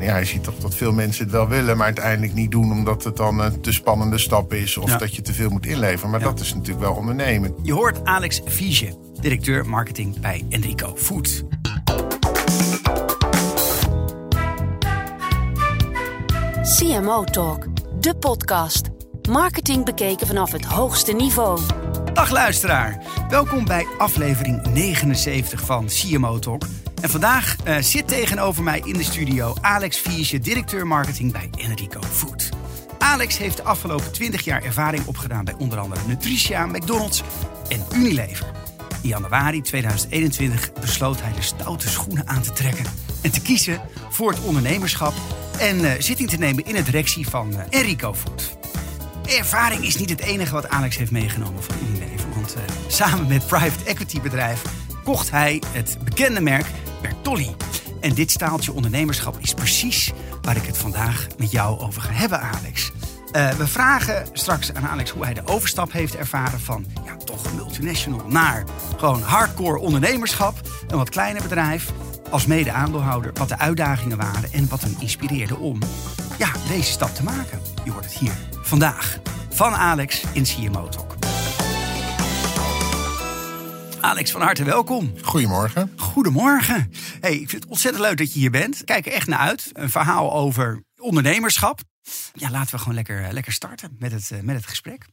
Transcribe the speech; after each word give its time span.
ja, 0.00 0.16
je 0.16 0.24
ziet 0.24 0.42
toch 0.44 0.54
dat 0.56 0.74
veel 0.74 0.92
mensen 0.92 1.22
het 1.24 1.32
wel 1.32 1.48
willen, 1.48 1.76
maar 1.76 1.86
uiteindelijk 1.86 2.34
niet 2.34 2.50
doen 2.50 2.72
omdat 2.72 3.04
het 3.04 3.16
dan 3.16 3.38
een 3.40 3.60
te 3.60 3.72
spannende 3.72 4.18
stap 4.18 4.52
is 4.52 4.76
of 4.76 4.90
Ja. 4.90 4.98
dat 4.98 5.14
je 5.14 5.22
te 5.22 5.32
veel 5.34 5.50
moet 5.50 5.66
inleveren. 5.66 6.10
Maar 6.10 6.20
Ja. 6.20 6.26
dat 6.26 6.40
is 6.40 6.54
natuurlijk 6.54 6.80
wel 6.86 6.94
ondernemen. 6.94 7.54
Je 7.62 7.72
hoort 7.72 8.04
Alex 8.04 8.40
Viege, 8.44 8.98
directeur 9.20 9.66
marketing 9.68 10.20
bij 10.20 10.44
Enrico 10.48 10.92
Food. 10.96 11.44
CMO 16.78 17.24
Talk, 17.24 17.66
de 18.00 18.14
podcast. 18.14 18.88
Marketing 19.28 19.84
bekeken 19.84 20.26
vanaf 20.26 20.52
het 20.52 20.64
hoogste 20.64 21.12
niveau. 21.12 21.60
Dag 22.12 22.30
luisteraar, 22.30 23.02
welkom 23.28 23.64
bij 23.64 23.86
aflevering 23.98 24.66
79 24.72 25.60
van 25.60 25.86
CMO 25.86 26.38
Talk. 26.38 26.62
En 27.00 27.10
vandaag 27.10 27.56
eh, 27.64 27.76
zit 27.78 28.08
tegenover 28.08 28.62
mij 28.62 28.80
in 28.84 28.92
de 28.92 29.04
studio 29.04 29.54
Alex 29.60 29.98
Viege, 29.98 30.38
directeur 30.38 30.86
marketing 30.86 31.32
bij 31.32 31.50
Enrico 31.58 32.00
Food. 32.12 32.48
Alex 32.98 33.38
heeft 33.38 33.56
de 33.56 33.62
afgelopen 33.62 34.12
20 34.12 34.44
jaar 34.44 34.62
ervaring 34.62 35.06
opgedaan 35.06 35.44
bij 35.44 35.54
onder 35.58 35.78
andere 35.78 36.00
Nutricia, 36.06 36.66
McDonald's 36.66 37.22
en 37.68 37.84
Unilever. 37.94 38.46
In 39.02 39.08
januari 39.08 39.60
2021 39.60 40.72
besloot 40.72 41.22
hij 41.22 41.32
de 41.32 41.42
stoute 41.42 41.88
schoenen 41.88 42.28
aan 42.28 42.42
te 42.42 42.52
trekken 42.52 42.84
en 43.22 43.30
te 43.30 43.42
kiezen 43.42 43.80
voor 44.10 44.30
het 44.30 44.40
ondernemerschap 44.40 45.14
en 45.58 45.84
eh, 45.84 46.00
zitting 46.00 46.28
te 46.28 46.38
nemen 46.38 46.64
in 46.64 46.74
de 46.74 46.82
directie 46.82 47.28
van 47.28 47.54
eh, 47.54 47.80
Enrico 47.80 48.14
Food. 48.14 48.58
Ervaring 49.26 49.84
is 49.84 49.96
niet 49.96 50.10
het 50.10 50.20
enige 50.20 50.52
wat 50.52 50.68
Alex 50.68 50.96
heeft 50.96 51.10
meegenomen 51.10 51.62
van 51.62 51.74
Unilever. 51.88 52.28
Want 52.34 52.56
samen 52.86 53.26
met 53.26 53.46
private 53.46 53.84
equity 53.84 54.20
bedrijf 54.20 54.62
kocht 55.04 55.30
hij 55.30 55.62
het 55.72 55.98
bekende 56.04 56.40
merk 56.40 56.66
Bertolli. 57.02 57.54
En 58.00 58.14
dit 58.14 58.30
staaltje 58.30 58.72
ondernemerschap 58.72 59.38
is 59.38 59.54
precies 59.54 60.12
waar 60.42 60.56
ik 60.56 60.66
het 60.66 60.78
vandaag 60.78 61.26
met 61.38 61.50
jou 61.50 61.80
over 61.80 62.02
ga 62.02 62.12
hebben, 62.12 62.40
Alex. 62.40 62.92
Eh, 63.32 63.50
we 63.50 63.66
vragen 63.66 64.26
straks 64.32 64.74
aan 64.74 64.86
Alex 64.86 65.10
hoe 65.10 65.24
hij 65.24 65.34
de 65.34 65.42
overstap 65.44 65.92
heeft 65.92 66.16
ervaren 66.16 66.60
van 66.60 66.86
ja, 67.04 67.16
toch 67.16 67.54
multinational 67.54 68.28
naar 68.28 68.64
gewoon 68.96 69.22
hardcore 69.22 69.78
ondernemerschap. 69.78 70.60
Een 70.88 70.96
wat 70.96 71.10
kleiner 71.10 71.42
bedrijf. 71.42 71.92
Als 72.30 72.46
mede-aandeelhouder 72.46 73.30
wat 73.34 73.48
de 73.48 73.58
uitdagingen 73.58 74.16
waren 74.16 74.52
en 74.52 74.68
wat 74.68 74.80
hem 74.80 74.96
inspireerde 74.98 75.56
om 75.56 75.78
ja, 76.38 76.48
deze 76.68 76.90
stap 76.90 77.14
te 77.14 77.22
maken. 77.22 77.60
Je 77.84 77.90
hoort 77.90 78.04
het 78.04 78.14
hier 78.14 78.32
vandaag 78.62 79.18
van 79.50 79.74
Alex 79.74 80.22
in 80.32 80.44
CMO. 80.44 81.09
Alex, 84.00 84.30
van 84.30 84.40
harte 84.40 84.64
welkom. 84.64 85.14
Goedemorgen. 85.22 85.92
Goedemorgen. 85.96 86.92
Hey, 87.20 87.32
ik 87.32 87.48
vind 87.50 87.62
het 87.62 87.70
ontzettend 87.70 88.04
leuk 88.04 88.16
dat 88.16 88.32
je 88.32 88.38
hier 88.38 88.50
bent. 88.50 88.84
Kijk 88.84 89.06
er 89.06 89.12
echt 89.12 89.26
naar 89.26 89.38
uit. 89.38 89.70
Een 89.72 89.90
verhaal 89.90 90.32
over 90.32 90.84
ondernemerschap. 90.96 91.80
Ja, 92.32 92.50
laten 92.50 92.74
we 92.74 92.78
gewoon 92.78 92.94
lekker, 92.94 93.24
eh, 93.24 93.32
lekker 93.32 93.52
starten 93.52 93.96
met 93.98 94.12
het, 94.12 94.30
eh, 94.30 94.40
met 94.40 94.56
het 94.56 94.66
gesprek. 94.66 95.06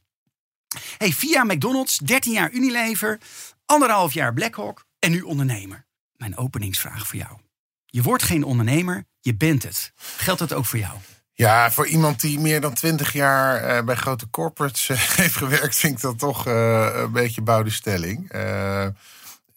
Hey, 0.96 1.12
via 1.12 1.44
McDonald's, 1.44 1.96
13 1.96 2.32
jaar 2.32 2.50
Unilever, 2.50 3.20
anderhalf 3.64 4.12
jaar 4.12 4.32
Blackhawk 4.32 4.84
en 4.98 5.10
nu 5.10 5.20
ondernemer. 5.20 5.86
Mijn 6.16 6.36
openingsvraag 6.36 7.06
voor 7.06 7.18
jou. 7.18 7.38
Je 7.86 8.02
wordt 8.02 8.22
geen 8.22 8.44
ondernemer, 8.44 9.04
je 9.20 9.36
bent 9.36 9.62
het. 9.62 9.92
Geldt 10.16 10.40
dat 10.40 10.52
ook 10.52 10.66
voor 10.66 10.78
jou? 10.78 10.98
Ja, 11.38 11.70
voor 11.70 11.86
iemand 11.86 12.20
die 12.20 12.40
meer 12.40 12.60
dan 12.60 12.74
twintig 12.74 13.12
jaar 13.12 13.56
eh, 13.56 13.84
bij 13.84 13.94
grote 13.94 14.30
corporates 14.30 14.88
eh, 14.88 14.98
heeft 15.22 15.36
gewerkt, 15.36 15.76
vind 15.76 15.94
ik 15.94 16.00
dat 16.00 16.18
toch 16.18 16.46
eh, 16.46 16.90
een 16.94 17.12
beetje 17.12 17.42
bouwde 17.42 17.70
stelling. 17.70 18.32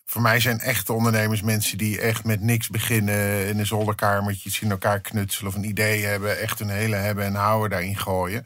Voor 0.06 0.22
mij 0.22 0.40
zijn 0.40 0.60
echte 0.60 0.94
ondernemers 0.94 1.42
mensen 1.42 1.78
die 1.78 2.00
echt 2.00 2.24
met 2.24 2.42
niks 2.42 2.70
beginnen, 2.70 3.48
in 3.48 3.60
een 3.60 3.66
zolderkamertje 3.66 4.60
in 4.62 4.72
elkaar 4.72 5.00
knutselen 5.00 5.52
of 5.52 5.58
een 5.58 5.70
idee 5.70 6.06
hebben, 6.06 6.40
echt 6.40 6.60
een 6.60 6.70
hele 6.70 6.96
hebben 6.96 7.26
en 7.26 7.36
houden 7.36 7.70
daarin 7.70 7.98
gooien. 7.98 8.46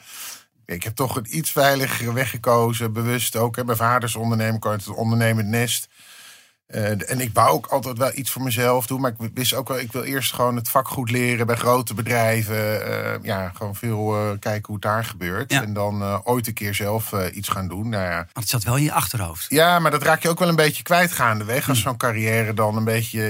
Ik 0.66 0.84
heb 0.84 0.96
toch 0.96 1.16
een 1.16 1.38
iets 1.38 1.52
veiligere 1.52 2.14
weg 2.14 2.30
gekozen, 2.30 2.94
bewust 2.94 3.36
ook. 3.36 3.56
Hè. 3.56 3.64
Mijn 3.64 3.78
vader 3.78 4.10
is 4.10 4.16
ondernemer, 4.16 4.56
ik 4.56 4.66
uit 4.66 4.86
het 4.86 4.96
ondernemend 4.96 5.48
nest. 5.48 5.88
Eh, 6.66 7.12
en 7.12 7.20
ik 7.20 7.30
wou 7.34 7.50
ook 7.50 7.66
altijd 7.66 7.98
wel 7.98 8.12
iets 8.14 8.32
voor 8.32 8.42
mezelf 8.42 8.88
doen. 8.88 9.02
Maar 9.02 9.16
ik 9.20 9.30
wist 9.34 9.54
ook 9.54 9.68
wel, 9.68 9.80
ik 9.80 9.92
wil 9.92 10.04
eerst 10.04 10.34
gewoon 10.34 10.56
het 10.56 10.70
vak 10.70 10.88
goed 10.88 11.12
leren 11.12 11.46
bij 11.46 11.56
grote 11.56 11.94
bedrijven. 11.94 12.86
Eh, 12.86 13.24
ja, 13.24 13.52
gewoon 13.56 13.76
veel 13.76 14.16
eh, 14.16 14.30
kijken 14.40 14.66
hoe 14.66 14.76
het 14.76 14.84
daar 14.84 15.06
gebeurt. 15.06 15.52
Ja. 15.52 15.62
En 15.62 15.74
dan 15.74 16.24
ooit 16.24 16.48
een 16.48 16.54
keer 16.54 16.76
zelf 16.76 17.14
iets 17.34 17.50
gaan 17.50 17.68
doen. 17.68 17.90
Nou 17.90 18.04
ja. 18.04 18.16
Want 18.16 18.30
het 18.34 18.50
zat 18.50 18.64
wel 18.64 18.78
in 18.78 18.84
je 18.84 18.92
achterhoofd. 18.92 19.46
ja, 19.50 19.80
maar 19.80 19.92
dat 19.92 20.04
raak 20.04 20.22
je 20.22 20.30
ook 20.30 20.40
wel 20.40 20.50
een 20.50 20.56
beetje 20.56 20.84
kwijt 20.84 21.12
gaandeweg. 21.12 21.70
Als 21.70 21.82
zo'n 21.82 21.98
carrière 21.98 22.54
dan 22.54 22.78
een 22.78 22.84
beetje 22.84 23.22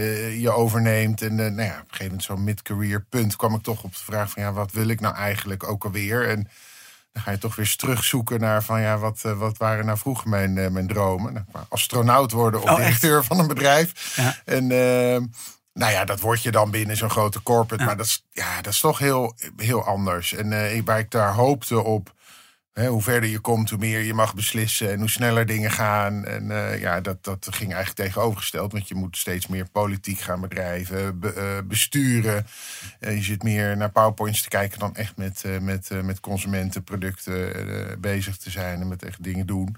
je 0.41 0.51
overneemt. 0.51 1.21
En 1.21 1.35
nou 1.35 1.61
ja, 1.61 1.71
op 1.71 1.79
een 1.79 1.85
gegeven 1.87 2.05
moment 2.05 2.23
zo'n 2.23 2.43
mid-career 2.43 3.05
punt 3.09 3.35
kwam 3.35 3.55
ik 3.55 3.61
toch 3.61 3.83
op 3.83 3.91
de 3.91 4.03
vraag 4.03 4.29
van... 4.29 4.43
ja, 4.43 4.51
wat 4.51 4.71
wil 4.71 4.87
ik 4.87 4.99
nou 4.99 5.15
eigenlijk 5.15 5.63
ook 5.69 5.83
alweer? 5.83 6.27
En 6.29 6.47
dan 7.15 7.23
ga 7.23 7.31
je 7.31 7.37
toch 7.37 7.55
weer 7.55 7.75
terugzoeken 7.75 8.39
naar 8.39 8.63
van 8.63 8.81
ja, 8.81 8.97
wat, 8.97 9.19
eh, 9.23 9.31
wat 9.37 9.57
waren 9.57 9.85
nou 9.85 9.97
vroeger 9.97 10.29
mijn, 10.29 10.57
eh, 10.57 10.69
mijn 10.69 10.87
dromen? 10.87 11.33
Nou, 11.33 11.65
astronaut 11.69 12.31
worden 12.31 12.61
of 12.63 12.69
Oh, 12.69 12.79
echt? 12.79 12.85
directeur 13.01 13.23
van 13.23 13.39
een 13.39 13.47
bedrijf. 13.47 14.13
Ja. 14.15 14.35
En 14.45 14.63
eh, 14.71 15.21
nou 15.73 15.91
ja, 15.91 16.05
dat 16.05 16.19
word 16.19 16.41
je 16.43 16.51
dan 16.51 16.71
binnen 16.71 16.97
zo'n 16.97 17.09
grote 17.09 17.43
corporate. 17.43 17.81
Ja. 17.83 17.87
Maar 17.89 17.97
dat 17.97 18.05
is, 18.05 18.25
ja, 18.31 18.61
dat 18.61 18.73
is 18.73 18.79
toch 18.79 18.99
heel, 18.99 19.35
heel 19.57 19.83
anders. 19.85 20.33
En 20.33 20.53
eh, 20.53 20.75
ik- 20.75 20.85
waar 20.85 20.99
ik 20.99 21.11
daar 21.11 21.33
hoopte 21.33 21.83
op, 21.83 22.13
hoe 22.83 23.01
verder 23.01 23.29
je 23.29 23.39
komt, 23.39 23.69
hoe 23.69 23.79
meer 23.79 23.99
je 24.01 24.13
mag 24.13 24.35
beslissen 24.35 24.91
en 24.91 24.99
hoe 24.99 25.09
sneller 25.09 25.45
dingen 25.45 25.71
gaan. 25.71 26.25
En 26.25 26.51
eh, 26.51 26.79
ja, 26.79 27.01
dat, 27.01 27.23
dat 27.23 27.47
ging 27.51 27.73
eigenlijk 27.73 28.09
tegenovergesteld. 28.09 28.71
Want 28.71 28.87
je 28.87 28.95
moet 28.95 29.17
steeds 29.17 29.47
meer 29.47 29.69
politiek 29.69 30.19
gaan 30.19 30.41
bedrijven, 30.41 31.19
be- 31.19 31.33
eh, 31.33 31.67
besturen. 31.67 32.45
Eh, 32.99 33.15
je 33.15 33.23
zit 33.23 33.43
meer 33.43 33.77
naar 33.77 33.91
PowerPoints 33.91 34.41
te 34.41 34.49
kijken 34.49 34.79
dan 34.79 34.95
echt 34.95 35.17
met, 35.17 35.43
met, 35.61 35.89
met 36.03 36.19
consumentenproducten 36.19 37.55
eh, 37.55 37.97
bezig 37.97 38.37
te 38.37 38.49
zijn 38.49 38.81
en 38.81 38.87
met 38.87 39.03
echt 39.03 39.23
dingen 39.23 39.45
doen. 39.45 39.75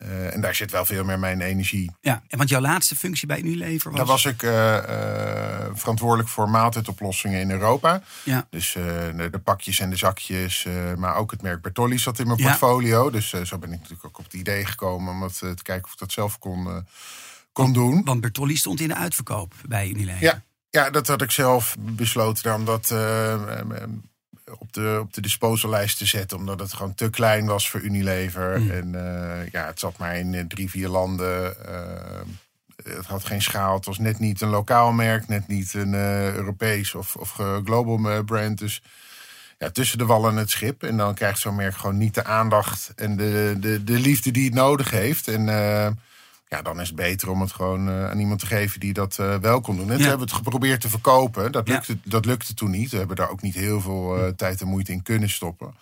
Eh, 0.00 0.34
en 0.34 0.40
daar 0.40 0.54
zit 0.54 0.70
wel 0.70 0.84
veel 0.84 1.04
meer 1.04 1.18
mijn 1.18 1.40
energie. 1.40 1.90
Ja, 2.00 2.22
en 2.28 2.38
want 2.38 2.50
jouw 2.50 2.60
laatste 2.60 2.96
functie 2.96 3.26
bij 3.26 3.38
Unilever 3.38 3.90
was... 3.90 3.98
Daar 3.98 4.08
was 4.08 4.24
ik 4.24 4.42
eh, 4.42 4.76
eh, 4.76 5.70
verantwoordelijk 5.74 6.28
voor 6.28 6.50
maaltijdoplossingen 6.50 7.40
in 7.40 7.50
Europa. 7.50 8.02
Ja. 8.24 8.46
Dus 8.50 8.72
de, 8.72 9.28
de 9.30 9.38
pakjes 9.38 9.80
en 9.80 9.90
de 9.90 9.96
zakjes, 9.96 10.66
maar 10.96 11.16
ook 11.16 11.30
het 11.30 11.42
merk 11.42 11.62
Bertolli 11.62 11.98
zat 11.98 12.18
in 12.18 12.26
mijn 12.26 12.38
Ja. 12.38 12.44
portfolio. 12.44 13.10
Dus 13.10 13.28
zo 13.28 13.58
ben 13.58 13.72
ik 13.72 13.78
natuurlijk 13.78 14.04
ook 14.06 14.18
op 14.18 14.24
het 14.24 14.34
idee 14.34 14.64
gekomen 14.64 15.12
om 15.12 15.22
het, 15.22 15.38
te 15.38 15.62
kijken 15.62 15.84
of 15.84 15.92
ik 15.92 15.98
dat 15.98 16.12
zelf 16.12 16.38
kon, 16.38 16.86
kon 17.52 17.72
doen. 17.72 18.04
Want 18.04 18.20
Bertolli 18.20 18.56
stond 18.56 18.80
in 18.80 18.88
de 18.88 18.94
uitverkoop 18.94 19.54
bij 19.68 19.88
Unilever. 19.88 20.22
Ja, 20.22 20.42
ja, 20.70 20.90
dat 20.90 21.06
had 21.06 21.22
ik 21.22 21.30
zelf 21.30 21.76
besloten 21.78 22.54
om 22.54 22.64
dat 22.64 22.90
eh, 22.90 23.32
eh, 23.32 23.60
op 24.58 24.72
de, 24.72 24.98
op 25.00 25.14
de 25.14 25.20
disposallijst 25.20 25.98
te 25.98 26.06
zetten. 26.06 26.36
Omdat 26.36 26.60
het 26.60 26.72
gewoon 26.72 26.94
te 26.94 27.10
klein 27.10 27.46
was 27.46 27.70
voor 27.70 27.80
Unilever. 27.80 28.60
Mm. 28.60 28.70
En 28.70 28.94
eh, 28.94 29.50
ja, 29.50 29.66
het 29.66 29.78
zat 29.78 29.98
maar 29.98 30.16
in 30.16 30.34
eh, 30.34 30.44
drie, 30.44 30.70
vier 30.70 30.88
landen. 30.88 31.66
Eh, 31.66 32.20
het 32.84 33.06
had 33.06 33.24
geen 33.24 33.42
schaal. 33.42 33.74
Het 33.74 33.84
was 33.84 33.98
net 33.98 34.18
niet 34.18 34.40
een 34.40 34.48
lokaal 34.48 34.92
merk. 34.92 35.28
Net 35.28 35.48
niet 35.48 35.74
een 35.74 35.94
Europees 36.34 36.94
of, 36.94 37.16
of 37.16 37.38
global 37.64 38.24
brand. 38.24 38.58
Dus 38.58 38.82
ja, 39.58 39.70
tussen 39.70 39.98
de 39.98 40.06
wal 40.06 40.28
en 40.28 40.36
het 40.36 40.50
schip. 40.50 40.82
En 40.82 40.96
dan 40.96 41.14
krijgt 41.14 41.38
zo'n 41.38 41.54
merk 41.54 41.74
gewoon 41.74 41.98
niet 41.98 42.14
de 42.14 42.24
aandacht 42.24 42.92
en 42.96 43.16
de, 43.16 43.56
de, 43.60 43.84
de 43.84 43.98
liefde 43.98 44.30
die 44.30 44.44
het 44.44 44.54
nodig 44.54 44.90
heeft. 44.90 45.28
En 45.28 45.46
ja, 46.50 46.62
dan 46.62 46.80
is 46.80 46.86
het 46.86 46.96
beter 46.96 47.30
om 47.30 47.40
het 47.40 47.52
gewoon 47.52 47.88
eh, 47.88 48.10
aan 48.10 48.18
iemand 48.18 48.40
te 48.40 48.46
geven 48.46 48.80
die 48.80 48.92
dat 48.92 49.18
eh, 49.18 49.36
wel 49.36 49.60
kon 49.60 49.76
doen. 49.76 49.90
En 49.90 49.96
toen 49.96 50.00
hebben 50.06 50.26
we 50.26 50.32
het 50.32 50.42
geprobeerd 50.42 50.80
te 50.80 50.88
verkopen. 50.88 51.52
Dat 51.52 51.68
Ja. 51.68 51.74
lukte, 51.74 51.98
dat 52.04 52.24
lukte 52.24 52.54
toen 52.54 52.70
niet. 52.70 52.90
We 52.90 52.96
hebben 52.96 53.16
daar 53.16 53.30
ook 53.30 53.42
niet 53.42 53.54
heel 53.54 53.80
veel 53.80 54.16
eh, 54.16 54.32
tijd 54.32 54.60
en 54.60 54.66
moeite 54.66 54.92
in 54.92 55.02
kunnen 55.02 55.30
stoppen. 55.30 55.74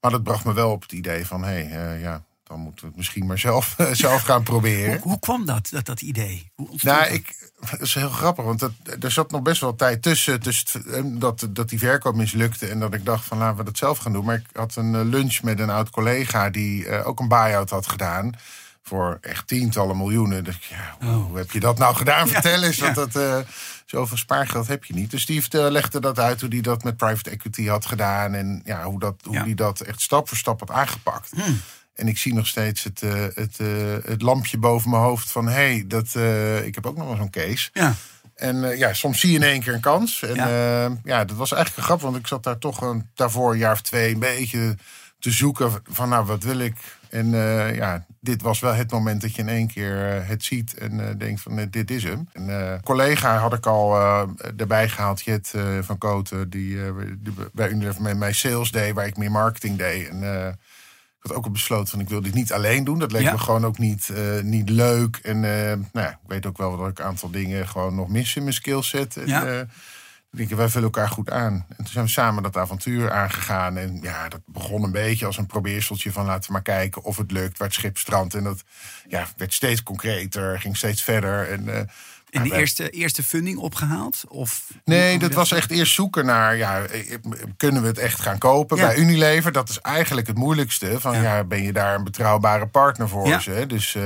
Maar 0.00 0.10
dat 0.10 0.22
bracht 0.22 0.44
me 0.44 0.52
wel 0.52 0.70
op 0.70 0.82
het 0.82 0.92
idee 0.92 1.26
van, 1.26 1.42
hé, 1.44 1.64
hey, 1.64 2.00
ja, 2.00 2.22
dan 2.42 2.60
moeten 2.60 2.80
we 2.80 2.86
het 2.86 2.96
misschien 2.96 3.26
maar 3.26 3.38
zelf, 3.38 3.76
zelf 3.92 4.22
gaan 4.22 4.42
proberen. 4.42 4.90
Hoe, 4.92 5.00
hoe 5.02 5.18
kwam 5.18 5.46
dat, 5.46 5.68
dat, 5.70 5.86
dat 5.86 6.00
idee? 6.00 6.50
Hoe 6.54 6.68
Nou, 6.80 7.02
dat? 7.04 7.12
ik, 7.12 7.50
dat 7.70 7.80
is 7.80 7.94
heel 7.94 8.08
grappig, 8.08 8.44
want 8.44 8.58
dat, 8.60 8.72
er 9.00 9.10
zat 9.10 9.30
nog 9.30 9.42
best 9.42 9.60
wel 9.60 9.74
tijd 9.74 10.02
tussen, 10.02 10.40
tussen 10.40 11.18
dat, 11.18 11.48
dat 11.50 11.68
die 11.68 11.78
verkoop 11.78 12.14
mislukte 12.14 12.66
en 12.66 12.80
dat 12.80 12.94
ik 12.94 13.04
dacht 13.04 13.24
van 13.24 13.38
laten 13.38 13.56
we 13.56 13.64
dat 13.64 13.78
zelf 13.78 13.98
gaan 13.98 14.12
doen. 14.12 14.24
Maar 14.24 14.36
ik 14.36 14.46
had 14.52 14.76
een 14.76 15.04
lunch 15.04 15.42
met 15.42 15.58
een 15.58 15.70
oud 15.70 15.90
collega 15.90 16.50
die 16.50 17.04
ook 17.04 17.20
een 17.20 17.28
buy-out 17.28 17.70
had 17.70 17.86
gedaan 17.86 18.34
voor 18.82 19.18
echt 19.20 19.46
tientallen 19.46 19.96
miljoenen. 19.96 20.44
Dus 20.44 20.56
ja, 20.68 20.96
hoe, 21.00 21.16
Oh. 21.16 21.26
hoe 21.26 21.36
heb 21.38 21.50
je 21.50 21.60
dat 21.60 21.78
nou 21.78 21.94
gedaan? 21.94 22.26
Ja, 22.28 22.32
Vertel 22.32 22.62
eens, 22.62 22.76
ja. 22.76 22.92
want 22.92 23.12
dat, 23.12 23.22
eh, 23.22 23.38
zoveel 23.86 24.16
spaargeld 24.16 24.66
heb 24.66 24.84
je 24.84 24.94
niet. 24.94 25.10
Dus 25.10 25.26
die 25.26 25.40
vertel- 25.40 25.70
legde 25.70 26.00
dat 26.00 26.18
uit 26.18 26.40
hoe 26.40 26.50
die 26.50 26.62
dat 26.62 26.82
met 26.84 26.96
private 26.96 27.30
equity 27.30 27.66
had 27.66 27.86
gedaan 27.86 28.34
en 28.34 28.62
ja, 28.64 28.82
hoe, 28.84 28.98
dat, 28.98 29.14
hoe 29.24 29.42
die 29.42 29.54
dat 29.54 29.80
echt 29.80 30.00
stap 30.00 30.28
voor 30.28 30.36
stap 30.36 30.60
had 30.60 30.70
aangepakt. 30.70 31.30
Hmm. 31.34 31.60
En 31.94 32.08
ik 32.08 32.18
zie 32.18 32.34
nog 32.34 32.46
steeds 32.46 32.82
het, 32.82 33.02
eh, 33.02 33.12
het, 33.34 33.58
eh, 33.60 33.66
het 34.04 34.22
lampje 34.22 34.58
boven 34.58 34.90
mijn 34.90 35.02
hoofd 35.02 35.30
van... 35.30 35.46
hé, 35.46 35.52
hey, 35.52 35.84
dat, 35.86 36.14
eh, 36.14 36.64
ik 36.66 36.74
heb 36.74 36.86
ook 36.86 36.96
nog 36.96 37.06
wel 37.06 37.16
zo'n 37.16 37.30
case. 37.30 37.70
Ja, 37.72 37.94
En 38.34 38.70
eh, 38.70 38.78
ja, 38.78 38.92
soms 38.92 39.20
zie 39.20 39.30
je 39.30 39.36
in 39.36 39.42
één 39.42 39.60
keer 39.62 39.74
een 39.74 39.80
kans. 39.80 40.22
En 40.22 40.34
ja 41.04 41.24
dat 41.24 41.36
was 41.36 41.52
eigenlijk 41.52 41.76
een 41.76 41.82
grap, 41.82 42.00
want 42.00 42.16
ik 42.16 42.26
zat 42.26 42.42
daar 42.42 42.58
toch 42.58 42.80
een, 42.80 43.08
daarvoor 43.14 43.52
een 43.52 43.58
jaar 43.58 43.72
of 43.72 43.80
twee... 43.80 44.12
een 44.14 44.18
beetje 44.20 44.76
te 45.18 45.30
zoeken 45.30 45.72
van 45.90 46.08
nou, 46.08 46.24
wat 46.26 46.42
wil 46.42 46.58
ik? 46.58 46.76
En 47.12 47.34
eh, 47.34 47.74
ja, 47.74 48.04
dit 48.20 48.42
was 48.42 48.60
wel 48.60 48.74
het 48.74 48.90
moment 48.90 49.20
dat 49.20 49.34
je 49.34 49.42
in 49.42 49.48
één 49.48 49.66
keer 49.66 50.08
eh, 50.08 50.28
het 50.28 50.44
ziet 50.44 50.74
en 50.74 50.92
uh, 50.92 51.06
denkt 51.18 51.40
van 51.40 51.68
dit 51.70 51.90
is 51.90 52.04
hem. 52.04 52.28
Een 52.32 52.80
collega 52.82 53.36
had 53.36 53.52
ik 53.52 53.66
al 53.66 53.98
erbij 54.56 54.88
gehaald, 54.88 55.22
Jet 55.22 55.54
van 55.80 55.98
Koten, 55.98 56.50
die, 56.50 56.78
die 57.18 57.32
bij 57.52 57.68
Unilever 57.68 58.02
met 58.02 58.16
mij 58.16 58.32
sales 58.32 58.70
deed, 58.70 58.94
waar 58.94 59.06
ik 59.06 59.16
meer 59.16 59.30
marketing 59.30 59.78
deed. 59.78 60.08
En 60.08 60.22
ik 60.22 61.28
had 61.28 61.34
ook 61.34 61.44
al 61.44 61.50
besloten 61.50 61.88
van 61.88 62.00
ik 62.00 62.08
wil 62.08 62.22
dit 62.22 62.34
niet 62.34 62.52
alleen 62.52 62.84
doen. 62.84 62.98
Dat 62.98 63.12
leek 63.12 63.32
me 63.32 63.38
gewoon 63.38 63.66
ook 63.66 63.78
niet, 63.78 64.12
niet 64.42 64.70
leuk. 64.70 65.16
En 65.16 65.40
nou 65.40 65.86
ja, 65.92 66.10
ik 66.10 66.18
weet 66.26 66.46
ook 66.46 66.56
wel 66.58 66.76
dat 66.76 66.88
ik 66.88 66.98
een 66.98 67.04
aantal 67.04 67.30
dingen 67.30 67.68
gewoon 67.68 67.94
nog 67.94 68.08
mis 68.08 68.36
in 68.36 68.42
mijn 68.42 68.54
skillset. 68.54 69.16
En, 69.16 69.26
ja 69.26 69.66
denken, 70.36 70.56
wij 70.56 70.68
vullen 70.68 70.92
elkaar 70.92 71.08
goed 71.08 71.30
aan. 71.30 71.66
En 71.68 71.76
toen 71.76 71.86
zijn 71.86 72.04
we 72.04 72.10
samen 72.10 72.42
dat 72.42 72.56
avontuur 72.56 73.10
aangegaan. 73.10 73.76
En 73.76 73.98
ja, 74.02 74.28
dat 74.28 74.40
begon 74.46 74.82
een 74.82 74.92
beetje 74.92 75.26
als 75.26 75.36
een 75.36 75.46
probeerseltje 75.46 76.12
van 76.12 76.26
laten 76.26 76.46
we 76.46 76.52
maar 76.52 76.62
kijken 76.62 77.02
of 77.02 77.16
het 77.16 77.30
lukt, 77.30 77.58
waar 77.58 77.68
het 77.68 77.76
schip 77.76 77.98
strandt. 77.98 78.34
En 78.34 78.44
dat 78.44 78.62
ja, 79.08 79.28
werd 79.36 79.52
steeds 79.52 79.82
concreter, 79.82 80.60
ging 80.60 80.76
steeds 80.76 81.02
verder. 81.02 81.50
En, 81.50 81.64
uh, 81.66 81.76
en 82.30 82.42
de 82.42 82.54
eerste, 82.54 82.90
eerste 82.90 83.22
funding 83.22 83.58
opgehaald? 83.58 84.24
Of 84.28 84.66
nee, 84.84 85.18
dat 85.18 85.32
was 85.32 85.52
echt 85.52 85.70
eerst 85.70 85.94
zoeken 85.94 86.26
naar, 86.26 86.56
ja, 86.56 86.82
eh, 86.82 87.16
kunnen 87.56 87.82
we 87.82 87.88
het 87.88 87.98
echt 87.98 88.20
gaan 88.20 88.38
kopen 88.38 88.76
bij 88.76 88.96
Unilever? 88.96 89.52
Dat 89.52 89.68
is 89.68 89.80
eigenlijk 89.80 90.26
het 90.26 90.36
moeilijkste. 90.36 91.00
Van 91.00 91.22
ja, 91.22 91.44
ben 91.44 91.62
je 91.62 91.72
daar 91.72 91.94
een 91.94 92.04
betrouwbare 92.04 92.66
partner 92.66 93.08
voor 93.08 93.40
ze? 93.40 93.64
Dus 93.66 93.94
uh, 93.94 94.02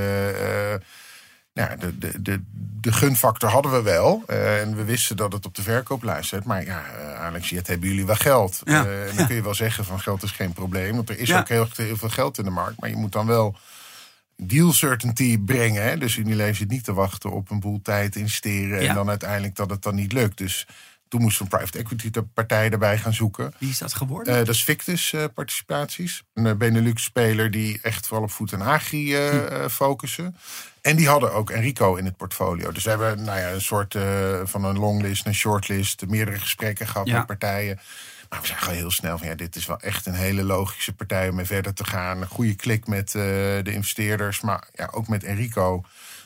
ja, 1.56 1.76
de, 1.76 1.98
de, 1.98 2.22
de, 2.22 2.40
de 2.80 2.92
gunfactor 2.92 3.50
hadden 3.50 3.72
we 3.72 3.82
wel. 3.82 4.22
Uh, 4.30 4.60
en 4.60 4.76
we 4.76 4.84
wisten 4.84 5.16
dat 5.16 5.32
het 5.32 5.46
op 5.46 5.54
de 5.54 5.62
verkooplijst 5.62 6.28
zit. 6.28 6.44
Maar 6.44 6.64
ja, 6.64 6.82
uh, 6.98 7.20
Alex, 7.20 7.50
hebben 7.50 7.88
jullie 7.88 8.06
wel 8.06 8.16
geld. 8.16 8.60
Ja. 8.64 8.84
Uh, 8.84 9.08
en 9.08 9.16
dan 9.16 9.26
kun 9.26 9.34
je 9.34 9.42
wel 9.42 9.54
zeggen 9.54 9.84
van 9.84 10.00
geld 10.00 10.22
is 10.22 10.30
geen 10.30 10.52
probleem. 10.52 10.94
Want 10.94 11.08
er 11.08 11.18
is 11.18 11.34
ook 11.34 11.48
heel, 11.48 11.68
heel, 11.76 11.96
veel 11.96 12.08
geld 12.08 12.38
in 12.38 12.44
de 12.44 12.50
markt. 12.50 12.80
Maar 12.80 12.88
je 12.88 12.96
moet 12.96 13.12
dan 13.12 13.26
wel 13.26 13.56
deal 14.36 14.72
certainty 14.72 15.38
brengen. 15.38 15.82
Hè? 15.82 15.98
Dus 15.98 16.16
Unilever 16.16 16.54
zit 16.54 16.70
niet 16.70 16.84
te 16.84 16.92
wachten 16.92 17.32
op 17.32 17.50
een 17.50 17.60
boel 17.60 17.80
tijd 17.82 18.16
investeren. 18.16 18.88
En 18.88 18.94
dan 18.94 19.08
uiteindelijk 19.08 19.54
dat 19.54 19.70
het 19.70 19.82
dan 19.82 19.94
niet 19.94 20.12
lukt. 20.12 20.38
Dus 20.38 20.66
toen 21.08 21.20
moest 21.20 21.40
een 21.40 21.48
private 21.48 21.78
equity 21.78 22.10
partij 22.34 22.70
erbij 22.70 22.98
gaan 22.98 23.14
zoeken. 23.14 23.54
Wie 23.58 23.70
is 23.70 23.78
dat 23.78 23.94
geworden? 23.94 24.32
Uh, 24.32 24.38
dat 24.38 24.54
is 24.54 24.64
Victus 24.64 25.12
uh, 25.12 25.24
Participaties. 25.34 26.22
Een 26.34 26.58
Benelux-speler 26.58 27.50
die 27.50 27.78
echt 27.82 28.06
vooral 28.06 28.24
op 28.24 28.30
voet 28.30 28.52
en 28.52 28.60
agri 28.60 29.14
uh, 29.14 29.68
focussen. 29.68 30.36
En 30.86 30.96
die 30.96 31.08
hadden 31.08 31.32
ook 31.32 31.50
Enrico 31.50 31.94
in 31.94 32.04
het 32.04 32.16
portfolio. 32.16 32.72
Dus 32.72 32.84
we 32.84 32.90
hebben 32.90 33.24
nou 33.24 33.38
ja, 33.38 33.50
een 33.50 33.60
soort 33.60 33.94
uh, 33.94 34.04
van 34.44 34.64
een 34.64 34.78
longlist, 34.78 35.26
een 35.26 35.34
shortlist, 35.34 36.06
meerdere 36.06 36.38
gesprekken 36.38 36.86
gehad 36.86 37.06
met 37.06 37.26
partijen. 37.26 37.80
Maar 38.28 38.40
we 38.40 38.46
zagen 38.46 38.66
al 38.66 38.72
heel 38.72 38.90
snel 38.90 39.18
van 39.18 39.26
ja, 39.26 39.34
dit 39.34 39.56
is 39.56 39.66
wel 39.66 39.80
echt 39.80 40.06
een 40.06 40.14
hele 40.14 40.42
logische 40.42 40.94
partij 40.94 41.28
om 41.28 41.34
mee 41.34 41.44
verder 41.44 41.74
te 41.74 41.84
gaan. 41.84 42.20
Een 42.20 42.28
goede 42.28 42.54
klik 42.54 42.86
met 42.86 43.14
uh, 43.14 43.22
de 43.62 43.72
investeerders, 43.72 44.40
maar 44.40 44.68
ja, 44.74 44.88
ook 44.92 45.08
met 45.08 45.24
Enrico 45.24 45.84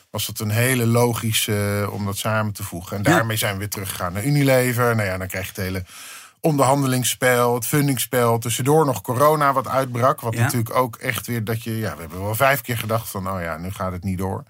was 0.09 0.27
het 0.27 0.39
een 0.39 0.49
hele 0.49 0.85
logische 0.85 1.79
uh, 1.81 1.93
om 1.93 2.05
dat 2.05 2.17
samen 2.17 2.53
te 2.53 2.63
voegen. 2.63 2.97
En 2.97 3.03
daarmee 3.03 3.37
zijn 3.37 3.53
we 3.53 3.59
weer 3.59 3.69
teruggegaan 3.69 4.13
naar 4.13 4.25
Unilever. 4.25 4.95
Nou 4.95 5.07
ja, 5.07 5.17
dan 5.17 5.27
krijg 5.27 5.45
je 5.45 5.51
het 5.51 5.61
hele 5.61 5.83
onderhandelingsspel, 6.41 7.53
het 7.53 7.65
fundingspel. 7.65 8.37
Tussendoor 8.37 8.85
nog 8.85 9.01
corona 9.01 9.53
wat 9.53 9.67
uitbrak. 9.67 10.21
Wat 10.21 10.35
natuurlijk 10.35 10.75
ook 10.75 10.95
echt 10.95 11.27
weer 11.27 11.43
dat 11.43 11.63
je... 11.63 11.77
Ja, 11.77 11.93
we 11.93 12.01
hebben 12.01 12.23
wel 12.23 12.35
vijf 12.35 12.61
keer 12.61 12.77
gedacht 12.77 13.09
van... 13.09 13.29
oh 13.29 13.41
ja, 13.41 13.57
nu 13.57 13.71
gaat 13.71 13.91
het 13.91 14.03
niet 14.03 14.17
door. 14.17 14.43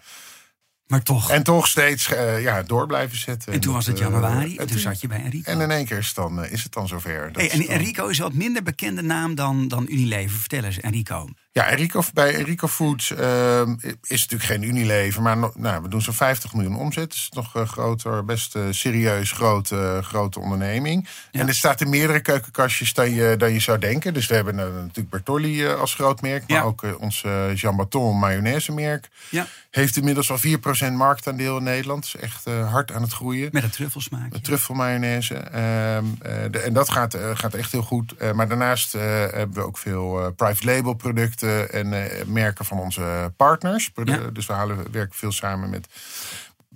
Maar 0.92 1.04
toch. 1.04 1.32
En 1.32 1.44
toch 1.44 1.68
steeds 1.68 2.10
uh, 2.10 2.42
ja, 2.42 2.64
door 2.64 2.88
blijven 2.88 3.18
zetten. 3.18 3.54
En 3.54 3.60
toen 3.60 3.74
was 3.74 3.86
het 3.86 4.00
eh, 4.00 4.02
januari 4.02 4.58
en 4.58 4.68
toen 4.68 4.80
zat 4.80 5.02
je 5.02 5.08
bij 5.08 5.24
Enrico. 5.24 5.52
En 5.52 5.62
in 5.62 5.72
één 5.72 5.86
keer 5.86 5.98
is 5.98 6.14
dan, 6.14 6.46
is 6.46 6.64
het 6.64 6.74
dan 6.74 6.88
zover. 6.88 7.30
Hey, 7.34 7.50
en 7.50 7.68
Enrico 7.68 8.08
is 8.08 8.18
een 8.18 8.24
wat 8.24 8.34
minder 8.34 8.64
bekende 8.64 9.02
naam 9.02 9.36
dan, 9.36 9.68
dan 9.68 9.86
Unilever. 9.90 10.40
Vertel 10.40 10.64
eens, 10.64 10.80
Enrico. 10.80 11.30
Ja, 11.54 11.68
Enrico, 11.68 12.04
bij 12.14 12.36
Enrico 12.36 12.68
Foods 12.68 13.12
uh, 13.12 13.62
is 14.02 14.20
natuurlijk 14.20 14.44
geen 14.44 14.64
Unilever. 14.64 15.22
Maar 15.22 15.38
nou, 15.56 15.82
we 15.82 15.88
doen 15.88 16.02
zo'n 16.02 16.14
50 16.14 16.54
miljoen 16.54 16.76
omzet. 16.76 17.12
Dus 17.12 17.30
nog 17.34 17.56
uh, 17.56 17.68
groter, 17.68 18.26
best 18.26 18.56
uh, 18.56 18.64
serieus 18.70 19.32
grote, 19.32 20.00
grote 20.04 20.40
onderneming. 20.40 21.08
En 21.32 21.48
er 21.48 21.56
staat 21.56 21.82
in 21.82 21.90
meerdere 21.90 22.22
keukenkastjes 22.22 22.94
dan 22.94 23.12
je, 23.14 23.36
dan 23.38 23.54
je 23.54 23.60
zou 23.60 23.78
denken. 23.78 24.14
Dus 24.14 24.28
we 24.28 24.36
hebben 24.36 24.56
natuurlijk 24.56 25.10
Bertolli 25.10 25.68
als 25.68 25.94
groot 25.94 26.22
merk. 26.22 26.50
Maar 26.50 26.66
ook 26.66 26.86
ons 27.00 27.22
Jean 27.56 27.76
Baton 27.76 28.20
mayonaise 28.20 28.72
merk. 28.72 29.10
Ja. 29.30 29.48
Heeft 29.72 29.98
inmiddels 29.98 30.32
al 30.32 30.38
4% 30.38 30.92
marktaandeel 30.94 31.58
in 31.58 31.64
Nederland. 31.64 32.06
Is 32.06 32.16
echt 32.16 32.46
hard 32.46 32.92
aan 32.92 33.02
het 33.02 33.14
groeien. 33.14 33.50
Met 33.52 33.64
een 33.64 33.70
truffelsmaak. 33.70 34.32
Met 34.32 34.44
truffelmayonaise. 34.44 35.36
Ehm, 35.36 36.06
en 36.52 36.74
dat 36.74 36.90
gaat, 36.90 37.18
gaat 37.34 37.54
echt 37.54 37.72
heel 37.72 37.82
goed. 37.82 38.34
maar 38.34 38.48
daarnaast 38.48 38.92
hebben 38.92 39.54
we 39.54 39.66
ook 39.66 39.78
veel 39.78 40.34
private 40.36 40.66
label 40.66 40.94
producten 40.94 41.72
en 41.72 42.08
merken 42.26 42.66
van 42.66 42.80
onze 42.80 43.34
partners. 43.38 43.92
Dus 44.34 44.46
we 44.46 44.54
halen, 44.54 44.92
werken 44.92 45.16
veel 45.16 45.32
samen 45.32 45.70
met 45.70 45.88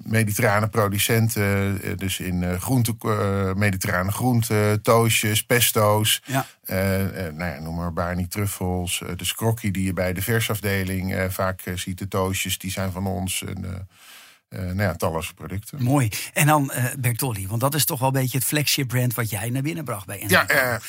mediterrane 0.03 0.67
producenten. 0.67 1.81
Eh, 1.81 1.97
dus 1.97 2.19
in 2.19 2.41
uh, 2.41 2.61
groente, 2.61 2.95
mediterrane 3.55 4.11
groenten, 4.11 4.81
toastjes, 4.81 5.43
pesto's. 5.43 6.21
Ja. 6.25 6.45
nou 7.31 7.51
ja, 7.51 7.59
noem 7.59 7.75
maar 7.75 7.93
Barney 7.93 8.27
truffels. 8.27 9.01
de 9.15 9.25
scrockie 9.25 9.71
die 9.71 9.85
je 9.85 9.93
bij 9.93 10.13
de 10.13 10.21
versafdeling 10.21 11.27
vaak 11.29 11.61
ziet. 11.75 11.97
De 11.97 12.07
toastjes, 12.07 12.57
die 12.57 12.71
zijn 12.71 12.91
van 12.91 13.07
ons. 13.07 13.43
En, 13.43 13.87
nou 14.49 14.81
ja, 14.81 14.95
talloze 14.95 15.33
producten. 15.33 15.83
Mooi. 15.83 16.09
En 16.33 16.47
dan 16.47 16.71
Bertolli, 16.99 17.47
want 17.47 17.61
dat 17.61 17.75
is 17.75 17.85
toch 17.85 17.99
wel 17.99 18.07
een 18.07 18.21
beetje 18.21 18.37
het 18.37 18.47
flagship 18.47 18.87
brand 18.87 19.13
wat 19.13 19.29
jij 19.29 19.49
naar 19.49 19.61
binnen 19.61 19.83
bracht 19.83 20.05
bij 20.05 20.19
Enrico. 20.19 20.53
Ja, 20.53 20.79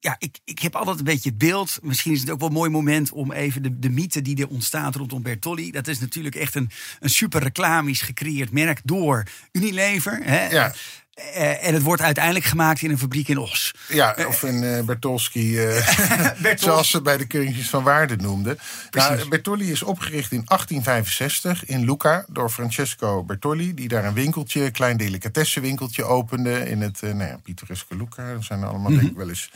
ja, 0.00 0.16
ik, 0.18 0.38
ik 0.44 0.58
heb 0.58 0.76
altijd 0.76 0.98
een 0.98 1.04
beetje 1.04 1.28
het 1.28 1.38
beeld. 1.38 1.78
Misschien 1.82 2.12
is 2.12 2.20
het 2.20 2.30
ook 2.30 2.38
wel 2.38 2.48
een 2.48 2.54
mooi 2.54 2.70
moment 2.70 3.12
om 3.12 3.32
even 3.32 3.62
de, 3.62 3.78
de 3.78 3.90
mythe 3.90 4.22
die 4.22 4.40
er 4.40 4.48
ontstaat 4.48 4.94
rondom 4.94 5.22
Bertolli. 5.22 5.70
Dat 5.70 5.88
is 5.88 5.98
natuurlijk 6.00 6.34
echt 6.34 6.54
een, 6.54 6.70
een 7.00 7.10
super 7.10 7.42
reclamisch 7.42 8.00
gecreëerd 8.00 8.52
merk 8.52 8.80
door 8.84 9.22
Unilever. 9.52 10.20
Hè? 10.22 10.48
Ja. 10.48 10.74
Uh, 11.18 11.66
en 11.66 11.74
het 11.74 11.82
wordt 11.82 12.02
uiteindelijk 12.02 12.44
gemaakt 12.44 12.82
in 12.82 12.90
een 12.90 12.98
fabriek 12.98 13.28
in 13.28 13.38
Os. 13.38 13.74
Ja, 13.88 14.16
of 14.28 14.42
in 14.42 14.62
uh, 14.62 14.80
Bertolski, 14.80 15.66
uh, 15.66 16.56
zoals 16.56 16.90
ze 16.90 17.02
bij 17.02 17.16
de 17.16 17.26
Keurtjes 17.26 17.68
van 17.68 17.82
Waarde 17.82 18.16
noemden. 18.16 18.58
Nou, 18.90 19.28
Bertolli 19.28 19.70
is 19.70 19.82
opgericht 19.82 20.32
in 20.32 20.42
1865 20.44 21.64
in 21.64 21.84
Lucca 21.84 22.24
door 22.28 22.50
Francesco 22.50 23.24
Bertolli... 23.24 23.74
die 23.74 23.88
daar 23.88 24.04
een 24.04 24.14
winkeltje, 24.14 24.64
een 24.64 24.72
klein 24.72 24.96
delicatessenwinkeltje 24.96 26.04
opende... 26.04 26.68
in 26.68 26.80
het 26.80 27.00
nou 27.02 27.18
ja, 27.18 27.38
pittoreske 27.42 27.96
Lucca. 27.96 28.32
Dat 28.32 28.44
zijn 28.44 28.64
allemaal 28.64 28.90
denk 28.90 29.10
ik 29.10 29.16
wel 29.16 29.28
eens 29.28 29.50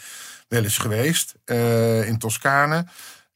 wel 0.52 0.62
eens 0.62 0.78
geweest 0.78 1.34
uh, 1.46 2.08
in 2.08 2.19
Toscane. 2.19 2.87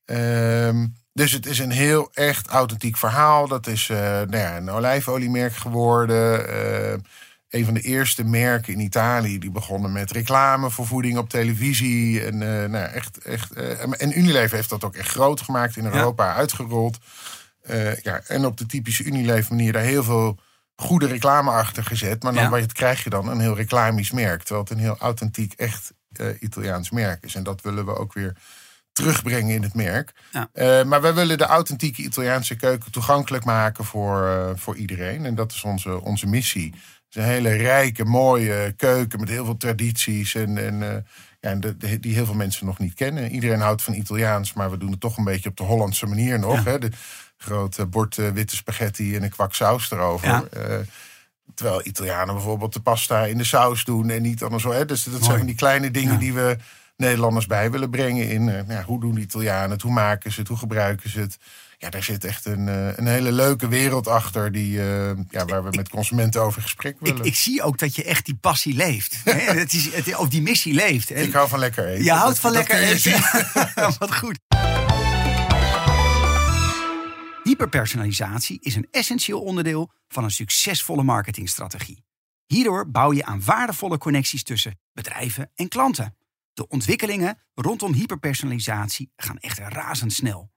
Ehm, 0.04 0.86
dus 1.12 1.32
het 1.32 1.46
is 1.46 1.58
een 1.58 1.70
heel 1.70 2.10
echt 2.12 2.46
authentiek 2.46 2.96
verhaal. 2.96 3.48
Dat 3.48 3.66
is 3.66 3.88
uh, 3.88 3.98
nou 3.98 4.36
ja, 4.36 4.56
een 4.56 4.70
olijfoliemerk 4.70 5.54
geworden. 5.54 6.48
Uh, 6.48 6.92
een 7.48 7.64
van 7.64 7.74
de 7.74 7.80
eerste 7.80 8.24
merken 8.24 8.72
in 8.72 8.80
Italië 8.80 9.38
die 9.38 9.50
begonnen 9.50 9.92
met 9.92 10.10
reclame 10.10 10.70
voor 10.70 10.86
voeding 10.86 11.18
op 11.18 11.28
televisie. 11.28 12.24
En, 12.24 12.38
nou, 12.70 12.84
echt, 12.92 13.18
echt, 13.18 13.52
en 13.52 14.18
Unilever 14.18 14.56
heeft 14.56 14.70
dat 14.70 14.84
ook 14.84 14.94
echt 14.94 15.08
groot 15.08 15.40
gemaakt 15.40 15.76
in 15.76 15.84
Europa, 15.84 16.34
uitgerold. 16.34 16.98
ja, 18.02 18.20
en 18.26 18.44
op 18.44 18.56
de 18.56 18.66
typische 18.66 19.04
Unilever 19.04 19.54
manier 19.54 19.72
daar 19.72 19.82
heel 19.82 20.04
veel 20.04 20.38
goede 20.76 21.06
reclame 21.06 21.50
achter 21.50 21.84
gezet. 21.84 22.22
Maar 22.22 22.34
dan 22.34 22.50
wat 22.50 22.72
krijg 22.72 23.04
je 23.04 23.10
dan? 23.10 23.28
Een 23.28 23.40
heel 23.40 23.56
reclamisch 23.56 24.10
merk. 24.10 24.42
Terwijl 24.42 24.60
het 24.60 24.70
een 24.70 24.84
heel 24.84 24.98
authentiek, 24.98 25.52
echt 25.52 25.92
uh, 26.20 26.26
Italiaans 26.40 26.90
merk 26.90 27.24
is. 27.24 27.34
En 27.34 27.42
dat 27.42 27.60
willen 27.60 27.84
we 27.84 27.96
ook 27.96 28.12
weer 28.12 28.36
terugbrengen 28.92 29.54
in 29.54 29.62
het 29.62 29.74
merk. 29.74 30.12
Ja. 30.32 30.48
Uh, 30.54 30.84
maar 30.84 31.00
wij 31.00 31.14
willen 31.14 31.38
de 31.38 31.44
authentieke 31.44 32.02
Italiaanse 32.02 32.56
keuken 32.56 32.92
toegankelijk 32.92 33.44
maken 33.44 33.84
voor, 33.84 34.22
uh, 34.22 34.50
voor 34.54 34.76
iedereen. 34.76 35.24
En 35.24 35.34
dat 35.34 35.52
is 35.52 35.62
onze, 35.62 36.02
onze 36.02 36.26
missie. 36.26 36.70
Het 36.70 37.16
is 37.16 37.22
een 37.22 37.28
hele 37.28 37.50
rijke, 37.50 38.04
mooie 38.04 38.74
keuken 38.76 39.20
met 39.20 39.28
heel 39.28 39.44
veel 39.44 39.56
tradities. 39.56 40.34
En, 40.34 40.58
en, 40.58 40.74
uh, 40.74 40.88
ja, 41.40 41.50
en 41.50 41.60
de, 41.60 42.00
die 42.00 42.14
heel 42.14 42.24
veel 42.24 42.34
mensen 42.34 42.66
nog 42.66 42.78
niet 42.78 42.94
kennen. 42.94 43.30
Iedereen 43.30 43.60
houdt 43.60 43.82
van 43.82 43.94
Italiaans, 43.94 44.52
maar 44.52 44.70
we 44.70 44.78
doen 44.78 44.90
het 44.90 45.00
toch 45.00 45.16
een 45.16 45.24
beetje 45.24 45.48
op 45.48 45.56
de 45.56 45.62
Hollandse 45.62 46.06
manier 46.06 46.38
nog. 46.38 46.64
Ja. 46.64 46.70
Hè? 46.70 46.78
De 46.78 46.90
grote 47.36 47.86
bord 47.86 48.16
witte 48.16 48.56
spaghetti 48.56 49.16
en 49.16 49.22
een 49.22 49.30
kwak 49.30 49.54
saus 49.54 49.90
erover. 49.90 50.28
Ja. 50.28 50.44
Terwijl 51.54 51.80
Italianen 51.84 52.34
bijvoorbeeld 52.34 52.72
de 52.72 52.80
pasta 52.80 53.24
in 53.24 53.38
de 53.38 53.44
saus 53.44 53.84
doen 53.84 54.10
en 54.10 54.22
niet 54.22 54.42
andersom. 54.42 54.72
Hè? 54.72 54.84
Dus 54.84 55.04
dat 55.04 55.24
zijn 55.24 55.46
die 55.46 55.54
kleine 55.54 55.90
dingen 55.90 56.18
die 56.18 56.32
we 56.32 56.56
Nederlanders 56.96 57.46
bij 57.46 57.70
willen 57.70 57.90
brengen 57.90 58.28
in 58.28 58.48
uh, 58.48 58.68
ja, 58.68 58.82
hoe 58.82 59.00
doen 59.00 59.14
de 59.14 59.20
Italianen 59.20 59.70
het, 59.70 59.82
hoe 59.82 59.92
maken 59.92 60.32
ze 60.32 60.40
het, 60.40 60.48
hoe 60.48 60.58
gebruiken 60.58 61.10
ze 61.10 61.20
het. 61.20 61.38
Ja, 61.78 61.90
daar 61.90 62.02
zit 62.02 62.24
echt 62.24 62.44
een, 62.44 62.66
uh, 62.66 62.96
een 62.96 63.06
hele 63.06 63.32
leuke 63.32 63.68
wereld 63.68 64.08
achter 64.08 64.52
die, 64.52 64.78
uh, 64.78 65.10
ja, 65.30 65.44
waar 65.44 65.64
we 65.64 65.70
met 65.70 65.88
consumenten 65.88 66.42
over 66.42 66.62
gesprek 66.62 66.96
willen. 67.00 67.18
Ik, 67.18 67.24
ik, 67.24 67.34
zie 67.34 67.62
ook 67.62 67.78
dat 67.78 67.96
je 67.96 68.04
echt 68.04 68.24
die 68.24 68.38
passie 68.40 68.74
leeft. 68.74 69.16
het 69.24 69.72
is, 69.72 69.94
het, 69.94 70.16
of 70.16 70.28
die 70.28 70.42
missie 70.42 70.74
leeft. 70.74 71.16
Ik 71.16 71.32
hou 71.32 71.48
van 71.48 71.58
lekker 71.58 71.86
eten. 71.88 72.04
Je 72.04 72.12
houdt 72.12 72.38
van 72.38 72.52
lekker 72.52 72.78
eten. 72.78 73.20
Wat 73.98 74.14
goed. 74.14 74.38
Hyperpersonalisatie 77.46 78.58
is 78.60 78.74
een 78.74 78.88
essentieel 78.90 79.42
onderdeel 79.42 79.92
van 80.08 80.24
een 80.24 80.30
succesvolle 80.30 81.02
marketingstrategie. 81.02 82.04
Hierdoor 82.46 82.90
bouw 82.90 83.12
je 83.12 83.24
aan 83.24 83.44
waardevolle 83.44 83.98
connecties 83.98 84.42
tussen 84.42 84.78
bedrijven 84.92 85.50
en 85.54 85.68
klanten. 85.68 86.16
De 86.52 86.68
ontwikkelingen 86.68 87.38
rondom 87.54 87.92
hyperpersonalisatie 87.92 89.12
gaan 89.16 89.38
echt 89.38 89.58
razendsnel. 89.58 90.50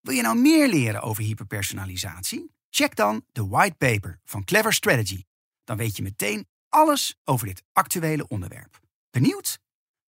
Wil 0.00 0.14
je 0.14 0.22
nou 0.22 0.38
meer 0.38 0.68
leren 0.68 1.02
over 1.02 1.22
hyperpersonalisatie? 1.22 2.54
Check 2.68 2.96
dan 2.96 3.24
de 3.32 3.46
white 3.46 3.76
paper 3.76 4.20
van 4.24 4.44
Clever 4.44 4.72
Strategy. 4.72 5.24
Dan 5.64 5.76
weet 5.76 5.96
je 5.96 6.02
meteen 6.02 6.48
alles 6.68 7.20
over 7.24 7.46
dit 7.46 7.62
actuele 7.72 8.28
onderwerp. 8.28 8.80
Benieuwd? 9.10 9.60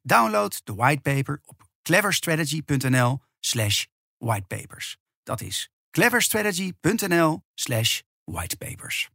Download 0.03 0.61
de 0.65 0.75
whitepaper 0.75 1.41
op 1.45 1.63
cleverstrategy.nl 1.83 3.21
slash 3.41 3.85
whitepapers. 4.19 4.97
Dat 5.23 5.41
is 5.41 5.72
cleverstrategy.nl 5.93 7.43
slash 7.55 8.01
whitepapers. 8.25 9.09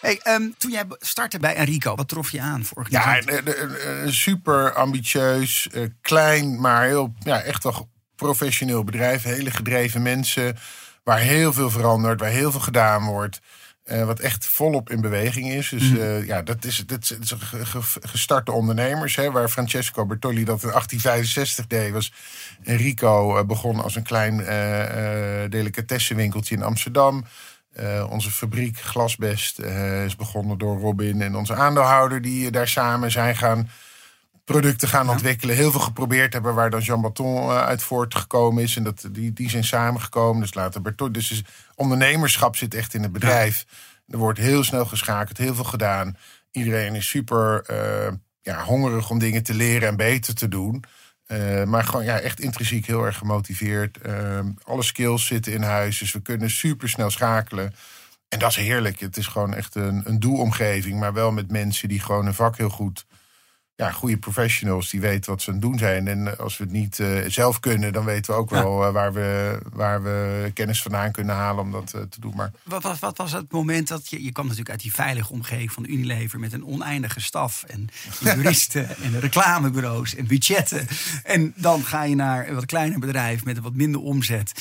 Hey, 0.00 0.20
ehm, 0.22 0.50
toen 0.58 0.70
jij 0.70 0.84
startte 0.98 1.38
bij 1.38 1.54
Enrico, 1.54 1.94
wat 1.94 2.08
trof 2.08 2.30
je 2.30 2.40
aan 2.40 2.64
voor 2.64 2.86
Ja, 2.88 3.18
een, 3.18 4.06
een 4.06 4.12
super 4.12 4.74
ambitieus, 4.74 5.68
uh, 5.72 5.88
klein, 6.00 6.60
maar 6.60 6.84
heel, 6.84 7.14
ja, 7.18 7.40
echt 7.40 7.62
wel 7.62 7.88
professioneel 8.16 8.84
bedrijf. 8.84 9.22
Hele 9.22 9.50
gedreven 9.50 10.02
mensen, 10.02 10.56
waar 11.04 11.18
heel 11.18 11.52
veel 11.52 11.70
verandert, 11.70 12.20
waar 12.20 12.30
heel 12.30 12.50
veel 12.50 12.60
gedaan 12.60 13.04
wordt. 13.04 13.40
Uh, 13.84 14.04
wat 14.04 14.20
echt 14.20 14.46
volop 14.46 14.90
in 14.90 15.00
beweging 15.00 15.48
is. 15.48 15.68
Dus 15.68 15.90
uh, 15.90 16.26
ja, 16.26 16.42
dat 16.42 16.64
is, 16.64 16.76
dat 16.86 17.16
is 17.20 17.34
gestarte 18.00 18.52
ondernemers. 18.52 19.16
Hè, 19.16 19.30
waar 19.30 19.48
Francesco 19.48 20.06
Bertolli 20.06 20.44
dat 20.44 20.62
in 20.62 20.68
1865 20.68 21.66
deed, 21.66 21.92
was 21.92 22.12
Enrico 22.62 23.38
uh, 23.38 23.44
begon 23.44 23.82
als 23.82 23.96
een 23.96 24.02
klein 24.02 24.36
delicatessenwinkeltje 25.50 26.54
in 26.54 26.62
Amsterdam. 26.62 27.24
onze 28.08 28.30
fabriek 28.30 28.80
Glasbest 28.80 29.58
is 30.04 30.16
begonnen 30.16 30.58
door 30.58 30.78
Robin 30.80 31.22
en 31.22 31.36
onze 31.36 31.54
aandeelhouder, 31.54 32.22
die 32.22 32.50
daar 32.50 32.68
samen 32.68 33.10
zijn 33.10 33.36
gaan 33.36 33.68
producten 34.52 34.88
gaan 34.88 35.06
ja. 35.06 35.12
ontwikkelen. 35.12 35.56
Heel 35.56 35.70
veel 35.70 35.80
geprobeerd 35.80 36.32
hebben 36.32 36.54
waar 36.54 36.70
dan 36.70 36.80
Jean 36.80 37.00
Baton 37.00 37.48
uit 37.50 37.82
voortgekomen 37.82 38.62
is. 38.62 38.76
En 38.76 38.82
dat, 38.82 39.08
die, 39.10 39.32
die 39.32 39.50
zijn 39.50 39.64
samengekomen. 39.64 40.40
Dus 40.40 40.54
later 40.54 40.82
Bertolli. 40.82 41.12
Dus 41.12 41.30
is, 41.30 41.42
ondernemerschap 41.80 42.56
zit 42.56 42.74
echt 42.74 42.94
in 42.94 43.02
het 43.02 43.12
bedrijf. 43.12 43.66
Er 44.08 44.18
wordt 44.18 44.38
heel 44.38 44.64
snel 44.64 44.84
geschakeld, 44.84 45.38
heel 45.38 45.54
veel 45.54 45.64
gedaan. 45.64 46.16
Iedereen 46.50 46.94
is 46.94 47.08
super 47.08 47.64
uh, 47.70 48.12
ja, 48.40 48.64
hongerig 48.64 49.10
om 49.10 49.18
dingen 49.18 49.42
te 49.42 49.54
leren 49.54 49.88
en 49.88 49.96
beter 49.96 50.34
te 50.34 50.48
doen. 50.48 50.84
Uh, 51.26 51.64
maar 51.64 51.84
gewoon 51.84 52.04
ja, 52.04 52.20
echt 52.20 52.40
intrinsiek 52.40 52.86
heel 52.86 53.04
erg 53.04 53.16
gemotiveerd. 53.16 53.98
Uh, 54.06 54.40
alle 54.62 54.82
skills 54.82 55.26
zitten 55.26 55.52
in 55.52 55.62
huis, 55.62 55.98
dus 55.98 56.12
we 56.12 56.22
kunnen 56.22 56.50
super 56.50 56.88
snel 56.88 57.10
schakelen. 57.10 57.74
En 58.28 58.38
dat 58.38 58.50
is 58.50 58.56
heerlijk. 58.56 59.00
Het 59.00 59.16
is 59.16 59.26
gewoon 59.26 59.54
echt 59.54 59.74
een, 59.74 60.02
een 60.04 60.20
doelomgeving, 60.20 60.98
maar 60.98 61.12
wel 61.12 61.32
met 61.32 61.50
mensen 61.50 61.88
die 61.88 62.00
gewoon 62.00 62.24
hun 62.24 62.34
vak 62.34 62.56
heel 62.56 62.70
goed 62.70 63.06
ja, 63.80 63.90
goede 63.90 64.16
professionals 64.16 64.90
die 64.90 65.00
weten 65.00 65.30
wat 65.30 65.42
ze 65.42 65.48
aan 65.48 65.54
het 65.54 65.62
doen 65.62 65.78
zijn. 65.78 66.08
En 66.08 66.38
als 66.38 66.56
we 66.56 66.64
het 66.64 66.72
niet 66.72 66.98
uh, 66.98 67.18
zelf 67.26 67.60
kunnen, 67.60 67.92
dan 67.92 68.04
weten 68.04 68.34
we 68.34 68.40
ook 68.40 68.50
ja. 68.50 68.62
wel 68.62 68.86
uh, 68.86 68.92
waar, 68.92 69.12
we, 69.12 69.58
waar 69.72 70.02
we 70.02 70.50
kennis 70.54 70.82
vandaan 70.82 71.12
kunnen 71.12 71.34
halen 71.34 71.64
om 71.64 71.72
dat 71.72 71.92
uh, 71.96 72.02
te 72.02 72.20
doen. 72.20 72.32
Maar... 72.36 72.50
Wat, 72.62 72.82
wat, 72.82 72.98
wat, 72.98 73.16
was 73.16 73.32
het 73.32 73.52
moment 73.52 73.88
dat 73.88 74.10
je, 74.10 74.24
je 74.24 74.32
kwam 74.32 74.44
natuurlijk 74.44 74.70
uit 74.70 74.80
die 74.80 74.94
veilige 74.94 75.32
omgeving 75.32 75.72
van 75.72 75.84
Unilever 75.88 76.38
met 76.38 76.52
een 76.52 76.66
oneindige 76.66 77.20
staf 77.20 77.62
en 77.62 77.88
juristen 78.34 78.96
en 78.96 79.20
reclamebureaus 79.20 80.14
en 80.14 80.26
budgetten. 80.26 80.86
En 81.24 81.52
dan 81.56 81.84
ga 81.84 82.02
je 82.02 82.14
naar 82.14 82.48
een 82.48 82.54
wat 82.54 82.66
kleiner 82.66 82.98
bedrijf 82.98 83.44
met 83.44 83.56
een 83.56 83.62
wat 83.62 83.74
minder 83.74 84.00
omzet. 84.00 84.52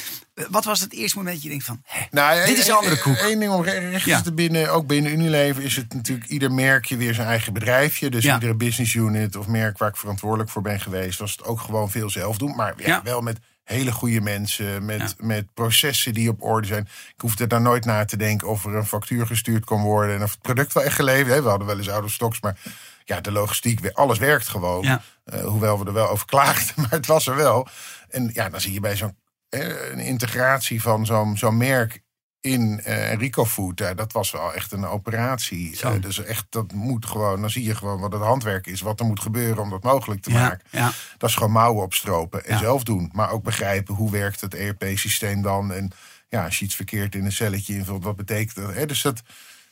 Wat 0.49 0.65
was 0.65 0.79
het 0.79 0.93
eerste 0.93 1.17
moment 1.17 1.35
dat 1.35 1.43
je 1.43 1.49
denkt 1.49 1.65
van, 1.65 1.81
hé, 1.85 2.05
nou, 2.11 2.45
dit 2.45 2.57
is 2.57 2.67
een 2.67 2.73
andere 2.73 2.99
koek? 2.99 3.17
Eén 3.19 3.39
ding 3.39 3.51
om 3.51 3.63
recht 3.63 4.05
ja. 4.05 4.21
te 4.21 4.33
binnen, 4.33 4.71
ook 4.71 4.87
binnen 4.87 5.11
Unilever 5.11 5.63
is 5.63 5.75
het 5.75 5.93
natuurlijk 5.93 6.29
ieder 6.29 6.51
merkje 6.51 6.97
weer 6.97 7.13
zijn 7.13 7.27
eigen 7.27 7.53
bedrijfje. 7.53 8.09
Dus 8.09 8.23
ja. 8.23 8.33
iedere 8.33 8.55
business 8.55 8.93
unit 8.93 9.35
of 9.35 9.47
merk 9.47 9.77
waar 9.77 9.89
ik 9.89 9.97
verantwoordelijk 9.97 10.49
voor 10.49 10.61
ben 10.61 10.79
geweest, 10.79 11.19
was 11.19 11.31
het 11.31 11.43
ook 11.43 11.59
gewoon 11.59 11.91
veel 11.91 12.09
zelf 12.09 12.37
doen. 12.37 12.55
Maar 12.55 12.73
ja, 12.77 13.01
wel 13.03 13.21
met 13.21 13.37
hele 13.63 13.91
goede 13.91 14.21
mensen, 14.21 14.85
met, 14.85 15.15
met 15.17 15.53
processen 15.53 16.13
die 16.13 16.29
op 16.29 16.43
orde 16.43 16.67
zijn. 16.67 16.87
Ik 17.15 17.21
hoefde 17.21 17.47
daar 17.47 17.61
nooit 17.61 17.85
na 17.85 18.05
te 18.05 18.17
denken 18.17 18.47
of 18.47 18.65
er 18.65 18.75
een 18.75 18.85
factuur 18.85 19.27
gestuurd 19.27 19.65
kon 19.65 19.81
worden 19.81 20.15
en 20.15 20.23
of 20.23 20.31
het 20.31 20.41
product 20.41 20.73
wel 20.73 20.83
echt 20.83 20.95
geleverd. 20.95 21.43
We 21.43 21.49
hadden 21.49 21.67
wel 21.67 21.77
eens 21.77 21.89
oude 21.89 22.09
stoks, 22.09 22.41
maar 22.41 22.57
ja, 23.05 23.21
de 23.21 23.31
logistiek, 23.31 23.89
alles 23.89 24.17
werkt 24.17 24.47
gewoon. 24.47 24.85
Uh, 24.85 24.99
hoewel 25.43 25.79
we 25.79 25.85
er 25.85 25.93
wel 25.93 26.09
over 26.09 26.25
klaagden, 26.25 26.73
maar 26.81 26.89
het 26.89 27.05
was 27.05 27.27
er 27.27 27.35
wel. 27.35 27.67
En 28.09 28.29
ja, 28.33 28.49
dan 28.49 28.61
zie 28.61 28.73
je 28.73 28.79
bij 28.79 28.95
zo'n 28.95 29.15
een 29.49 29.99
integratie 29.99 30.81
van 30.81 31.05
zo'n 31.05 31.37
zo'n 31.37 31.57
merk 31.57 32.01
in 32.41 32.81
uh, 32.87 33.13
Rico 33.13 33.45
Food, 33.45 33.81
uh, 33.81 33.89
dat 33.95 34.11
was 34.11 34.31
wel 34.31 34.53
echt 34.53 34.71
een 34.71 34.85
operatie. 34.85 35.79
Uh, 35.83 35.91
dus 36.01 36.23
echt, 36.23 36.45
dat 36.49 36.71
moet 36.73 37.05
gewoon, 37.05 37.41
dan 37.41 37.49
zie 37.49 37.63
je 37.63 37.75
gewoon 37.75 37.99
wat 37.99 38.11
het 38.13 38.21
handwerk 38.21 38.67
is, 38.67 38.81
wat 38.81 38.99
er 38.99 39.05
moet 39.05 39.19
gebeuren 39.19 39.63
om 39.63 39.69
dat 39.69 39.83
mogelijk 39.83 40.21
te 40.21 40.31
Ja, 40.31 40.41
maken. 40.41 40.67
ja. 40.69 40.91
Dat 41.17 41.29
is 41.29 41.35
gewoon 41.35 41.51
mouwen 41.51 41.83
opstropen 41.83 42.45
en 42.45 42.53
Ja. 42.53 42.59
zelf 42.59 42.83
doen. 42.83 43.09
Maar 43.13 43.31
ook 43.31 43.43
begrijpen 43.43 43.95
hoe 43.95 44.11
werkt 44.11 44.41
het 44.41 44.53
ERP-systeem 44.53 45.41
dan. 45.41 45.73
En 45.73 45.91
ja, 46.29 46.45
als 46.45 46.59
je 46.59 46.65
iets 46.65 46.75
verkeerd 46.75 47.15
in 47.15 47.25
een 47.25 47.31
celletje 47.31 47.73
invult, 47.75 48.03
wat 48.03 48.15
betekent 48.15 48.55
dat? 48.55 48.73
Hè? 48.73 48.85
Dus 48.85 49.01
dat, 49.01 49.17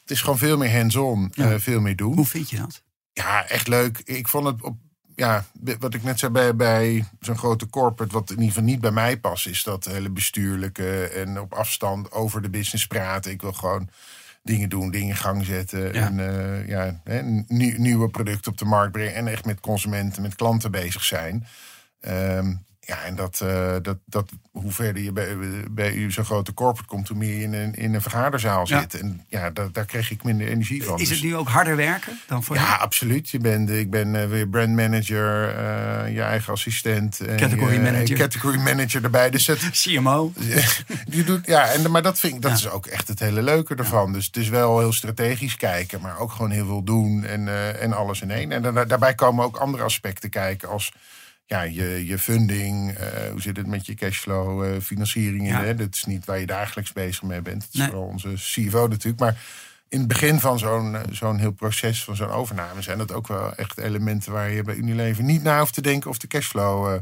het 0.02 0.12
is 0.12 0.22
gewoon 0.22 0.38
veel 0.38 0.58
meer 0.58 0.78
hands-on, 0.78 1.32
eh, 1.36 1.54
veel 1.58 1.80
meer 1.82 1.96
doen. 1.96 2.14
Hoe 2.16 2.26
vind 2.26 2.50
je 2.50 2.58
dat? 2.58 2.84
Ja, 3.14 3.48
echt 3.48 3.68
leuk. 3.68 3.98
Ik 4.04 4.28
vond 4.28 4.46
het 4.46 4.62
op. 4.64 4.78
Ja, 5.18 5.46
wat 5.80 5.94
ik 5.94 6.04
net 6.04 6.20
zei 6.20 6.32
bij, 6.32 6.56
bij 6.56 7.06
zo'n 7.20 7.38
grote 7.38 7.70
corporate, 7.70 8.14
wat 8.14 8.30
in 8.30 8.36
ieder 8.36 8.48
geval 8.48 8.64
niet 8.64 8.82
bij 8.82 8.92
mij 8.92 9.18
past, 9.20 9.48
is 9.48 9.64
dat 9.64 9.86
hele 9.86 10.10
bestuurlijke 10.10 11.08
en 11.08 11.40
op 11.40 11.54
afstand 11.54 12.12
over 12.12 12.42
de 12.42 12.50
business 12.50 12.88
praten. 12.88 13.32
Ik 13.32 13.42
wil 13.42 13.54
gewoon 13.54 13.90
dingen 14.44 14.70
doen, 14.70 14.92
dingen 14.92 15.08
in 15.08 15.16
gang 15.16 15.46
zetten. 15.46 15.94
Ja. 15.94 16.06
En 16.06 16.20
eh, 16.20 16.68
ja, 16.68 17.02
hè, 17.04 17.22
nieuw- 17.48 17.78
nieuwe 17.78 18.10
producten 18.10 18.52
op 18.52 18.58
de 18.58 18.66
markt 18.66 18.92
brengen. 18.92 19.16
En 19.16 19.28
echt 19.28 19.46
met 19.46 19.60
consumenten, 19.60 20.22
met 20.22 20.36
klanten 20.36 20.72
bezig 20.72 21.04
zijn. 21.04 21.48
Ehm, 22.00 22.54
ja, 22.88 23.04
en 23.04 23.16
dat, 23.16 23.42
eh, 23.42 23.76
dat, 23.82 23.98
dat 24.06 24.30
hoe 24.52 24.72
verder 24.72 25.04
je 25.04 25.12
bij, 25.12 25.36
bij 25.72 26.06
zo'n 26.12 26.26
grote 26.26 26.54
corporate 26.54 26.90
komt, 26.90 27.08
hoe 27.08 27.18
meer 27.18 27.36
je 27.38 27.44
in 27.44 27.54
een, 27.54 27.74
in 27.76 27.94
een 27.94 28.02
vergaderzaal 28.02 28.68
Ja. 28.68 28.80
zit. 28.80 28.94
En 29.02 29.26
ja, 29.28 29.50
daar, 29.50 29.72
daar 29.72 29.86
kreeg 29.86 30.12
ik 30.12 30.24
minder 30.24 30.48
energie 30.48 30.84
van. 30.84 31.00
Is 31.00 31.08
Dus- 31.08 31.18
het 31.18 31.28
nu 31.28 31.36
ook 31.36 31.48
harder 31.48 31.76
werken 31.76 32.20
dan 32.28 32.44
voor 32.44 32.56
ja, 32.56 32.76
absoluut. 32.76 33.30
Je 33.30 33.38
bent, 33.40 33.70
ik 33.70 33.90
ben 33.90 34.22
eh, 34.22 34.28
weer 34.28 34.48
brandmanager, 34.48 35.50
eh 35.56 36.14
je 36.14 36.22
eigen 36.22 36.54
assistent. 36.54 37.20
en 37.20 37.38
Category 37.38 37.74
je- 37.74 37.80
manager. 37.80 38.18
Category 38.18 38.58
manager 38.60 39.04
erbij. 39.04 39.30
Dus 39.30 39.48
het, 39.48 39.60
CMO? 39.84 40.34
je 41.10 41.24
doet, 41.26 41.46
ja, 41.46 41.68
en, 41.72 41.92
maar 41.92 42.02
dat, 42.02 42.20
vind 42.20 42.36
ik, 42.36 42.42
dat 42.42 42.52
Ja. 42.52 42.58
is 42.58 42.70
ook 42.70 42.86
echt 42.86 43.08
het 43.08 43.20
hele 43.20 43.42
leuke 43.42 43.76
ervan. 43.76 44.14
Dus 44.14 44.26
het 44.26 44.38
is 44.38 44.50
wel 44.50 44.80
heel 44.80 44.94
strategisch 44.94 45.56
kijken, 45.56 46.02
maar 46.02 46.20
ook 46.20 46.32
gewoon 46.32 46.52
heel 46.52 46.66
veel 46.66 46.84
doen 46.84 47.24
en, 47.24 47.48
eh, 47.48 47.82
en 47.84 47.94
alles 47.94 48.22
in 48.22 48.32
één. 48.32 48.52
En 48.52 48.62
daarna- 48.62 48.86
daarbij 48.86 49.14
komen 49.16 49.46
ook 49.46 49.58
andere 49.58 49.84
aspecten 49.84 50.30
kijken 50.30 50.70
als 50.70 50.92
ja, 51.48 51.62
je, 51.62 52.06
je 52.06 52.18
funding, 52.20 52.92
eh, 52.92 53.30
hoe 53.32 53.42
zit 53.42 53.58
het 53.58 53.68
met 53.68 53.86
je 53.86 53.94
cashflow, 53.94 54.64
eh, 54.64 54.82
financiering. 54.82 55.48
Ja. 55.48 55.64
Hè? 55.64 55.76
Dat 55.76 55.94
is 55.94 56.06
niet 56.06 56.26
waar 56.26 56.40
je 56.40 56.46
dagelijks 56.46 56.94
bezig 56.94 57.24
mee 57.24 57.42
bent. 57.42 57.64
Het 57.64 57.74
is 57.74 57.80
Nee. 57.80 57.90
vooral 57.90 58.08
onze 58.08 58.34
CFO 58.34 58.88
natuurlijk. 58.88 59.20
Maar 59.20 59.38
in 59.90 60.00
het 60.00 60.08
begin 60.08 60.40
van 60.40 60.60
zo'n 60.60 60.96
eh, 60.96 61.02
zo'n 61.12 61.38
heel 61.38 61.52
proces, 61.52 62.04
van 62.04 62.16
zo'n 62.16 62.30
overname, 62.30 62.82
zijn 62.82 62.98
dat 62.98 63.12
ook 63.14 63.28
wel 63.28 63.56
echt 63.56 63.78
elementen 63.78 64.32
waar 64.32 64.52
je 64.52 64.62
bij 64.64 64.76
Unilever 64.76 65.24
niet 65.24 65.44
na 65.44 65.60
hoeft 65.60 65.74
te 65.74 65.82
denken 65.82 66.10
of 66.10 66.18
de 66.18 66.28
cashflow 66.28 66.88
eh, 66.94 67.00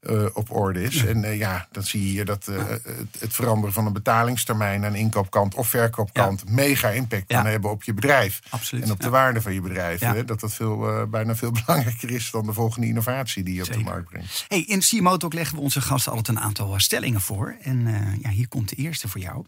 eh, 0.00 0.26
op 0.32 0.50
orde 0.50 0.82
is. 0.82 1.04
En 1.04 1.36
ja, 1.36 1.68
dan 1.70 1.82
zie 1.82 2.00
je 2.02 2.08
hier 2.08 2.24
dat 2.24 2.44
het, 2.44 2.82
het 3.18 3.34
veranderen 3.34 3.72
van 3.72 3.86
een 3.86 3.92
betalingstermijn 3.92 4.84
aan 4.84 4.94
inkoopkant 4.94 5.54
of 5.54 5.68
verkoopkant 5.68 6.48
mega 6.48 6.88
impact 6.88 7.24
Ja. 7.26 7.42
kan 7.42 7.50
hebben 7.50 7.70
op 7.70 7.82
je 7.82 7.94
bedrijf. 7.94 8.40
Absoluut, 8.50 8.84
En 8.84 8.90
op 8.90 9.00
de 9.00 9.08
waarde 9.08 9.42
van 9.42 9.54
je 9.54 9.60
bedrijf. 9.60 10.00
Hè? 10.00 10.24
Dat 10.24 10.40
dat 10.40 10.54
veel, 10.54 11.06
bijna 11.08 11.34
veel 11.36 11.50
belangrijker 11.66 12.10
is 12.10 12.30
dan 12.30 12.46
de 12.46 12.52
volgende 12.52 12.86
innovatie 12.86 13.42
die 13.42 13.54
je 13.54 13.62
op 13.62 13.72
de 13.72 13.78
markt 13.78 14.08
brengt. 14.08 14.44
Hey, 14.48 14.60
in 14.60 14.80
CMO 14.80 15.16
Talk 15.16 15.32
leggen 15.32 15.56
we 15.56 15.62
onze 15.62 15.80
gasten 15.80 16.12
altijd 16.12 16.36
een 16.36 16.42
aantal 16.42 16.74
stellingen 16.80 17.20
voor. 17.20 17.56
En 17.60 17.86
ja, 18.22 18.30
hier 18.30 18.48
komt 18.48 18.68
de 18.68 18.76
eerste 18.76 19.08
voor 19.08 19.20
jou. 19.20 19.44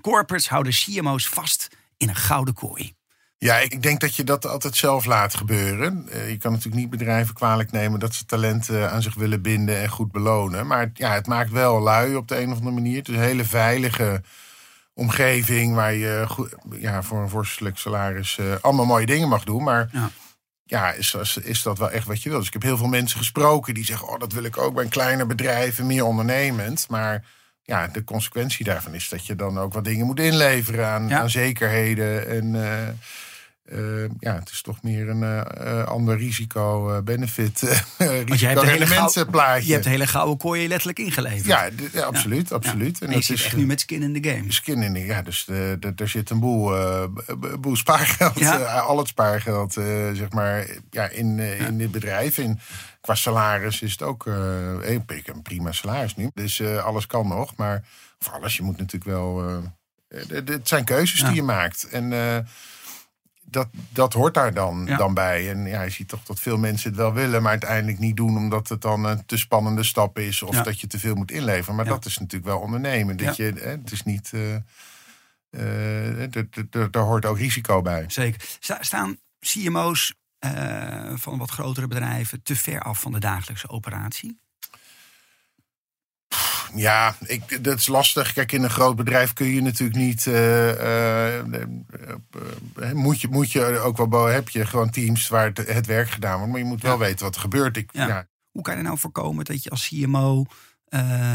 Corporates 0.00 0.48
houden 0.48 0.72
CMO's 0.72 1.28
vast 1.28 1.68
in 1.98 2.08
een 2.08 2.16
gouden 2.16 2.54
kooi. 2.54 2.96
Ja, 3.38 3.58
ik 3.58 3.82
denk 3.82 4.00
dat 4.00 4.14
je 4.14 4.24
dat 4.24 4.46
altijd 4.46 4.76
zelf 4.76 5.04
laat 5.04 5.34
gebeuren. 5.34 6.08
Eh, 6.08 6.30
je 6.30 6.36
kan 6.36 6.52
natuurlijk 6.52 6.80
niet 6.80 6.90
bedrijven 6.90 7.34
kwalijk 7.34 7.70
nemen 7.72 8.00
dat 8.00 8.14
ze 8.14 8.24
talenten 8.24 8.90
aan 8.90 9.02
zich 9.02 9.14
willen 9.14 9.42
binden 9.42 9.78
en 9.78 9.88
goed 9.88 10.12
belonen. 10.12 10.66
Maar 10.66 10.90
ja, 10.94 11.12
het 11.14 11.26
maakt 11.26 11.50
wel 11.50 11.80
lui 11.80 12.16
op 12.16 12.28
de 12.28 12.40
een 12.40 12.50
of 12.50 12.56
andere 12.56 12.74
manier. 12.74 12.96
Het 12.98 13.08
is 13.08 13.14
een 13.14 13.20
hele 13.20 13.44
veilige 13.44 14.22
omgeving 14.94 15.74
waar 15.74 15.94
je 15.94 16.26
ja, 16.70 17.02
voor 17.02 17.22
een 17.22 17.28
vorstelijk 17.28 17.78
salaris 17.78 18.38
eh, 18.38 18.54
allemaal 18.60 18.86
mooie 18.86 19.06
dingen 19.06 19.28
mag 19.28 19.44
doen. 19.44 19.62
Maar 19.62 19.88
Ja. 19.92 20.10
ja, 20.64 20.92
is, 20.92 21.14
is, 21.14 21.36
is 21.36 21.62
dat 21.62 21.78
wel 21.78 21.90
echt 21.90 22.06
wat 22.06 22.22
je 22.22 22.28
wil? 22.28 22.38
Dus 22.38 22.46
ik 22.46 22.52
heb 22.52 22.62
heel 22.62 22.76
veel 22.76 22.86
mensen 22.86 23.18
gesproken 23.18 23.74
die 23.74 23.84
zeggen: 23.84 24.08
Oh, 24.08 24.18
dat 24.18 24.32
wil 24.32 24.44
ik 24.44 24.58
ook 24.58 24.74
bij 24.74 24.84
een 24.84 24.90
kleiner 24.90 25.26
bedrijf 25.26 25.78
en 25.78 25.86
meer 25.86 26.04
ondernemend. 26.04 26.88
Maar 26.88 27.24
ja, 27.68 27.86
de 27.86 28.04
consequentie 28.04 28.64
daarvan 28.64 28.94
is 28.94 29.08
dat 29.08 29.26
je 29.26 29.34
dan 29.34 29.58
ook 29.58 29.72
wat 29.72 29.84
dingen 29.84 30.06
moet 30.06 30.20
inleveren 30.20 30.86
aan, 30.86 31.08
Ja. 31.08 31.20
aan 31.20 31.30
zekerheden 31.30 32.28
en, 32.28 32.64
eh, 32.64 32.88
Uh, 33.72 34.04
ja, 34.20 34.34
het 34.34 34.50
is 34.50 34.62
toch 34.62 34.82
meer 34.82 35.08
een 35.08 35.22
uh, 35.22 35.84
ander 35.84 36.16
risico-benefit. 36.16 37.82
Risico 38.26 38.60
rendementsplaatje. 38.60 39.66
Je 39.66 39.72
hebt 39.72 39.84
de 39.84 39.90
hele 39.90 40.06
gouden 40.06 40.36
kooi 40.36 40.68
letterlijk 40.68 40.98
ingeleverd. 40.98 41.44
Ja, 41.44 41.68
ja 41.92 42.02
absoluut. 42.02 42.52
absoluut. 42.52 42.98
Ja. 42.98 43.06
En, 43.06 43.12
en 43.12 43.20
je 43.22 43.34
echt 43.34 43.56
nu 43.56 43.66
met 43.66 43.80
skin 43.80 44.02
in 44.02 44.22
the 44.22 44.28
game. 44.30 44.52
Skin 44.52 44.82
in 44.82 44.92
the 44.94 45.00
Ja, 45.00 45.22
dus 45.22 45.48
er 45.96 46.08
zit 46.08 46.30
een 46.30 46.40
boel, 46.40 46.74
boel 47.60 47.76
spaargeld. 47.76 48.42
al 48.86 48.98
het 48.98 49.08
spaargeld, 49.08 49.72
zeg 50.12 50.30
maar, 50.30 50.66
ja, 50.90 51.08
in, 51.08 51.38
in 51.38 51.78
dit 51.78 51.90
bedrijf. 51.90 52.38
En 52.38 52.60
qua 53.08 53.16
salaris 53.16 53.82
is 53.82 53.92
het 53.92 54.02
ook 54.02 54.26
een 54.26 55.42
prima 55.42 55.72
salaris 55.72 56.16
nu. 56.16 56.30
Dus 56.34 56.62
alles 56.62 57.06
kan 57.06 57.28
nog. 57.28 57.56
Maar 57.56 57.84
voor 58.18 58.32
alles, 58.32 58.56
je 58.56 58.62
moet 58.62 58.78
natuurlijk 58.78 59.10
wel... 59.10 59.62
het 60.28 60.68
zijn 60.68 60.84
keuzes 60.84 61.20
die 61.22 61.34
je 61.34 61.42
maakt. 61.42 61.88
En 61.88 62.10
dat, 63.44 63.68
dat 63.90 64.12
hoort 64.12 64.34
daar 64.34 64.54
dan, 64.54 64.86
dan 64.86 65.14
bij. 65.14 65.50
En 65.50 65.66
ja, 65.66 65.82
je 65.82 65.90
ziet 65.90 66.08
toch 66.08 66.22
dat 66.22 66.40
veel 66.40 66.58
mensen 66.58 66.88
het 66.88 66.98
wel 66.98 67.12
willen, 67.12 67.42
maar 67.42 67.50
uiteindelijk 67.50 67.98
niet 67.98 68.16
doen 68.16 68.36
omdat 68.36 68.68
het 68.68 68.80
dan 68.80 69.04
een 69.04 69.26
te 69.26 69.36
spannende 69.36 69.82
stap 69.82 70.18
is 70.18 70.42
of 70.42 70.62
dat 70.62 70.80
je 70.80 70.86
te 70.86 70.98
veel 70.98 71.14
moet 71.14 71.30
inleveren. 71.30 71.74
Maar 71.74 71.84
dat 71.84 72.04
is 72.04 72.18
natuurlijk 72.18 72.50
wel 72.50 72.60
ondernemen. 72.60 73.16
Dat 73.16 73.36
je, 73.36 73.44
het 73.44 73.92
is 73.92 74.02
niet. 74.02 74.30
Uh, 74.34 74.54
uh, 75.50 76.90
daar 76.90 77.02
hoort 77.02 77.26
ook 77.26 77.38
risico 77.38 77.82
bij. 77.82 78.04
Zeker. 78.08 78.48
Staan 78.80 79.18
CMO's 79.40 80.14
van 81.14 81.38
wat 81.38 81.50
grotere 81.50 81.86
bedrijven 81.86 82.42
te 82.42 82.56
ver 82.56 82.80
af 82.80 83.00
van 83.00 83.12
de 83.12 83.18
dagelijkse 83.18 83.68
operatie? 83.68 84.38
Ja, 86.74 87.16
ik, 87.26 87.64
dat 87.64 87.78
is 87.78 87.86
lastig. 87.86 88.32
Kijk, 88.32 88.52
in 88.52 88.62
een 88.62 88.70
groot 88.70 88.96
bedrijf 88.96 89.32
kun 89.32 89.46
je 89.46 89.60
natuurlijk 89.60 89.98
niet. 89.98 90.26
Uh, 90.26 91.42
moet, 92.92 93.20
je, 93.20 93.28
moet 93.30 93.52
je 93.52 93.78
ook 93.78 93.96
wel. 93.96 94.24
Heb 94.24 94.48
je 94.48 94.66
gewoon 94.66 94.90
teams 94.90 95.28
waar 95.28 95.44
het, 95.44 95.56
het 95.56 95.86
werk 95.86 96.10
gedaan 96.10 96.36
wordt. 96.36 96.50
Maar 96.52 96.60
je 96.60 96.66
moet 96.66 96.82
wel 96.82 96.98
weten 96.98 97.24
wat 97.24 97.34
er 97.34 97.40
gebeurt. 97.40 97.76
Ik, 97.76 97.90
ja. 97.92 98.26
Hoe 98.50 98.62
kan 98.62 98.76
je 98.76 98.82
nou 98.82 98.98
voorkomen 98.98 99.44
dat 99.44 99.62
je 99.62 99.70
als 99.70 99.88
CMO. 99.88 100.44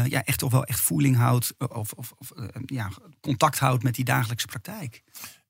ja, 0.04 0.24
echt 0.24 0.38
toch 0.38 0.50
wel 0.50 0.64
echt 0.64 0.80
voeling 0.80 1.16
houdt. 1.16 1.54
Of, 1.58 1.92
of, 1.92 2.12
of 2.16 2.32
ja, 2.64 2.90
contact 3.20 3.58
houdt 3.58 3.82
met 3.82 3.94
die 3.94 4.04
dagelijkse 4.04 4.46
praktijk? 4.46 5.02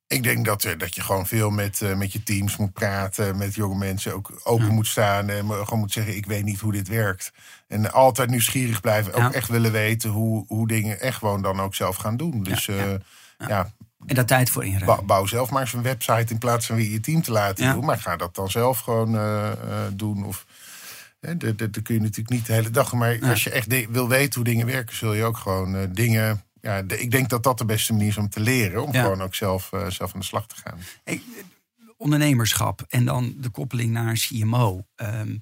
Ik 0.07 0.23
denk 0.23 0.45
dat, 0.45 0.75
dat 0.79 0.95
je 0.95 1.01
gewoon 1.01 1.27
veel 1.27 1.51
met, 1.51 1.81
uh, 1.81 1.95
met 1.95 2.13
je 2.13 2.23
teams 2.23 2.57
moet 2.57 2.73
praten, 2.73 3.37
met 3.37 3.55
jonge 3.55 3.79
mensen 3.79 4.15
ook 4.15 4.41
open 4.43 4.75
moet 4.75 4.87
staan. 4.87 5.29
En 5.29 5.49
gewoon 5.49 5.79
moet 5.79 5.93
zeggen: 5.93 6.17
Ik 6.17 6.27
weet 6.27 6.45
niet 6.45 6.61
hoe 6.61 6.73
dit 6.73 6.89
werkt. 6.89 7.33
En 7.69 7.93
altijd 7.93 8.31
nieuwsgierig 8.31 8.81
blijven. 8.81 9.15
Ook 9.15 9.33
echt 9.33 9.49
willen 9.49 9.73
weten 9.73 10.11
hoe, 10.11 10.45
hoe 10.47 10.69
dingen 10.69 11.01
echt 11.01 11.19
gewoon 11.19 11.43
dan 11.43 11.61
ook 11.61 11.75
zelf 11.75 11.97
gaan 11.97 12.17
doen. 12.17 12.43
Dus 12.43 12.67
ja. 12.67 12.87
Uh, 12.87 12.95
ja. 13.49 13.73
En 14.07 14.15
daar 14.15 14.27
tijd 14.27 14.51
voor 14.51 14.65
inruimen. 14.65 15.07
Bouw 15.07 15.27
zelf 15.27 15.51
maar 15.51 15.61
eens 15.61 15.73
een 15.73 15.83
website 15.83 16.33
in 16.33 16.39
plaats 16.39 16.67
van 16.67 16.77
weer 16.77 16.91
je 16.91 17.01
team 17.01 17.23
te 17.23 17.33
laten 17.33 17.73
doen. 17.73 17.85
Maar 17.85 17.99
ga 17.99 18.17
dat 18.17 18.35
dan 18.35 18.51
zelf 18.51 18.79
gewoon 18.79 19.15
uh, 19.15 19.51
doen. 19.93 20.25
Of, 20.25 20.47
dat, 21.21 21.59
dat, 21.59 21.83
kun 21.83 21.95
je 21.95 22.01
natuurlijk 22.01 22.31
niet 22.31 22.47
de 22.47 22.53
hele 22.53 22.71
dag. 22.71 22.93
Maar 22.93 23.19
als 23.23 23.45
je 23.45 23.51
echt 23.51 23.91
wil 23.91 24.09
weten 24.09 24.35
hoe 24.35 24.45
dingen 24.45 24.67
werken, 24.67 24.97
zul 24.97 25.13
je 25.13 25.25
ook 25.25 25.37
gewoon 25.37 25.93
dingen 25.93 26.43
ja, 26.65 26.77
ik 26.77 27.11
denk 27.11 27.29
dat 27.29 27.43
dat 27.43 27.59
de 27.59 27.65
beste 27.65 27.93
manier 27.93 28.09
is 28.09 28.17
om 28.17 28.29
te 28.29 28.41
leren. 28.41 28.83
Om 28.83 28.93
gewoon 28.93 29.23
ook 29.23 29.35
zelf, 29.35 29.71
uh, 29.75 29.91
zelf 29.91 30.15
aan 30.15 30.21
de 30.21 30.27
slag 30.27 30.47
te 30.47 30.57
gaan. 30.57 30.79
Hey, 31.05 31.23
ondernemerschap 31.97 32.85
en 32.89 33.05
dan 33.05 33.35
de 33.39 33.49
koppeling 33.49 33.93
naar 33.93 34.15
CMO. 34.15 34.87
Um, 34.97 35.41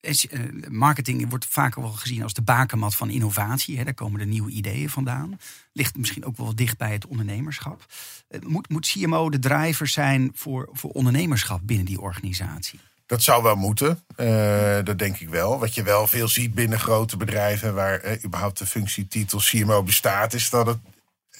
ehm, 0.00 0.74
marketing 0.76 1.28
wordt 1.28 1.46
vaak 1.46 1.74
wel 1.74 1.88
gezien 1.88 2.22
als 2.22 2.32
de 2.32 2.42
bakermat 2.42 2.94
van 2.94 3.10
innovatie. 3.10 3.78
Hè. 3.78 3.84
Daar 3.84 3.94
komen 3.94 4.18
de 4.18 4.26
nieuwe 4.26 4.50
ideeën 4.50 4.90
vandaan. 4.90 5.38
Ligt 5.72 5.96
misschien 5.96 6.24
ook 6.24 6.36
wel 6.36 6.54
dicht 6.54 6.78
bij 6.78 6.92
het 6.92 7.06
ondernemerschap. 7.06 7.86
Eh, 8.28 8.40
moet, 8.40 8.68
moet 8.68 8.86
CMO 8.86 9.30
de 9.30 9.38
driver 9.38 9.86
zijn 9.86 10.30
voor, 10.34 10.68
voor 10.72 10.90
ondernemerschap 10.90 11.60
binnen 11.62 11.86
die 11.86 12.00
organisatie? 12.00 12.80
Dat 13.06 13.22
zou 13.22 13.42
wel 13.42 13.56
moeten, 13.56 14.04
uh, 14.16 14.78
dat 14.84 14.98
denk 14.98 15.18
ik 15.18 15.28
wel. 15.28 15.58
Wat 15.58 15.74
je 15.74 15.82
wel 15.82 16.06
veel 16.06 16.28
ziet 16.28 16.54
binnen 16.54 16.80
grote 16.80 17.16
bedrijven 17.16 17.74
waar 17.74 18.00
eh, 18.00 18.24
überhaupt 18.24 18.58
de 18.58 18.66
functietitel 18.66 19.38
CMO 19.38 19.82
bestaat, 19.82 20.32
is 20.32 20.50
dat 20.50 20.66
het, 20.66 20.78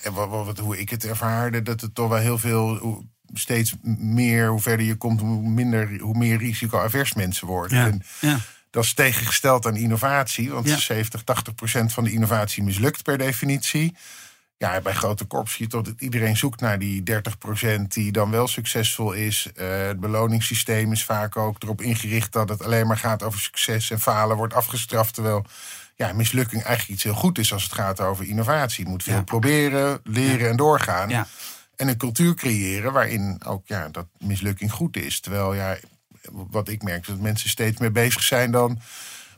en 0.03 0.13
wat, 0.13 0.29
wat, 0.29 0.59
hoe 0.59 0.79
ik 0.79 0.91
het 0.91 1.05
ervaarde, 1.05 1.63
dat 1.63 1.81
het 1.81 1.95
toch 1.95 2.09
wel 2.09 2.19
heel 2.19 2.39
veel, 2.39 3.05
steeds 3.33 3.75
meer, 3.99 4.49
hoe 4.49 4.61
verder 4.61 4.87
je 4.87 4.95
komt, 4.97 5.21
hoe, 5.21 5.49
minder, 5.49 5.99
hoe 6.01 6.19
meer 6.19 6.39
risico-avers 6.39 7.15
mensen 7.15 7.47
worden. 7.47 7.79
Ja, 7.79 7.87
en 7.87 8.03
ja. 8.21 8.39
Dat 8.71 8.85
is 8.85 8.95
tegengesteld 8.95 9.67
aan 9.67 9.77
innovatie, 9.77 10.51
want 10.51 10.69
ja. 10.69 10.77
70, 10.77 11.23
80 11.23 11.55
procent 11.55 11.93
van 11.93 12.05
de 12.05 12.13
innovatie 12.13 12.63
mislukt 12.63 13.03
per 13.03 13.19
definitie 13.19 13.95
ja, 14.57 14.81
bij 14.81 14.93
grote 14.93 15.25
korps 15.25 15.53
zie 15.53 15.65
je 15.65 15.71
toch 15.71 15.83
dat 15.83 16.01
iedereen 16.01 16.37
zoekt 16.37 16.61
naar 16.61 16.79
die 16.79 17.03
30% 17.79 17.83
die 17.89 18.13
dan 18.13 18.31
wel 18.31 18.49
succesvol 18.49 19.13
is. 19.13 19.49
Uh, 19.57 19.87
het 19.87 20.01
beloningssysteem 20.01 20.93
is 20.93 21.05
vaak 21.05 21.37
ook 21.37 21.63
erop 21.63 21.83
ingericht 21.83 22.33
dat 22.33 22.49
het 22.49 22.65
alleen 22.65 22.87
maar 22.87 22.97
gaat 22.97 23.23
over 23.23 23.41
succes 23.41 23.91
en 23.91 24.01
falen 24.01 24.37
wordt 24.37 24.55
afgestraft. 24.55 25.15
Terwijl 25.15 25.45
ja, 25.97 26.13
mislukking 26.13 26.63
eigenlijk 26.63 26.95
iets 26.95 27.03
heel 27.03 27.15
goed 27.15 27.39
is 27.39 27.53
als 27.53 27.63
het 27.63 27.73
gaat 27.73 28.01
over 28.01 28.27
innovatie. 28.27 28.85
Je 28.85 28.91
moet 28.91 29.03
veel 29.03 29.25
proberen, 29.25 30.01
leren 30.05 30.51
en 30.51 30.57
doorgaan. 30.57 31.09
Ja. 31.09 31.27
En 31.77 31.89
een 31.89 31.97
cultuur 31.97 32.35
creëren 32.35 32.93
waarin 32.93 33.41
ook 33.47 33.67
ja, 33.67 33.89
dat 33.89 34.07
mislukking 34.19 34.73
goed 34.73 34.97
is. 34.97 35.21
Terwijl 35.21 35.55
ja, 35.55 35.77
wat 36.33 36.69
ik 36.69 36.83
merk 36.83 37.01
is 37.01 37.07
dat 37.07 37.21
mensen 37.21 37.51
steeds 37.51 37.79
meer 37.79 37.93
bezig 37.93 38.23
zijn 38.23 38.51
dan 38.51 38.81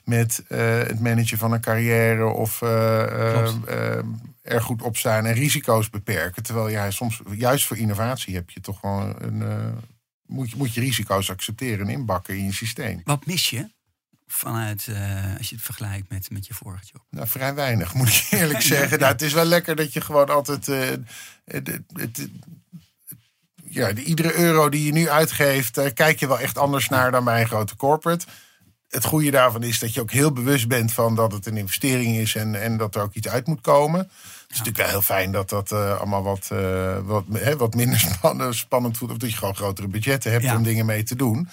met 0.05 0.45
uh, 0.49 0.59
het 0.79 1.01
managen 1.01 1.39
van 1.39 1.53
een 1.53 1.61
carrière 1.61 2.27
of 2.27 2.61
uh, 2.61 3.99
er 4.47 4.63
goed 4.63 4.83
op 4.83 4.97
staan 4.97 5.25
en 5.25 5.35
risico's 5.35 5.91
beperken. 5.91 6.43
Terwijl 6.43 6.71
jij 6.71 6.91
soms, 6.91 7.21
juist 7.31 7.67
voor 7.67 7.77
innovatie, 7.77 8.35
heb 8.35 8.51
je 8.51 8.61
toch 8.61 8.81
gewoon 8.81 9.15
een. 9.19 9.41
Uh, 9.41 9.67
moet, 10.27 10.51
je, 10.51 10.57
moet 10.57 10.75
je 10.75 10.81
risico's 10.81 11.31
accepteren 11.31 11.87
en 11.87 11.93
inbakken 11.93 12.37
in 12.37 12.45
je 12.45 12.53
systeem. 12.53 13.01
Wat 13.05 13.27
mis 13.27 13.51
je 13.51 13.69
vanuit, 14.27 14.87
uh, 14.91 15.37
als 15.39 15.49
je 15.49 15.55
het 15.55 15.65
vergelijkt 15.65 16.11
met, 16.11 16.31
met 16.31 16.47
je 16.47 16.55
vorige 16.55 16.85
job? 16.93 17.05
Nou, 17.11 17.29
vrij 17.29 17.55
weinig, 17.55 17.95
moet 17.95 18.09
ik 18.09 18.27
eerlijk 18.31 18.63
zeggen. 18.77 18.99
Nou, 18.99 19.13
het 19.13 19.23
is 19.23 19.33
wel 19.33 19.45
lekker 19.45 19.77
dat 19.77 19.93
je 19.93 20.01
gewoon 20.01 20.29
altijd. 20.29 20.69
Uh, 20.69 20.89
het, 21.45 21.81
het, 21.93 22.29
ja, 23.65 23.93
de, 23.93 24.03
iedere 24.03 24.35
euro 24.35 24.69
die 24.69 24.85
je 24.85 24.93
nu 24.93 25.09
uitgeeft, 25.09 25.93
kijk 25.93 26.21
je 26.21 26.29
wel 26.29 26.41
echt 26.41 26.59
anders 26.59 26.89
naar 26.89 27.11
dan 27.11 27.25
bij 27.25 27.41
een 27.41 27.47
grote 27.47 27.77
corporate 27.77 28.27
het 28.89 29.05
goede 29.05 29.31
daarvan 29.31 29.63
is 29.63 29.79
dat 29.79 29.95
je 29.95 30.01
ook 30.01 30.11
heel 30.11 30.33
bewust 30.33 30.69
bent 30.69 30.93
van 30.93 31.15
dat 31.15 31.33
het 31.33 31.47
een 31.47 31.57
investering 31.57 32.17
is 32.17 32.35
en, 32.35 32.63
en 32.63 32.77
dat 32.77 32.95
er 32.95 33.03
ook 33.03 33.15
iets 33.15 33.29
uit 33.29 33.47
moet 33.47 33.61
komen. 33.61 34.11
Het 34.47 34.57
is 34.57 34.59
natuurlijk 34.59 34.77
wel 34.77 35.01
heel 35.01 35.17
fijn 35.17 35.33
dat 35.33 35.49
dat 35.49 35.73
uh, 35.73 35.97
allemaal 35.97 36.23
wat, 36.23 36.49
uh, 36.53 36.99
wat, 37.05 37.25
wat 37.57 37.75
minder 37.75 37.99
spannend, 38.15 38.55
spannend 38.55 38.97
voelt. 38.97 39.11
Of 39.11 39.17
dat 39.17 39.31
je 39.31 39.37
gewoon 39.37 39.57
grotere 39.57 39.89
budgetten 39.89 40.33
hebt 40.33 40.55
om 40.55 40.63
dingen 40.63 40.87
mee 40.87 41.03
te 41.03 41.17
doen. 41.17 41.49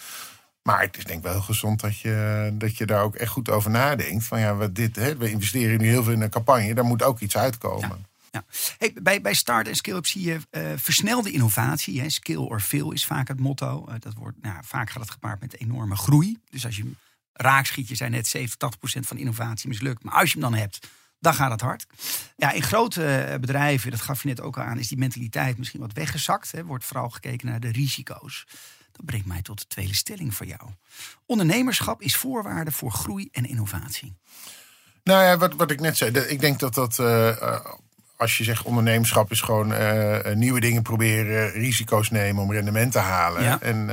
Maar 0.63 0.81
het 0.81 0.97
is 0.97 1.03
denk 1.03 1.17
ik 1.17 1.23
wel 1.23 1.33
heel 1.33 1.41
gezond 1.41 1.81
dat 1.81 1.99
je, 1.99 2.49
dat 2.53 2.77
je 2.77 2.85
daar 2.85 3.03
ook 3.03 3.15
echt 3.15 3.31
goed 3.31 3.49
over 3.49 3.71
nadenkt. 3.71 4.25
Van 4.25 4.39
ja, 4.39 4.55
wat 4.55 4.75
dit, 4.75 4.95
hè, 4.95 5.17
we 5.17 5.31
investeren 5.31 5.81
nu 5.81 5.87
heel 5.87 6.03
veel 6.03 6.13
in 6.13 6.21
een 6.21 6.29
campagne. 6.29 6.73
Daar 6.73 6.85
moet 6.85 7.03
ook 7.03 7.19
iets 7.19 7.37
uitkomen. 7.37 8.05
Ja. 8.31 8.43
Hey, 8.77 8.93
bij, 9.01 9.21
bij 9.21 9.33
Start 9.33 9.67
en 9.67 9.75
Scale-up 9.75 10.05
zie 10.05 10.21
je 10.21 10.39
uh, 10.51 10.71
versnelde 10.75 11.31
innovatie. 11.31 12.01
Hè. 12.01 12.09
Skill 12.09 12.35
or 12.35 12.59
fill 12.59 12.91
is 12.91 13.05
vaak 13.05 13.27
het 13.27 13.39
motto. 13.39 13.87
dat 13.99 14.13
wordt, 14.13 14.37
nou, 14.41 14.55
vaak 14.61 14.89
gaat 14.89 15.01
het 15.01 15.11
gepaard 15.11 15.39
met 15.39 15.59
enorme 15.59 15.95
groei. 15.95 16.39
Dus 16.49 16.65
als 16.65 16.77
je 16.77 16.91
raakschiet, 17.33 17.87
je 17.87 18.05
net 18.05 18.27
70, 18.27 18.57
80 18.57 18.79
procent 18.79 19.07
van 19.07 19.17
innovatie 19.17 19.67
mislukt. 19.67 20.03
Maar 20.03 20.13
als 20.13 20.31
je 20.31 20.39
hem 20.39 20.51
dan 20.51 20.59
hebt, 20.59 20.87
dan 21.23 21.33
gaat 21.33 21.51
het 21.51 21.61
hard. 21.61 21.85
Ja, 22.35 22.51
in 22.51 22.63
grote 22.63 23.05
eh, 23.05 23.39
bedrijven, 23.39 23.91
dat 23.91 24.01
gaf 24.01 24.21
je 24.21 24.27
net 24.27 24.41
ook 24.41 24.59
aan, 24.59 24.79
is 24.79 24.87
die 24.87 24.97
mentaliteit 24.97 25.57
misschien 25.57 25.79
wat 25.79 25.93
weggezakt. 25.93 26.51
Hè. 26.51 26.63
Wordt 26.63 26.85
vooral 26.85 27.09
gekeken 27.09 27.47
naar 27.47 27.59
de 27.59 27.71
risico's. 27.71 28.47
Dat 28.91 29.05
brengt 29.05 29.25
mij 29.25 29.41
tot 29.41 29.59
de 29.59 29.67
tweede 29.67 29.95
stelling 29.95 30.35
voor 30.35 30.45
jou. 30.45 30.61
Ondernemerschap 31.25 32.01
is 32.01 32.15
voorwaarde 32.15 32.71
voor 32.71 32.91
groei 32.91 33.29
en 33.31 33.45
innovatie. 33.45 34.13
Nou 35.03 35.23
ja, 35.23 35.37
wat, 35.37 35.53
wat 35.53 35.71
ik 35.71 35.79
net 35.79 35.97
zei, 35.97 36.11
ik 36.11 36.39
denk 36.39 36.59
dat 36.59 36.73
dat. 36.73 36.97
Uh, 36.99 37.59
als 38.17 38.37
je 38.37 38.43
zegt 38.43 38.63
ondernemerschap 38.63 39.31
is 39.31 39.41
gewoon 39.41 39.71
uh, 39.71 40.33
nieuwe 40.33 40.59
dingen 40.59 40.81
proberen, 40.81 41.51
risico's 41.51 42.09
nemen 42.09 42.43
om 42.43 42.51
rendement 42.51 42.91
te 42.91 42.99
halen. 42.99 43.43
Ja. 43.43 43.61
En 43.61 43.89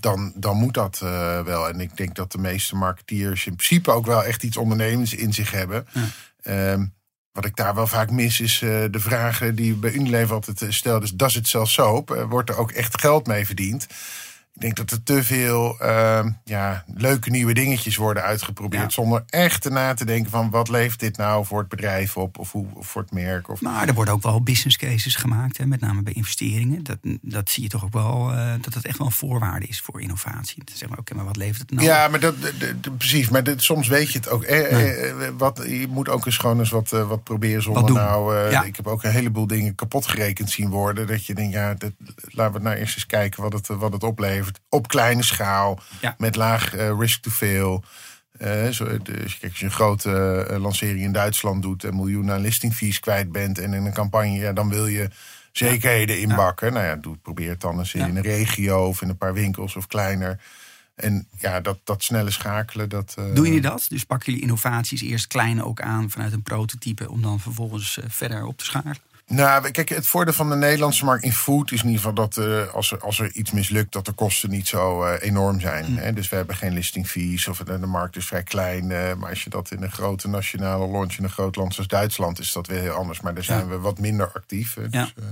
dan, 0.00 0.32
dan 0.34 0.56
moet 0.56 0.74
dat 0.74 1.00
uh, 1.04 1.40
wel. 1.40 1.68
En 1.68 1.80
ik 1.80 1.96
denk 1.96 2.14
dat 2.14 2.32
de 2.32 2.38
meeste 2.38 2.76
marketeers 2.76 3.46
in 3.46 3.56
principe 3.56 3.90
ook 3.90 4.06
wel 4.06 4.24
echt 4.24 4.42
iets 4.42 4.56
ondernemends 4.56 5.14
in 5.14 5.32
zich 5.32 5.50
hebben. 5.50 5.86
Ja. 5.92 6.04
Um, 6.42 6.94
wat 7.32 7.44
ik 7.44 7.56
daar 7.56 7.74
wel 7.74 7.86
vaak 7.86 8.10
mis 8.10 8.40
is 8.40 8.60
uh, 8.60 8.84
de 8.90 9.00
vragen 9.00 9.54
die 9.54 9.74
bij 9.74 9.92
Unilever 9.92 10.34
altijd 10.34 10.74
stelt. 10.74 11.00
Dus 11.00 11.10
does 11.10 11.36
it 11.36 11.48
sell 11.48 11.64
soap? 11.64 12.10
Uh, 12.10 12.22
wordt 12.28 12.50
er 12.50 12.56
ook 12.56 12.70
echt 12.70 13.00
geld 13.00 13.26
mee 13.26 13.46
verdiend? 13.46 13.86
Ik 14.54 14.60
denk 14.60 14.76
dat 14.76 14.90
er 14.90 15.02
te 15.02 15.24
veel 15.24 15.76
uh, 15.82 16.24
ja, 16.44 16.84
leuke 16.94 17.30
nieuwe 17.30 17.54
dingetjes 17.54 17.96
worden 17.96 18.22
uitgeprobeerd. 18.22 18.82
Ja. 18.82 18.88
Zonder 18.90 19.22
echt 19.26 19.70
na 19.70 19.94
te 19.94 20.04
denken 20.04 20.30
van 20.30 20.50
wat 20.50 20.68
levert 20.68 21.00
dit 21.00 21.16
nou 21.16 21.46
voor 21.46 21.58
het 21.58 21.68
bedrijf 21.68 22.16
op 22.16 22.38
of, 22.38 22.52
hoe, 22.52 22.66
of 22.74 22.86
voor 22.86 23.02
het 23.02 23.12
merk. 23.12 23.48
Of... 23.48 23.60
Maar 23.60 23.88
er 23.88 23.94
worden 23.94 24.14
ook 24.14 24.22
wel 24.22 24.42
business 24.42 24.76
cases 24.76 25.14
gemaakt, 25.16 25.56
hè, 25.56 25.66
met 25.66 25.80
name 25.80 26.02
bij 26.02 26.12
investeringen. 26.12 26.82
Dat, 26.84 26.98
dat 27.22 27.50
zie 27.50 27.62
je 27.62 27.68
toch 27.68 27.84
ook 27.84 27.92
wel, 27.92 28.32
uh, 28.32 28.52
dat 28.60 28.72
dat 28.72 28.84
echt 28.84 28.98
wel 28.98 29.06
een 29.06 29.12
voorwaarde 29.12 29.66
is 29.66 29.80
voor 29.80 30.00
innovatie. 30.00 30.62
Zeg 30.74 30.88
maar, 30.88 30.98
oké, 30.98 31.14
maar 31.14 31.24
wat 31.24 31.36
levert 31.36 31.58
het 31.60 31.70
nou? 31.70 31.86
Ja, 31.86 32.08
maar 32.08 32.20
dat, 32.20 32.40
de, 32.42 32.80
de, 32.80 32.90
precies. 32.90 33.28
Maar 33.28 33.42
soms 33.56 33.88
weet 33.88 34.12
je 34.12 34.18
het 34.18 34.28
ook. 34.28 34.42
Eh, 34.42 34.72
Nee. 34.72 34.92
eh, 34.94 35.28
wat, 35.38 35.62
je 35.66 35.86
moet 35.90 36.08
ook 36.08 36.26
eens 36.26 36.36
gewoon 36.36 36.58
eens 36.58 36.70
wat, 36.70 36.92
eh, 36.92 37.08
wat 37.08 37.22
proberen 37.24 37.62
zonder 37.62 37.82
Wat 37.82 37.92
nou. 37.92 38.36
eh, 38.36 38.50
Ja. 38.50 38.62
Ik 38.62 38.76
heb 38.76 38.86
ook 38.86 39.04
een 39.04 39.10
heleboel 39.10 39.46
dingen 39.46 39.74
kapot 39.74 40.06
gerekend 40.06 40.50
zien 40.50 40.68
worden. 40.70 41.06
Dat 41.06 41.26
je 41.26 41.34
denkt, 41.34 41.52
ja, 41.52 41.74
laten 42.20 42.52
we 42.52 42.60
nou 42.60 42.76
eerst 42.76 42.94
eens 42.94 43.06
kijken 43.06 43.42
wat 43.42 43.52
het, 43.52 43.68
eh, 43.70 43.76
wat 43.78 43.92
het 43.92 44.02
oplevert. 44.04 44.39
Op 44.68 44.88
kleine 44.88 45.22
schaal, 45.22 45.80
Ja. 46.00 46.14
met 46.18 46.36
laag 46.36 46.74
eh, 46.74 46.98
risk 46.98 47.22
to 47.22 47.30
fail. 47.30 47.84
Eh, 48.38 48.68
zo, 48.68 49.02
dus 49.02 49.38
kijk, 49.38 49.50
als 49.52 49.58
je 49.60 49.64
een 49.64 49.70
grote 49.70 50.46
lancering 50.60 51.00
in 51.00 51.12
Duitsland 51.12 51.62
doet 51.62 51.84
en 51.84 51.96
miljoenen 51.96 52.34
aan 52.34 52.40
listing 52.40 52.74
fees 52.74 53.00
kwijt 53.00 53.32
bent 53.32 53.58
en 53.58 53.74
in 53.74 53.86
een 53.86 53.92
campagne, 53.92 54.32
ja, 54.38 54.52
dan 54.52 54.68
wil 54.68 54.86
je 54.86 55.08
zekerheden 55.52 56.20
inbakken. 56.20 56.72
Nou 56.72 56.86
ja, 56.86 56.96
doe, 56.96 57.16
probeer 57.16 57.48
het 57.50 57.60
dan 57.60 57.78
eens 57.78 57.94
in 57.94 58.16
een 58.16 58.22
regio 58.22 58.86
of 58.86 59.02
in 59.02 59.08
een 59.08 59.16
paar 59.16 59.34
winkels 59.34 59.76
of 59.76 59.86
kleiner. 59.86 60.40
En 60.94 61.28
ja, 61.38 61.60
dat, 61.60 61.78
dat 61.84 62.02
snelle 62.02 62.30
schakelen, 62.30 62.88
dat... 62.88 63.14
eh, 63.18 63.34
Doen 63.34 63.44
jullie 63.44 63.60
dat? 63.60 63.86
Dus 63.88 64.04
pakken 64.04 64.26
jullie 64.26 64.42
innovaties 64.42 65.02
eerst 65.02 65.26
klein 65.26 65.64
ook 65.64 65.80
aan 65.80 66.10
vanuit 66.10 66.32
een 66.32 66.42
prototype... 66.42 67.10
om 67.10 67.22
dan 67.22 67.40
vervolgens 67.40 67.98
verder 68.08 68.44
op 68.44 68.58
te 68.58 68.64
schalen? 68.64 68.96
Nou, 69.32 69.70
kijk, 69.70 69.88
het 69.88 70.06
voordeel 70.06 70.32
van 70.34 70.48
de 70.50 70.56
Nederlandse 70.56 71.04
markt 71.04 71.24
in 71.24 71.32
food 71.32 71.70
is 71.72 71.80
in 71.82 71.88
ieder 71.88 72.00
geval 72.00 72.14
dat 72.14 72.36
eh, 72.36 72.74
als, 72.74 72.92
er, 72.92 72.98
als 73.00 73.18
er 73.20 73.32
iets 73.32 73.50
mislukt, 73.50 73.92
dat 73.92 74.04
de 74.04 74.12
kosten 74.12 74.50
niet 74.50 74.68
zo 74.68 75.04
eh, 75.04 75.28
enorm 75.28 75.60
zijn. 75.60 75.84
Hm. 75.84 75.96
Hè? 75.96 76.12
Dus 76.12 76.28
we 76.28 76.36
hebben 76.36 76.56
geen 76.56 76.72
listing 76.72 77.06
fees 77.08 77.48
of 77.48 77.58
de, 77.58 77.80
de 77.80 77.86
markt 77.86 78.16
is 78.16 78.26
vrij 78.26 78.42
klein. 78.42 78.90
eh, 78.90 79.14
maar 79.14 79.28
als 79.30 79.44
je 79.44 79.50
dat 79.50 79.70
in 79.70 79.82
een 79.82 79.90
grote 79.90 80.28
nationale 80.28 80.88
launch 80.90 81.16
in 81.18 81.24
een 81.24 81.30
groot 81.30 81.56
land 81.56 81.72
zoals 81.74 81.88
Duitsland, 81.88 82.38
is 82.38 82.52
dat 82.52 82.66
weer 82.66 82.80
heel 82.80 82.92
anders. 82.92 83.20
Maar 83.20 83.34
daar 83.34 83.44
zijn 83.44 83.58
Ja. 83.60 83.66
we 83.66 83.78
wat 83.78 83.98
minder 83.98 84.30
actief. 84.32 84.74
hè. 84.74 84.88
Dus, 84.88 85.14
eh, 85.18 85.24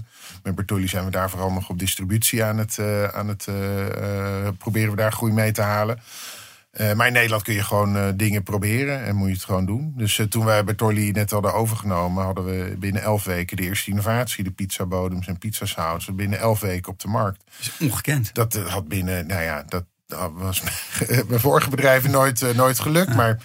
met 0.43 0.55
Bertolli 0.55 0.89
zijn 0.89 1.05
we 1.05 1.11
daar 1.11 1.31
vooral 1.31 1.53
nog 1.53 1.69
op 1.69 1.79
distributie 1.79 2.45
aan 2.45 2.59
het, 2.59 2.79
eh, 2.79 3.05
aan 3.05 3.29
het 3.29 3.47
eh, 3.49 4.47
eh, 4.47 4.53
proberen 4.59 4.91
we 4.91 4.97
daar 4.97 5.13
groei 5.13 5.33
mee 5.33 5.53
te 5.53 5.63
halen. 5.63 6.01
Eh, 6.71 6.93
maar 6.93 7.07
in 7.07 7.13
Nederland 7.13 7.43
kun 7.43 7.55
je 7.55 7.63
gewoon 7.63 7.97
eh, 7.97 8.09
dingen 8.15 8.43
proberen 8.43 9.05
en 9.05 9.17
moet 9.17 9.29
je 9.29 9.35
het 9.35 9.45
gewoon 9.45 9.67
doen. 9.67 9.93
Dus 9.97 10.19
eh, 10.19 10.27
toen 10.27 10.45
wij 10.45 10.65
Bertolli 10.65 11.11
net 11.11 11.31
hadden 11.31 11.55
overgenomen, 11.55 12.25
hadden 12.25 12.45
we 12.45 12.77
binnen 12.79 13.03
elf 13.03 13.25
weken 13.25 13.57
de 13.57 13.63
eerste 13.63 13.91
innovatie, 13.91 14.45
de 14.45 14.51
pizzabodems 14.51 15.27
en 15.27 15.39
pizzasaus, 15.39 16.15
binnen 16.15 16.39
elf 16.39 16.61
weken 16.61 16.93
op 16.93 17.01
de 17.01 17.09
markt. 17.09 17.45
Dat 17.45 17.67
is 17.79 17.87
ongekend. 17.87 18.35
Dat 18.35 18.55
had 18.55 18.89
binnen, 18.89 19.27
nou 19.27 19.43
ja, 19.43 19.65
dat, 19.69 19.85
dat 20.07 20.31
was 20.35 20.63
mijn 21.29 21.41
vorige 21.41 21.71
bedrijven 21.71 22.11
nooit, 22.11 22.55
nooit 22.55 22.79
gelukt. 22.79 23.15
Maar 23.15 23.43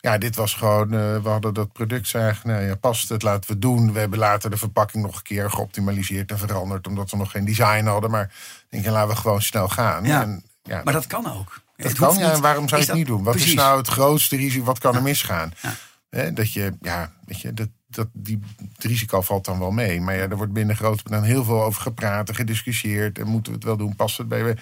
ja, 0.00 0.18
dit 0.18 0.36
was 0.36 0.54
gewoon, 0.54 0.88
we 1.22 1.28
hadden 1.28 1.54
dat 1.54 1.72
product 1.72 2.08
zagen, 2.08 2.48
nou 2.48 2.62
ja, 2.62 2.74
past 2.74 3.08
het, 3.08 3.22
laten 3.22 3.50
we 3.50 3.58
doen. 3.58 3.92
We 3.92 3.98
hebben 3.98 4.18
later 4.18 4.50
de 4.50 4.56
verpakking 4.56 5.02
nog 5.04 5.16
een 5.16 5.22
keer 5.22 5.50
geoptimaliseerd 5.50 6.30
en 6.30 6.38
veranderd, 6.38 6.86
omdat 6.86 7.10
we 7.10 7.16
nog 7.16 7.30
geen 7.30 7.44
design 7.44 7.84
hadden. 7.84 8.10
Maar 8.10 8.34
ik 8.70 8.82
denk, 8.82 8.94
laten 8.94 9.14
we 9.14 9.20
gewoon 9.20 9.42
snel 9.42 9.68
gaan. 9.68 10.04
Ja. 10.04 10.22
En, 10.22 10.44
ja, 10.62 10.80
Maar 10.84 10.92
dat 10.92 11.06
kan 11.06 11.32
ook. 11.32 11.62
Dat 11.76 11.86
Het 11.86 11.98
kan, 11.98 12.18
ja. 12.18 12.32
En 12.32 12.40
waarom 12.40 12.68
zou 12.68 12.80
je 12.80 12.86
het 12.86 12.96
niet 12.96 13.06
doen? 13.06 13.22
Wat 13.22 13.34
is 13.34 13.54
nou 13.54 13.78
het 13.78 13.88
grootste 13.88 14.36
risico? 14.36 14.64
Wat 14.64 14.78
kan 14.78 14.94
er 14.94 15.02
misgaan? 15.02 15.52
Dat 16.34 16.52
je, 16.52 16.76
ja, 16.80 17.12
weet 17.24 17.40
je, 17.40 17.54
dat, 17.54 17.68
dat, 17.86 18.08
die, 18.12 18.38
het 18.74 18.84
risico 18.84 19.20
valt 19.20 19.44
dan 19.44 19.58
wel 19.58 19.70
mee. 19.70 20.00
Maar 20.00 20.14
ja, 20.14 20.20
er 20.28 20.36
wordt 20.36 20.52
binnen 20.52 20.76
grote 20.76 21.02
bedrijven 21.02 21.28
heel 21.30 21.44
veel 21.44 21.62
over 21.62 21.82
gepraat 21.82 22.28
en 22.28 22.34
gediscussieerd. 22.34 23.18
En 23.18 23.26
moeten 23.26 23.52
we 23.52 23.58
het 23.58 23.66
wel 23.66 23.76
doen? 23.76 23.96
Past 23.96 24.18
het 24.18 24.28
bij... 24.28 24.56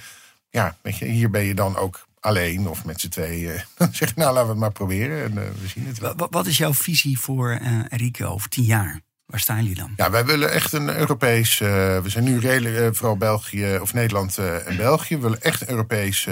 Ja, 0.50 0.76
weet 0.82 0.98
je, 0.98 1.04
hier 1.04 1.30
ben 1.30 1.42
je 1.42 1.54
dan 1.54 1.76
ook 1.76 2.06
alleen 2.20 2.68
of 2.68 2.84
met 2.84 3.00
z'n 3.00 3.08
tweeën. 3.08 3.62
Dan 3.76 3.88
zeg 3.94 4.08
je, 4.08 4.14
nou, 4.16 4.28
laten 4.28 4.44
we 4.44 4.50
het 4.50 4.60
maar 4.60 4.72
proberen. 4.72 5.22
En 5.24 5.38
eh, 5.46 5.50
we 5.60 5.68
zien 5.68 5.86
het 5.86 5.98
wel. 5.98 6.10
Wa- 6.10 6.16
wa- 6.16 6.28
Wat 6.30 6.46
is 6.46 6.56
jouw 6.58 6.74
visie 6.74 7.18
voor 7.18 7.50
eh 7.50 7.78
Enrico 7.88 8.26
over 8.26 8.48
tien 8.48 8.64
jaar? 8.64 9.00
Waar 9.26 9.40
staan 9.40 9.56
jullie 9.56 9.74
dan? 9.74 9.92
Ja, 9.96 10.10
wij 10.10 10.24
willen 10.24 10.52
echt 10.52 10.72
een 10.72 10.96
Europees. 10.96 11.60
eh, 11.60 11.68
we 11.98 12.08
zijn 12.08 12.24
nu 12.24 12.38
redelijk, 12.38 12.76
eh, 12.76 12.88
vooral 12.92 13.16
België 13.16 13.78
of 13.80 13.94
Nederland 13.94 14.38
eh, 14.38 14.66
en 14.66 14.76
België. 14.76 15.16
We 15.16 15.22
willen 15.22 15.42
echt 15.42 15.60
een 15.60 15.70
Europees 15.70 16.28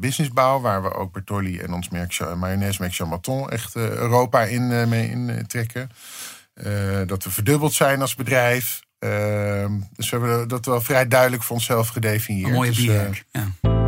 business 0.00 0.32
bouwen. 0.32 0.62
Waar 0.62 0.82
we 0.82 0.94
ook 0.94 1.12
Bertolli 1.12 1.58
en 1.58 1.72
ons 1.72 1.88
merk 1.88 2.18
mayonaise 2.36 2.80
merk 2.80 2.94
Chamaton 2.94 3.50
echt 3.50 3.76
Europa 3.76 4.42
in, 4.42 4.88
mee 4.88 5.10
in 5.10 5.44
trekken. 5.46 5.90
Dat 7.06 7.24
we 7.24 7.30
verdubbeld 7.30 7.72
zijn 7.72 8.00
als 8.00 8.14
bedrijf. 8.14 8.80
Ehm, 8.98 9.72
dus 9.92 10.10
we 10.10 10.16
hebben 10.16 10.48
dat 10.48 10.66
wel 10.66 10.80
vrij 10.80 11.08
duidelijk 11.08 11.42
voor 11.42 11.56
onszelf 11.56 11.88
gedefinieerd. 11.88 12.48
Een 12.48 12.54
mooie 12.54 12.70
Dus, 12.70 12.78
bierwerk. 12.78 13.24
Ja. 13.30 13.79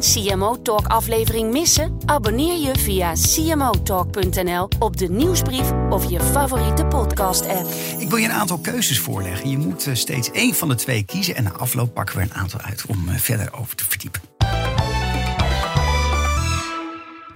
Geen 0.00 0.24
CMO 0.38 0.62
Talk 0.62 0.86
aflevering 0.86 1.52
missen? 1.52 1.96
Abonneer 2.04 2.60
je 2.60 2.78
via 2.78 3.12
cmotalk.nl 3.12 4.68
op 4.78 4.96
de 4.96 5.08
nieuwsbrief 5.08 5.72
of 5.90 6.10
je 6.10 6.20
favoriete 6.20 6.84
podcast 6.84 7.46
app. 7.46 7.70
Ik 7.98 8.08
wil 8.08 8.18
je 8.18 8.24
een 8.24 8.32
aantal 8.32 8.58
keuzes 8.58 8.98
voorleggen. 9.00 9.50
Je 9.50 9.58
moet 9.58 9.86
eh, 9.86 9.94
steeds 9.94 10.30
één 10.30 10.54
van 10.54 10.68
de 10.68 10.74
twee 10.74 11.02
kiezen. 11.02 11.34
En 11.34 11.42
na 11.44 11.52
afloop 11.52 11.94
pakken 11.94 12.16
we 12.16 12.22
een 12.22 12.34
aantal 12.34 12.60
uit 12.60 12.86
om 12.86 13.08
eh, 13.08 13.14
verder 13.16 13.52
over 13.52 13.76
te 13.76 13.84
verdiepen. 13.88 14.20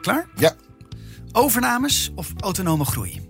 Klaar? 0.01 0.29
ja, 0.37 0.53
Overnames 1.33 2.13
of 2.15 2.33
autonome 2.41 2.85
groei? 2.85 3.21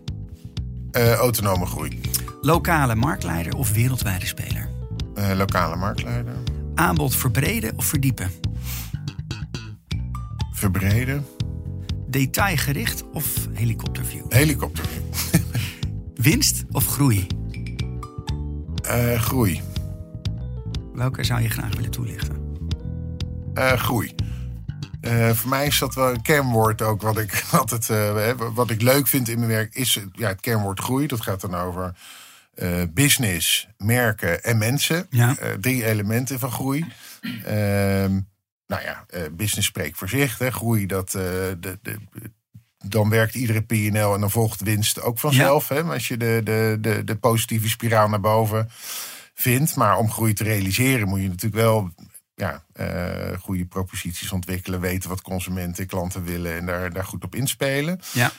eh, 0.91 1.13
autonome 1.13 1.67
groei. 1.67 2.01
Lokale 2.41 2.95
marktleider 2.95 3.55
of 3.57 3.73
wereldwijde 3.73 4.27
speler? 4.27 4.69
Eh, 5.15 5.31
lokale 5.37 5.77
marktleider. 5.77 6.35
Aanbod 6.75 7.17
verbreden 7.17 7.73
of 7.77 7.85
verdiepen? 7.85 8.31
Verbreden. 10.65 11.27
Detailgericht 12.07 13.11
of 13.13 13.27
helikopterview? 13.53 14.25
Helikopter. 14.29 14.85
Winst 16.15 16.65
of 16.71 16.87
groei? 16.87 17.27
Eh, 18.83 19.23
groei. 19.23 19.63
Welke 20.95 21.25
zou 21.25 21.41
je 21.41 21.49
graag 21.49 21.75
willen 21.75 21.91
toelichten? 21.91 22.37
Eh, 23.55 23.73
groei. 23.73 24.15
Eh, 25.01 25.31
voor 25.31 25.51
mij 25.51 25.67
is 25.67 25.79
dat 25.79 25.95
wel 25.95 26.11
een 26.11 26.23
kernwoord 26.23 26.83
ook. 26.83 27.03
Wat 27.03 27.19
ik, 27.19 27.33
eh, 27.89 28.15
hè, 28.15 28.37
wat 28.53 28.71
ik 28.71 28.83
leuk 28.83 29.07
vind 29.07 29.29
in 29.29 29.39
mijn 29.39 29.51
werk 29.51 29.75
is 29.75 29.95
het- 29.95 30.09
ja, 30.13 30.29
het 30.29 30.41
kernwoord 30.41 30.81
groei. 30.81 31.07
Dat 31.07 31.21
gaat 31.21 31.41
dan 31.41 31.55
over 31.55 31.95
business, 32.95 33.69
merken 33.79 34.45
en 34.45 34.59
mensen. 34.59 35.07
Ja. 35.11 35.37
Drie 35.61 35.85
elementen 35.85 36.39
van 36.39 36.51
groei. 36.51 36.85
Ehm, 37.45 38.21
nou 38.67 38.83
ja, 38.83 39.05
eh, 39.09 39.23
business 39.33 39.69
spreekt 39.69 39.99
voor 39.99 40.09
zich. 40.09 40.39
Hè. 40.39 40.51
Groei, 40.51 40.87
dat, 40.87 41.07
eh, 41.07 41.23
de, 41.61 41.79
de, 41.83 41.99
dan 42.79 43.09
werkt 43.09 43.35
iedere 43.35 43.63
PNL 43.63 44.15
en 44.15 44.21
dan 44.21 44.31
volgt 44.31 44.61
winst 44.61 45.01
ook 45.01 45.19
vanzelf. 45.19 45.69
Hè, 45.69 45.83
als 45.83 46.09
je 46.09 46.17
de, 46.17 46.41
de, 46.45 46.79
de, 46.81 47.05
de 47.05 47.17
positieve 47.17 47.69
spiraal 47.69 48.09
naar 48.09 48.21
boven 48.21 48.69
vindt. 49.35 49.77
Maar 49.77 49.99
om 49.99 50.11
groei 50.11 50.33
te 50.33 50.45
realiseren 50.45 51.09
moet 51.09 51.21
je 51.21 51.29
natuurlijk 51.29 51.63
wel 51.63 51.91
ja, 52.35 52.65
eh, 52.73 53.39
goede 53.39 53.67
proposities 53.67 54.33
ontwikkelen. 54.33 54.81
Weten 54.81 55.09
wat 55.09 55.23
consumenten 55.23 55.83
en 55.83 55.89
klanten 55.89 56.25
willen 56.25 56.57
en 56.57 56.67
daar, 56.67 56.93
daar 56.93 57.05
goed 57.05 57.25
op 57.25 57.35
inspelen. 57.35 58.01
Ja. 58.13 58.31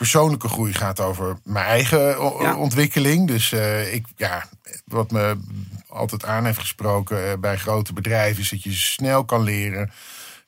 Persoonlijke 0.00 0.48
groei 0.48 0.72
gaat 0.72 1.00
over 1.00 1.38
mijn 1.44 1.66
eigen 1.66 2.00
Ja. 2.40 2.56
ontwikkeling. 2.56 3.26
Dus 3.26 3.52
eh, 3.52 3.94
ik, 3.94 4.06
ja, 4.16 4.48
wat 4.84 5.10
me 5.10 5.36
altijd 5.88 6.24
aan 6.24 6.44
heeft 6.44 6.58
gesproken 6.58 7.30
eh, 7.30 7.38
bij 7.38 7.56
grote 7.56 7.92
bedrijven... 7.92 8.42
is 8.42 8.50
dat 8.50 8.62
je 8.62 8.72
snel 8.72 9.24
kan 9.24 9.42
leren. 9.42 9.90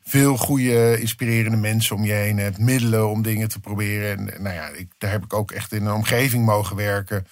Veel 0.05 0.37
goede, 0.37 1.01
inspirerende 1.01 1.57
mensen 1.57 1.97
om 1.97 2.05
je 2.05 2.13
heen 2.13 2.39
hebt. 2.39 2.59
Middelen 2.59 3.09
om 3.09 3.23
dingen 3.23 3.49
te 3.49 3.61
proberen. 3.61 4.11
En 4.11 4.43
nou 4.43 4.55
ja, 4.55 4.69
ik, 4.69 4.89
daar 4.99 5.11
heb 5.11 5.25
ik 5.25 5.33
ook 5.33 5.51
echt 5.51 5.73
in 5.73 5.87
een 5.87 5.95
omgeving 5.95 6.45
mogen 6.45 6.77
werken... 6.77 7.27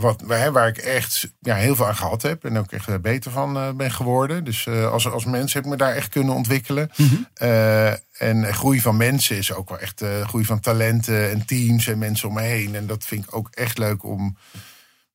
Wat, 0.00 0.22
waar, 0.52 0.68
ik 0.68 0.76
echt 0.76 1.32
ja, 1.40 1.54
heel 1.54 1.76
veel 1.76 1.86
aan 1.86 1.96
gehad 1.96 2.22
heb. 2.22 2.44
En 2.44 2.58
ook 2.58 2.72
echt 2.72 2.88
eh, 2.88 2.94
beter 2.98 3.30
van 3.30 3.56
eh, 3.56 3.70
ben 3.72 3.90
geworden. 3.90 4.44
Dus 4.44 4.66
eh, 4.66 4.90
als, 4.92 5.08
als 5.10 5.24
mens 5.24 5.52
heb 5.52 5.64
ik 5.64 5.70
me 5.70 5.76
daar 5.76 5.94
echt 5.94 6.08
kunnen 6.08 6.34
ontwikkelen. 6.34 6.90
Eh, 7.34 7.90
en 8.22 8.54
groei 8.54 8.80
van 8.80 8.96
mensen 8.96 9.36
is 9.36 9.52
ook 9.52 9.68
wel 9.68 9.78
echt 9.78 10.00
eh, 10.02 10.28
groei 10.28 10.44
van 10.44 10.60
talenten 10.60 11.30
en 11.30 11.44
teams 11.46 11.86
en 11.86 11.98
mensen 11.98 12.28
om 12.28 12.34
me 12.34 12.40
heen. 12.42 12.74
En 12.74 12.86
dat 12.86 13.04
vind 13.04 13.24
ik 13.24 13.36
ook 13.36 13.48
echt 13.50 13.78
leuk 13.78 14.04
om. 14.04 14.36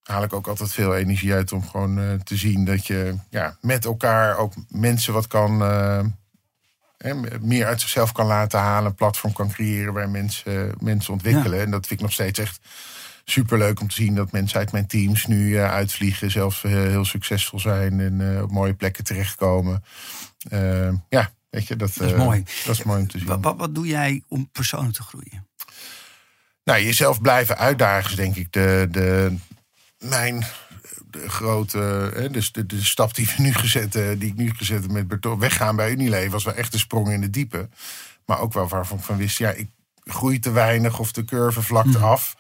Haal 0.04 0.24
ik 0.24 0.34
ook 0.34 0.48
altijd 0.48 0.72
veel 0.74 0.96
energie 0.96 1.34
uit 1.34 1.52
om 1.52 1.68
gewoon 1.68 2.22
te 2.24 2.36
zien 2.36 2.66
dat 2.66 2.88
je 2.88 3.16
ja, 3.30 3.58
met 3.62 3.86
elkaar 3.86 4.38
ook 4.38 4.54
mensen 4.70 5.14
wat 5.14 5.28
kan. 5.28 5.62
eh, 5.62 6.00
hè, 6.98 7.14
meer 7.42 7.66
uit 7.66 7.82
zichzelf 7.82 8.12
kan 8.12 8.26
laten 8.26 8.60
halen. 8.60 8.90
Een 8.90 8.96
platform 8.96 9.34
kan 9.34 9.50
creëren 9.52 9.94
waar 9.94 10.10
mensen, 10.10 10.74
mensen 10.80 11.14
ontwikkelen. 11.14 11.60
En 11.60 11.72
dat 11.72 11.88
vind 11.88 12.00
ik 12.00 12.06
nog 12.06 12.16
steeds 12.16 12.40
echt 12.40 12.60
superleuk 13.24 13.80
om 13.80 13.88
te 13.88 13.96
zien 13.96 14.16
dat 14.16 14.32
mensen 14.32 14.60
uit 14.60 14.72
mijn 14.72 14.88
teams 14.88 15.26
nu 15.26 15.58
eh, 15.58 15.72
uitvliegen. 15.72 16.32
Zelfs 16.32 16.64
eh, 16.64 16.72
heel 16.72 17.06
succesvol 17.06 17.60
zijn 17.60 18.00
en 18.00 18.36
eh, 18.36 18.42
op 18.42 18.52
mooie 18.52 18.74
plekken 18.74 19.04
terechtkomen. 19.04 19.84
Ja, 21.10 21.32
weet 21.50 21.68
je, 21.68 21.76
dat, 21.76 21.94
Dat 21.98 22.08
is 22.08 22.16
mooi. 22.16 22.44
Dat 22.66 22.76
is 22.76 22.84
mooi 22.84 23.02
om 23.02 23.08
te 23.08 23.18
zien. 23.18 23.28
Wat, 23.28 23.40
wat, 23.42 23.58
wat 23.58 23.76
doe 23.76 23.88
jij 23.88 24.24
om 24.28 24.50
persoonlijk 24.52 24.96
te 24.96 25.04
groeien? 25.04 25.48
Nou, 26.64 26.84
jezelf 26.84 27.22
blijven 27.22 27.58
uitdagen 27.58 28.10
is 28.10 28.16
denk 28.16 28.36
ik 28.36 28.52
de, 28.52 28.88
de, 28.92 29.36
mijn 29.98 30.46
de 31.10 31.30
grote, 31.30 31.78
hè, 32.14 32.30
dus 32.30 32.52
de, 32.52 32.66
de 32.66 32.84
stap 32.84 33.16
die, 33.16 33.26
we 33.26 33.42
nu 33.42 33.54
gezet, 33.54 33.92
die 33.94 34.30
ik 34.30 34.36
nu 34.36 34.50
gezet 34.56 34.82
heb 34.82 34.92
met 34.92 35.08
Bertol, 35.08 35.40
weggaan 35.40 35.76
bij 35.76 35.92
Unilever, 35.92 36.32
was 36.32 36.44
wel 36.44 36.54
echt 36.54 36.74
een 36.74 36.80
sprong 36.80 37.12
in 37.12 37.22
de 37.22 37.30
diepe. 37.30 37.70
Maar 38.26 38.40
ook 38.40 38.54
wel 38.54 38.68
waarvan 38.68 38.98
ik 38.98 39.04
van 39.04 39.18
wist, 39.18 39.38
ja, 39.38 39.50
ik 39.52 39.70
groei 40.04 40.40
te 40.40 40.52
weinig 40.52 41.00
of 41.00 41.12
de 41.12 41.26
curve 41.26 41.62
vlakt 41.62 41.88
Mhm. 41.88 42.04
af. 42.04 42.36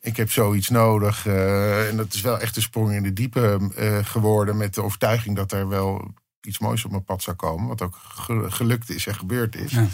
Ik 0.00 0.16
heb 0.16 0.30
zoiets 0.30 0.68
nodig. 0.68 1.26
eh, 1.26 1.88
en 1.88 1.96
dat 1.96 2.14
is 2.14 2.20
wel 2.20 2.38
echt 2.38 2.56
een 2.56 2.62
sprong 2.62 2.92
in 2.92 3.02
de 3.02 3.12
diepe 3.12 3.70
eh, 3.76 3.98
geworden 4.02 4.56
met 4.56 4.74
de 4.74 4.82
overtuiging 4.82 5.36
dat 5.36 5.52
er 5.52 5.68
wel 5.68 6.14
iets 6.40 6.58
moois 6.58 6.84
op 6.84 6.90
mijn 6.90 7.04
pad 7.04 7.22
zou 7.22 7.36
komen. 7.36 7.68
Wat 7.68 7.82
ook 7.82 7.96
ge- 8.02 8.50
gelukt 8.50 8.90
is 8.90 9.06
en 9.06 9.14
gebeurd 9.14 9.54
is. 9.56 9.72
Ja. 9.72 9.86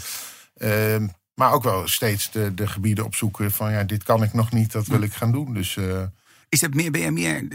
Ehm, 0.57 1.07
maar 1.33 1.51
ook 1.51 1.63
wel 1.63 1.87
steeds 1.87 2.31
de, 2.31 2.53
de 2.53 2.67
gebieden 2.67 3.05
opzoeken 3.05 3.51
van 3.51 3.71
ja, 3.71 3.83
dit 3.83 4.03
kan 4.03 4.23
ik 4.23 4.33
nog 4.33 4.51
niet, 4.51 4.71
dat 4.71 4.87
wil 4.87 5.01
ik 5.01 5.13
gaan 5.13 5.31
doen. 5.31 5.53
Dus 5.53 5.77
eh, 5.77 6.03
Is 6.49 6.59
dat 6.59 6.73
meer, 6.73 6.91
ben 6.91 7.01
je 7.01 7.11
meer 7.11 7.47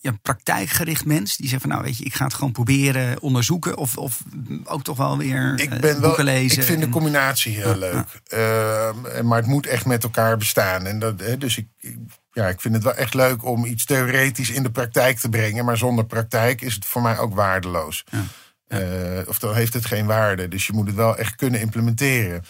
ja, 0.00 0.12
praktijkgericht 0.22 1.04
mens? 1.04 1.36
Die 1.36 1.48
zegt 1.48 1.60
van 1.60 1.70
nou 1.70 1.82
weet 1.82 1.98
je, 1.98 2.04
ik 2.04 2.14
ga 2.14 2.24
het 2.24 2.34
gewoon 2.34 2.52
proberen 2.52 3.20
onderzoeken. 3.22 3.76
Of, 3.76 3.96
of 3.96 4.22
ook 4.64 4.82
toch 4.82 4.96
wel 4.96 5.18
weer 5.18 5.52
ik 5.60 5.70
eh, 5.72 5.80
ben 5.80 6.00
wel, 6.00 6.22
lezen. 6.22 6.58
ik 6.58 6.64
vind 6.64 6.80
de 6.80 6.88
combinatie 6.88 7.54
heel 7.56 7.76
leuk. 7.76 8.20
Ehm, 8.26 9.26
maar 9.26 9.38
het 9.38 9.46
moet 9.46 9.66
echt 9.66 9.86
met 9.86 10.02
elkaar 10.02 10.36
bestaan. 10.36 10.86
En 10.86 10.98
dat, 10.98 11.18
dus 11.38 11.56
ik, 11.56 11.66
ik- 11.78 11.96
ja, 12.32 12.48
ik 12.48 12.60
vind 12.60 12.74
het 12.74 12.82
wel 12.82 12.94
echt 12.94 13.14
leuk 13.14 13.44
om 13.44 13.64
iets 13.64 13.84
theoretisch 13.84 14.50
in 14.50 14.62
de 14.62 14.70
praktijk 14.70 15.18
te 15.18 15.28
brengen. 15.28 15.64
Maar 15.64 15.76
zonder 15.76 16.06
praktijk 16.06 16.60
is 16.60 16.74
het 16.74 16.84
voor 16.84 17.02
mij 17.02 17.18
ook 17.18 17.34
waardeloos. 17.34 18.04
Ja. 18.10 18.24
Eh, 18.68 19.28
of 19.28 19.38
dan 19.38 19.54
heeft 19.54 19.74
het 19.74 19.86
geen 19.86 20.06
waarde. 20.06 20.48
Dus 20.48 20.66
je 20.66 20.72
moet 20.72 20.86
het 20.86 20.96
wel 20.96 21.16
echt 21.16 21.34
kunnen 21.36 21.60
implementeren. 21.60 22.44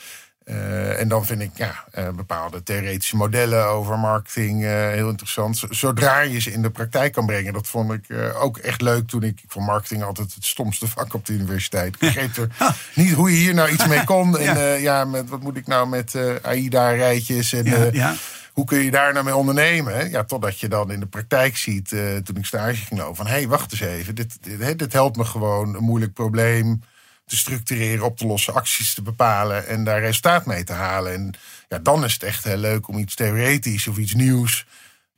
Eh, 0.48 1.00
en 1.00 1.08
dan 1.08 1.26
vind 1.26 1.40
ik 1.40 1.50
ja, 1.54 1.84
eh, 1.90 2.08
bepaalde 2.08 2.62
theoretische 2.62 3.16
modellen 3.16 3.66
over 3.66 3.98
marketing 3.98 4.64
eh, 4.64 4.70
heel 4.70 5.08
interessant. 5.08 5.62
Zodra 5.70 6.20
je 6.20 6.40
ze 6.40 6.52
in 6.52 6.62
de 6.62 6.70
praktijk 6.70 7.12
kan 7.12 7.26
brengen. 7.26 7.52
Dat 7.52 7.66
vond 7.66 7.92
ik 7.92 8.04
ook 8.34 8.56
echt 8.56 8.80
leuk 8.80 9.08
toen 9.08 9.22
ik... 9.22 9.40
Ik 9.42 9.50
vond 9.50 9.66
marketing 9.66 10.02
altijd 10.02 10.34
het 10.34 10.44
stomste 10.44 10.88
vak 10.96 11.14
op 11.14 11.26
de 11.26 11.32
universiteit. 11.32 11.94
Ik 11.94 11.98
begreep 11.98 12.36
er 12.36 12.48
niet 12.94 13.12
hoe 13.12 13.30
je 13.30 13.36
hier 13.36 13.54
nou 13.54 13.70
iets 13.70 13.86
mee 13.86 14.04
kon. 14.04 14.38
En 14.38 14.44
Ja. 14.44 14.72
ja, 14.72 15.04
met, 15.04 15.28
wat 15.28 15.42
moet 15.42 15.56
ik 15.56 15.66
nou 15.66 15.88
met 15.88 16.14
AIDA-rijtjes 16.42 17.52
en... 17.52 17.64
Ja, 17.64 17.88
ja. 17.92 18.14
hoe 18.52 18.64
kun 18.64 18.78
je 18.78 18.90
daar 18.90 19.12
nou 19.12 19.24
mee 19.24 19.36
ondernemen? 19.36 20.10
Ja, 20.10 20.24
totdat 20.24 20.60
je 20.60 20.68
dan 20.68 20.90
in 20.90 21.00
de 21.00 21.06
praktijk 21.06 21.56
ziet, 21.56 21.88
toen 22.24 22.36
ik 22.36 22.44
stage 22.44 22.74
ging 22.86 23.00
lopen, 23.00 23.16
van 23.16 23.26
hé, 23.26 23.32
hey, 23.32 23.48
wacht 23.48 23.72
eens 23.72 23.80
even. 23.80 24.14
Dit, 24.14 24.38
dit 24.76 24.92
helpt 24.92 25.16
me 25.16 25.24
gewoon 25.24 25.74
een 25.74 25.84
moeilijk 25.84 26.12
probleem 26.12 26.82
te 27.28 27.36
structureren, 27.36 28.04
op 28.04 28.16
te 28.16 28.26
lossen, 28.26 28.54
acties 28.54 28.94
te 28.94 29.02
bepalen 29.02 29.66
en 29.66 29.84
daar 29.84 30.00
resultaat 30.00 30.46
mee 30.46 30.64
te 30.64 30.72
halen. 30.72 31.12
En 31.12 31.34
ja, 31.68 31.78
dan 31.78 32.04
is 32.04 32.12
het 32.12 32.22
echt 32.22 32.44
heel 32.44 32.56
leuk 32.56 32.88
om 32.88 32.98
iets 32.98 33.14
theoretisch 33.14 33.86
of 33.88 33.96
iets 33.98 34.14
nieuws 34.14 34.66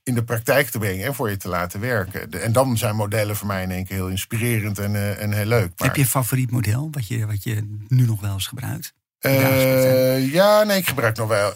in 0.03 0.15
de 0.15 0.25
praktijk 0.25 0.69
te 0.71 0.79
brengen 0.79 1.07
en 1.07 1.15
voor 1.15 1.31
je 1.31 1.37
te 1.37 1.49
laten 1.49 1.81
werken. 1.81 2.31
De- 2.31 2.39
En 2.39 2.53
dan 2.53 2.79
zijn 2.79 2.97
modellen 2.97 3.37
voor 3.37 3.47
mij 3.47 3.63
in 3.63 3.71
één 3.71 3.85
keer 3.87 3.97
heel 3.97 4.09
inspirerend 4.09 4.79
en, 4.79 4.95
eh, 4.95 5.23
en 5.23 5.33
heel 5.33 5.47
leuk. 5.47 5.73
Maar- 5.77 5.87
Heb 5.87 5.97
je 5.97 6.03
een 6.03 6.09
favoriet 6.09 6.51
model 6.51 6.89
wat 6.91 7.09
je, 7.09 7.27
wat 7.27 7.43
je 7.43 7.79
nu 7.89 8.07
nog 8.07 8.21
wel 8.21 8.33
eens 8.33 8.47
gebruikt? 8.47 8.93
Eh, 9.19 10.33
ja, 10.33 10.63
nee, 10.63 10.79
ik 10.79 10.89
gebruik 10.89 11.17
nog 11.17 11.29
wel. 11.29 11.53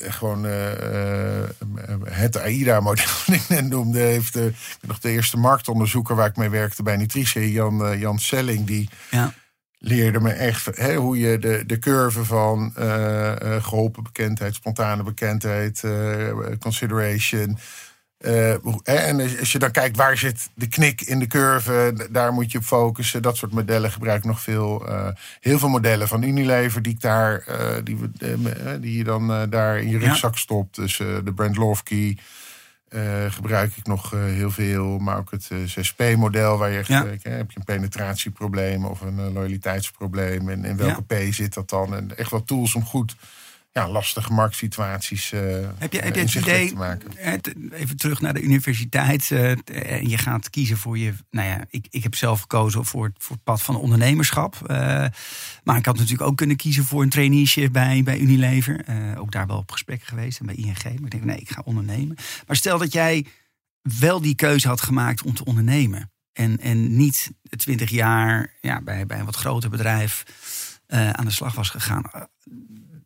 Gewoon 0.00 0.46
eh, 0.46 1.42
eh, 1.42 1.48
het 2.04 2.36
AIDA-model, 2.38 3.04
dat 3.26 3.34
ik 3.34 3.48
net 3.48 3.68
noemde. 3.68 3.98
Heeft, 3.98 4.36
ik 4.36 4.54
ben 4.80 4.88
nog 4.88 4.98
de 4.98 5.10
eerste 5.10 5.36
marktonderzoeker 5.36 6.14
waar 6.16 6.28
ik 6.28 6.36
mee 6.36 6.48
werkte 6.48 6.82
bij 6.82 6.96
Nutritie, 6.96 7.52
Jan, 7.52 7.98
Jan 7.98 8.18
Selling. 8.18 8.66
Die 8.66 8.88
Ja. 9.10 9.34
Leerde 9.84 10.20
me 10.20 10.30
echt 10.30 10.76
hè, 10.76 10.94
hoe 10.94 11.18
je 11.18 11.38
de, 11.38 11.62
de 11.66 11.78
curve 11.78 12.24
van 12.24 12.72
eh, 12.76 13.56
eh, 13.56 13.64
geholpen 13.64 14.02
bekendheid, 14.02 14.54
spontane 14.54 15.02
bekendheid, 15.02 15.84
eh, 15.84 16.30
consideration. 16.58 17.58
en 18.84 19.20
als 19.40 19.52
je 19.52 19.58
dan 19.58 19.70
kijkt 19.70 19.96
waar 19.96 20.16
zit 20.18 20.48
de 20.54 20.68
knik 20.68 21.00
in 21.00 21.18
de 21.18 21.26
curve, 21.26 21.94
daar 22.10 22.32
moet 22.32 22.52
je 22.52 22.58
op 22.58 22.64
focussen. 22.64 23.22
Dat 23.22 23.36
soort 23.36 23.52
modellen 23.52 23.90
gebruik 23.90 24.18
ik 24.18 24.24
nog 24.24 24.40
veel. 24.40 24.86
heel 25.40 25.58
veel 25.58 25.68
modellen 25.68 26.08
van 26.08 26.22
Unilever 26.22 26.82
die 26.82 26.92
ik 26.92 27.00
daar, 27.00 27.44
die, 27.84 27.98
die 28.80 28.96
je 28.96 29.04
dan 29.04 29.50
daar 29.50 29.78
in 29.78 29.88
je 29.88 29.98
Ja. 29.98 30.06
rugzak 30.06 30.36
stopt. 30.36 30.74
Dus 30.76 30.96
de 30.96 31.32
Brand 31.34 31.56
Lofke 31.56 32.16
eh, 32.92 33.32
gebruik 33.32 33.76
ik 33.76 33.86
nog 33.86 34.14
eh, 34.14 34.20
heel 34.24 34.50
veel. 34.50 34.98
Maar 34.98 35.18
ook 35.18 35.30
het 35.30 35.48
eh 35.50 35.58
6P-model, 35.58 36.58
waar 36.58 36.70
je 36.70 36.78
echt, 36.78 36.88
Ja. 36.88 37.04
heb 37.06 37.50
je 37.50 37.58
een 37.58 37.64
penetratieprobleem 37.64 38.84
of 38.84 39.00
een 39.00 39.32
loyaliteitsprobleem. 39.32 40.48
En 40.48 40.64
in 40.64 40.76
welke 40.76 41.02
P 41.02 41.14
zit 41.30 41.54
dat 41.54 41.68
dan? 41.70 41.94
En 41.94 42.16
echt 42.16 42.30
wel 42.30 42.44
tools 42.44 42.74
om 42.74 42.84
goed 42.84 43.16
ja, 43.72 43.88
lastige 43.88 44.32
marktsituaties 44.32 45.32
eh 45.32 45.40
Heb 45.78 45.92
je, 45.92 45.98
eh, 45.98 46.04
heb 46.04 46.14
je 46.14 46.20
het 46.20 46.34
idee, 46.34 46.68
te 46.68 46.74
maken. 46.74 47.72
even 47.72 47.96
terug 47.96 48.20
naar 48.20 48.34
de 48.34 48.42
universiteit, 48.42 49.30
eh, 49.30 49.50
en 49.98 50.08
je 50.08 50.18
gaat 50.18 50.50
kiezen 50.50 50.76
voor 50.76 50.98
je, 50.98 51.14
nou 51.30 51.48
ja, 51.48 51.64
ik, 51.70 51.86
ik 51.90 52.02
heb 52.02 52.14
zelf 52.14 52.40
gekozen 52.40 52.84
voor 52.84 53.04
het, 53.04 53.14
voor 53.18 53.36
het 53.36 53.44
pad 53.44 53.62
van 53.62 53.76
ondernemerschap. 53.76 54.56
maar 55.64 55.76
ik 55.76 55.86
had 55.86 55.96
natuurlijk 55.96 56.22
ook 56.22 56.36
kunnen 56.36 56.56
kiezen 56.56 56.84
voor 56.84 57.02
een 57.02 57.08
traineeship 57.08 57.72
bij, 57.72 58.02
bij 58.02 58.18
Unilever. 58.18 58.84
ook 59.18 59.32
daar 59.32 59.46
wel 59.46 59.56
op 59.56 59.70
gesprek 59.70 60.02
geweest 60.02 60.40
en 60.40 60.46
bij 60.46 60.54
ING. 60.54 60.82
Maar 60.82 60.92
ik 60.92 61.10
denk, 61.10 61.24
nee, 61.24 61.38
ik 61.38 61.50
ga 61.50 61.62
ondernemen. 61.64 62.16
Maar 62.46 62.56
stel 62.56 62.78
dat 62.78 62.92
jij 62.92 63.26
wel 63.82 64.20
die 64.20 64.34
keuze 64.34 64.68
had 64.68 64.80
gemaakt 64.80 65.22
om 65.22 65.34
te 65.34 65.44
ondernemen. 65.44 66.10
En, 66.32 66.58
en 66.58 66.96
niet 66.96 67.32
20 67.56 67.90
jaar 67.90 68.54
ja, 68.60 68.80
bij, 68.80 69.06
bij 69.06 69.18
een 69.18 69.24
wat 69.24 69.36
groter 69.36 69.70
bedrijf 69.70 70.22
aan 70.86 71.24
de 71.24 71.30
slag 71.30 71.54
was 71.54 71.70
gegaan. 71.70 72.10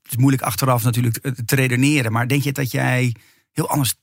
Eh, 0.06 0.12
het 0.12 0.12
is 0.12 0.16
moeilijk 0.16 0.42
achteraf 0.42 0.82
natuurlijk 0.82 1.18
te 1.22 1.44
te 1.44 1.54
redeneren. 1.54 2.12
Maar 2.12 2.28
denk 2.28 2.42
je 2.42 2.52
dat 2.52 2.70
jij 2.70 3.14
heel 3.52 3.68
anders 3.68 3.94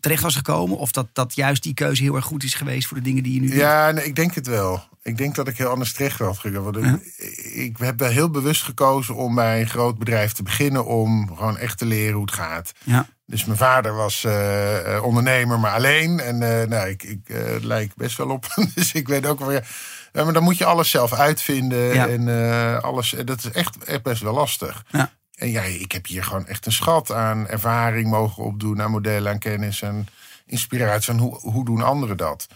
terecht 0.00 0.22
was 0.22 0.36
gekomen? 0.36 0.78
Of 0.78 0.90
dat, 0.92 1.06
dat 1.12 1.34
juist 1.34 1.62
die 1.62 1.74
keuze 1.74 2.02
heel 2.02 2.14
erg 2.16 2.24
goed 2.24 2.42
is 2.44 2.54
geweest 2.54 2.86
voor 2.88 2.96
de 2.96 3.02
dingen 3.02 3.22
die 3.22 3.34
je 3.34 3.40
nu? 3.40 3.56
Ja, 3.56 3.90
nee, 3.90 4.04
ik 4.04 4.16
denk 4.16 4.34
het 4.34 4.46
wel. 4.46 4.82
Ik 5.02 5.16
denk 5.16 5.34
dat 5.34 5.48
ik 5.48 5.58
heel 5.58 5.68
anders 5.68 5.92
terecht 5.92 6.18
had 6.18 6.38
gegaan. 6.38 6.62
Want 6.62 6.76
ik- 6.76 7.14
Ik 7.54 7.76
heb 7.78 7.98
wel 7.98 8.10
heel 8.10 8.30
bewust 8.30 8.62
gekozen 8.62 9.14
om 9.14 9.34
bij 9.34 9.60
een 9.60 9.68
groot 9.68 9.98
bedrijf 9.98 10.32
te 10.32 10.42
beginnen. 10.42 10.86
Om 10.86 11.28
gewoon 11.36 11.56
echt 11.58 11.78
te 11.78 11.86
leren 11.86 12.12
hoe 12.14 12.24
het 12.24 12.34
gaat. 12.34 12.72
Ja. 12.84 13.06
Dus 13.26 13.44
mijn 13.44 13.58
vader 13.58 13.94
was 13.94 14.24
eh, 14.24 14.94
eh, 14.96 15.04
ondernemer, 15.04 15.58
maar 15.60 15.72
alleen. 15.74 16.20
En 16.20 16.42
eh, 16.60 16.68
nou, 16.68 16.88
ik, 16.88 17.02
ik 17.02 17.28
eh, 17.28 17.40
lijk 17.60 17.94
best 17.96 18.16
wel 18.16 18.28
op. 18.30 18.46
dus 18.74 18.92
ik 18.92 19.08
weet 19.08 19.26
ook 19.26 19.38
wel. 19.38 19.50
Ja, 19.52 20.24
maar 20.24 20.32
dan 20.32 20.42
moet 20.42 20.58
je 20.58 20.64
alles 20.64 20.90
zelf 20.90 21.12
uitvinden. 21.12 21.94
Ja. 21.94 22.08
En 22.08 22.28
eh, 22.28 22.82
alles. 22.82 23.14
Dat 23.24 23.38
is 23.44 23.50
echt, 23.50 23.84
echt 23.84 24.02
best 24.02 24.22
wel 24.22 24.34
lastig. 24.34 24.84
Ja. 24.90 25.12
En 25.38 25.50
ja, 25.50 25.62
ik 25.62 25.92
heb 25.92 26.06
hier 26.06 26.24
gewoon 26.24 26.46
echt 26.46 26.66
een 26.66 26.72
schat 26.72 27.12
aan 27.12 27.48
ervaring 27.48 28.10
mogen 28.10 28.44
opdoen, 28.44 28.82
aan 28.82 28.90
modellen, 28.90 29.32
aan 29.32 29.38
kennis 29.38 29.82
en 29.82 30.06
inspiratie. 30.46 31.12
En 31.12 31.18
hoe, 31.18 31.38
hoe 31.38 31.64
doen 31.64 31.82
anderen 31.82 32.16
dat? 32.16 32.46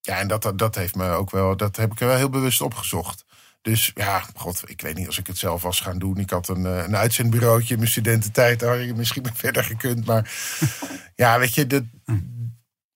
Ja, 0.00 0.18
en 0.18 0.28
dat, 0.28 0.42
dat, 0.42 0.58
dat 0.58 0.74
heeft 0.74 0.94
me 0.94 1.10
ook 1.10 1.30
wel, 1.30 1.56
dat 1.56 1.76
heb 1.76 1.92
ik 1.92 2.00
er 2.00 2.06
wel 2.06 2.16
heel 2.16 2.30
bewust 2.30 2.60
opgezocht. 2.60 3.24
Dus 3.62 3.90
ja, 3.94 4.24
god, 4.34 4.62
ik 4.66 4.80
weet 4.80 4.96
niet 4.96 5.06
als 5.06 5.18
ik 5.18 5.26
het 5.26 5.38
zelf 5.38 5.62
was 5.62 5.80
gaan 5.80 5.98
doen. 5.98 6.18
Ik 6.18 6.30
had 6.30 6.48
een, 6.48 6.66
eh, 6.66 6.84
een 6.84 6.96
uitzendbureautje 6.96 7.72
in 7.72 7.78
mijn 7.78 7.90
studententijd. 7.90 8.60
Daar 8.60 8.78
had 8.78 8.86
ik 8.86 8.96
misschien 8.96 9.26
verder 9.34 9.64
gekund. 9.64 10.06
Maar 10.06 10.32
ja, 11.14 11.38
weet 11.38 11.54
je, 11.54 11.66
de, 11.66 11.86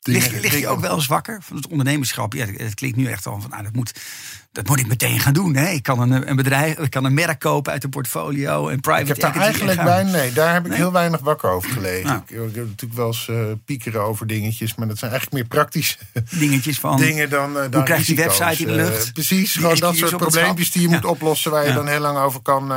Lig, 0.06 0.58
je 0.60 0.68
ook 0.68 0.80
wel 0.80 0.94
eens 0.94 1.06
wakker 1.06 1.38
van 1.42 1.56
het 1.56 1.66
ondernemerschap? 1.68 2.32
Ja, 2.32 2.46
het 2.46 2.74
klinkt 2.74 2.96
nu 2.96 3.06
echt 3.06 3.26
al 3.26 3.40
van, 3.40 3.50
nou, 3.50 3.62
dat 3.62 3.72
moet, 3.72 3.92
dat 4.52 4.66
moet 4.68 4.78
ik 4.78 4.86
meteen 4.86 5.20
gaan 5.20 5.32
doen. 5.32 5.54
Hè? 5.56 5.68
Ik 5.68 5.82
kan 5.82 6.00
een, 6.00 6.30
een 6.30 6.36
bedrijf, 6.36 6.78
ik 6.78 6.90
kan 6.90 7.04
een 7.04 7.14
merk 7.14 7.38
kopen 7.38 7.72
uit 7.72 7.84
een 7.84 7.90
portfolio 7.90 8.68
en 8.68 8.80
private 8.80 9.02
Ik 9.02 9.08
heb 9.08 9.32
daar 9.32 9.42
eigenlijk 9.42 9.78
en 9.78 9.84
gaan. 9.86 10.10
bij, 10.10 10.20
nee, 10.20 10.32
daar 10.32 10.52
heb 10.52 10.62
ik 10.62 10.68
Nee? 10.68 10.78
heel 10.78 10.92
weinig 10.92 11.20
wakker 11.20 11.50
over 11.50 11.70
gelegen. 11.70 12.06
Nou. 12.06 12.18
Ik, 12.26 12.30
ik 12.30 12.54
heb 12.54 12.66
natuurlijk 12.66 12.94
wel 12.94 13.06
eens 13.06 13.28
eh, 13.28 13.36
piekeren 13.64 14.02
over 14.02 14.26
dingetjes, 14.26 14.74
maar 14.74 14.88
dat 14.88 14.98
zijn 14.98 15.10
eigenlijk 15.10 15.42
meer 15.42 15.50
praktische 15.58 15.96
dingetjes 16.30 16.78
van. 16.80 16.96
dingen 16.96 17.30
dan. 17.30 17.58
eh, 17.58 17.70
dan 17.70 17.84
krijg 17.84 18.06
je 18.06 18.14
die 18.14 18.24
website 18.24 18.62
in 18.62 18.66
de 18.66 18.82
Eh, 18.82 18.88
lucht? 18.88 19.12
precies, 19.12 19.52
Die 19.52 19.62
gewoon 19.62 19.78
dat 19.78 19.96
soort 19.96 20.16
probleempjes 20.16 20.70
die 20.70 20.82
je 20.82 20.88
moet 20.88 21.04
oplossen, 21.04 21.50
waar 21.50 21.66
je 21.66 21.72
dan 21.72 21.86
heel 21.88 22.00
lang 22.00 22.18
over 22.18 22.40
kan. 22.40 22.72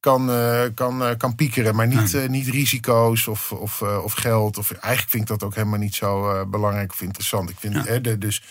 Kan, 0.00 0.30
eh, 0.30 0.62
kan, 0.74 1.02
eh, 1.04 1.16
kan 1.16 1.34
piekeren, 1.34 1.74
maar 1.74 1.86
niet, 1.86 2.14
eh, 2.14 2.28
niet 2.28 2.48
risico's 2.48 3.26
of, 3.26 3.52
of, 3.52 3.82
of 3.82 4.12
geld. 4.12 4.58
Of, 4.58 4.70
eigenlijk 4.72 5.10
vind 5.10 5.22
ik 5.22 5.28
dat 5.28 5.42
ook 5.42 5.54
helemaal 5.54 5.78
niet 5.78 5.94
zo 5.94 6.46
belangrijk 6.46 6.92
of 6.92 7.00
interessant. 7.00 7.50
Ik 7.50 7.56
vind 7.58 7.74
Ja. 7.74 7.82
hè, 7.84 8.00
de, 8.00 8.18
dus 8.18 8.42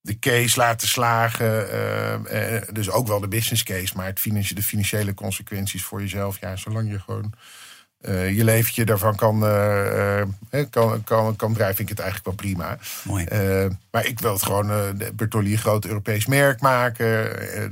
de 0.00 0.18
case 0.18 0.58
laten 0.58 0.88
slagen, 0.88 2.74
dus 2.74 2.90
ook 2.90 3.06
wel 3.06 3.20
de 3.20 3.28
business 3.28 3.62
case, 3.62 3.96
maar 3.96 4.06
het 4.06 4.20
financi- 4.20 4.54
de 4.54 4.62
financiële 4.62 5.14
consequenties 5.14 5.84
voor 5.84 6.00
jezelf. 6.00 6.40
Ja, 6.40 6.56
zolang 6.56 6.90
je 6.90 7.00
gewoon 7.00 7.32
eh, 8.02 8.36
je 8.36 8.44
leventje 8.44 8.84
daarvan 8.84 9.16
kan, 9.16 9.46
eh, 9.46 10.22
kan, 10.70 11.04
kan, 11.04 11.36
kan 11.36 11.52
drijven, 11.52 11.76
vind 11.76 11.90
ik 11.90 11.96
het 11.96 12.06
eigenlijk 12.06 12.24
wel 12.24 12.34
prima. 12.34 12.78
Mooi. 13.04 13.26
Maar 13.90 14.06
ik 14.06 14.20
wil 14.20 14.32
het 14.32 14.42
gewoon, 14.42 14.96
Bertolli 15.14 15.52
een 15.52 15.58
groot 15.58 15.84
Europees 15.84 16.26
merk 16.26 16.60
maken. 16.60 17.06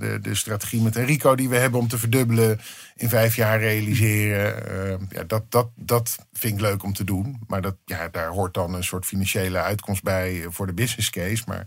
De, 0.01 0.19
de 0.23 0.35
strategie 0.35 0.83
met 0.83 0.97
Enrico 0.97 1.35
die 1.35 1.49
we 1.49 1.57
hebben 1.57 1.81
om 1.81 1.89
te 1.89 1.99
verdubbelen 1.99 2.61
in 2.97 3.09
vijf 3.09 3.37
jaar 3.37 3.59
realiseren. 3.59 5.09
Ja, 5.11 5.25
dat, 5.25 5.43
dat, 5.49 5.69
dat 5.75 6.19
vind 6.33 6.55
ik 6.55 6.61
leuk 6.61 6.83
om 6.83 6.93
te 6.93 7.05
doen. 7.05 7.41
Maar 7.47 7.63
dat, 7.63 7.77
ja, 7.85 8.09
daar 8.09 8.29
hoort 8.29 8.55
dan 8.55 8.75
een 8.75 8.85
soort 8.85 9.07
financiële 9.07 9.59
uitkomst 9.59 10.03
bij 10.03 10.47
voor 10.49 10.67
de 10.67 10.73
business 10.73 11.11
case. 11.11 11.43
Maar 11.47 11.65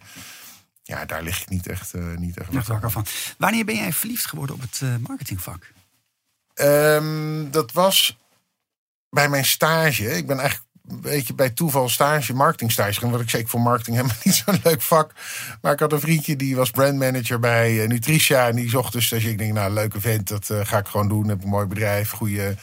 ja, 0.83 1.05
daar 1.05 1.23
lig 1.23 1.41
ik 1.41 1.49
niet 1.49 1.67
echt, 1.67 1.93
niet 2.17 2.37
echt 2.37 2.67
wakker 2.67 2.91
van. 2.91 3.05
Wanneer 3.37 3.65
ben 3.65 3.75
jij 3.75 3.93
verliefd 3.93 4.25
geworden 4.25 4.55
op 4.55 4.61
het 4.61 4.81
marketingvak? 4.99 5.71
Ehm, 6.53 7.49
dat 7.51 7.71
was 7.71 8.17
bij 9.13 9.29
mijn 9.29 9.45
stage. 9.45 10.17
Ik 10.17 10.27
ben 10.27 10.39
eigenlijk 10.39 10.69
een 10.87 11.01
beetje 11.01 11.33
bij 11.33 11.49
toeval 11.49 11.89
stage, 11.89 12.33
marketingstage 12.33 12.99
gaan. 12.99 13.11
Wat 13.11 13.21
ik 13.21 13.29
zeker 13.29 13.49
voor 13.49 13.61
marketing 13.61 13.95
helemaal 13.97 14.17
niet 14.23 14.43
zo'n 14.45 14.59
leuk 14.63 14.81
vak. 14.81 15.11
Maar 15.61 15.73
ik 15.73 15.79
had 15.79 15.91
een 15.91 15.99
vriendje 15.99 16.35
die 16.35 16.55
was 16.55 16.69
brandmanager 16.69 17.39
bij 17.39 17.73
uh, 17.73 17.87
Nutritia. 17.87 18.47
En 18.47 18.55
die 18.55 18.69
zocht 18.69 18.93
dus, 18.93 19.09
dus 19.09 19.23
ik 19.23 19.37
denk, 19.37 19.53
nou, 19.53 19.73
leuke 19.73 20.01
vent, 20.01 20.27
dat 20.27 20.49
uh, 20.49 20.59
ga 20.63 20.77
ik 20.77 20.87
gewoon 20.87 21.07
doen. 21.07 21.27
Heb 21.27 21.43
een 21.43 21.49
mooi 21.49 21.65
bedrijf, 21.65 22.11
goede... 22.11 22.55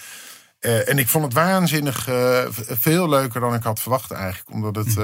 Uh, 0.61 0.89
en 0.89 0.99
ik 0.99 1.09
vond 1.09 1.25
het 1.25 1.33
waanzinnig 1.33 2.09
veel 2.81 3.09
leuker 3.09 3.41
dan 3.41 3.55
ik 3.55 3.63
had 3.63 3.81
verwacht 3.81 4.11
eigenlijk. 4.11 4.51
Omdat 4.51 4.77
het, 4.77 4.95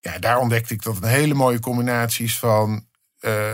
ja, 0.00 0.18
daar 0.18 0.38
ontdekte 0.38 0.74
ik 0.74 0.82
dat 0.82 0.94
het 0.94 1.04
een 1.04 1.10
hele 1.10 1.34
mooie 1.34 1.60
combinatie 1.60 2.24
is 2.24 2.38
van 2.38 2.86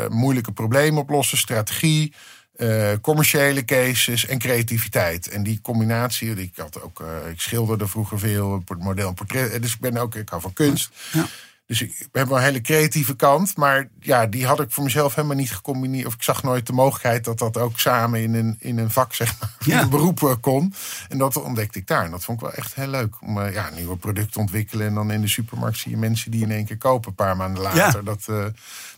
moeilijke 0.08 0.52
problemen 0.52 1.02
oplossen, 1.02 1.38
strategie... 1.38 2.14
Uh, 2.60 2.92
commerciële 3.00 3.64
cases 3.64 4.26
en 4.26 4.38
creativiteit. 4.38 5.28
En 5.28 5.42
die 5.42 5.60
combinatie, 5.62 6.34
ik, 6.34 6.56
had 6.56 6.82
ook, 6.82 7.00
uh, 7.00 7.30
ik 7.30 7.40
schilderde 7.40 7.86
vroeger 7.86 8.18
veel, 8.18 8.62
model 8.78 9.12
portret. 9.12 9.62
Dus 9.62 9.72
ik 9.72 9.80
ben 9.80 9.96
ook, 9.96 10.14
ik 10.14 10.28
hou 10.28 10.42
van 10.42 10.52
kunst. 10.52 10.90
Ja. 11.12 11.26
Dus 11.68 11.82
ik 11.82 12.08
heb 12.12 12.28
wel 12.28 12.36
een 12.36 12.42
hele 12.42 12.60
creatieve 12.60 13.16
kant. 13.16 13.56
Maar 13.56 13.88
ja, 14.00 14.26
die 14.26 14.46
had 14.46 14.60
ik 14.60 14.70
voor 14.70 14.84
mezelf 14.84 15.14
helemaal 15.14 15.36
niet 15.36 15.52
gecombineerd. 15.52 16.06
Of 16.06 16.14
ik 16.14 16.22
zag 16.22 16.42
nooit 16.42 16.66
de 16.66 16.72
mogelijkheid 16.72 17.24
dat 17.24 17.38
dat 17.38 17.56
ook 17.56 17.80
samen 17.80 18.22
in 18.22 18.34
een, 18.34 18.56
in 18.58 18.78
een 18.78 18.90
vak, 18.90 19.14
zeg 19.14 19.40
maar, 19.40 19.54
ja. 19.58 19.76
in 19.76 19.82
een 19.84 19.90
beroep 19.90 20.22
eh, 20.22 20.34
kon. 20.40 20.74
En 21.08 21.18
dat 21.18 21.42
ontdekte 21.42 21.78
ik 21.78 21.86
daar. 21.86 22.04
En 22.04 22.10
dat 22.10 22.24
vond 22.24 22.40
ik 22.40 22.46
wel 22.46 22.54
echt 22.54 22.74
heel 22.74 22.86
leuk. 22.86 23.20
Om 23.20 23.38
uh, 23.38 23.52
ja, 23.52 23.70
nieuwe 23.70 23.96
producten 23.96 24.40
ontwikkelen. 24.40 24.86
En 24.86 24.94
dan 24.94 25.10
in 25.10 25.20
de 25.20 25.28
supermarkt 25.28 25.78
zie 25.78 25.90
je 25.90 25.96
mensen 25.96 26.30
die 26.30 26.42
in 26.42 26.50
één 26.50 26.64
keer 26.64 26.78
kopen, 26.78 27.08
een 27.08 27.14
paar 27.14 27.36
maanden 27.36 27.62
later. 27.62 27.80
Ja. 27.80 28.02
Dat, 28.02 28.26
uh, 28.30 28.44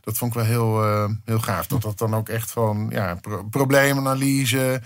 dat 0.00 0.18
vond 0.18 0.34
ik 0.34 0.40
wel 0.40 0.48
heel, 0.48 1.08
heel 1.24 1.40
gaaf. 1.40 1.66
Dat 1.66 1.82
dat 1.82 1.98
dan 1.98 2.14
ook 2.14 2.28
echt 2.28 2.50
van 2.50 2.86
ja, 2.90 3.14
pro 3.14 3.42
probleemanalyse. 3.42 4.80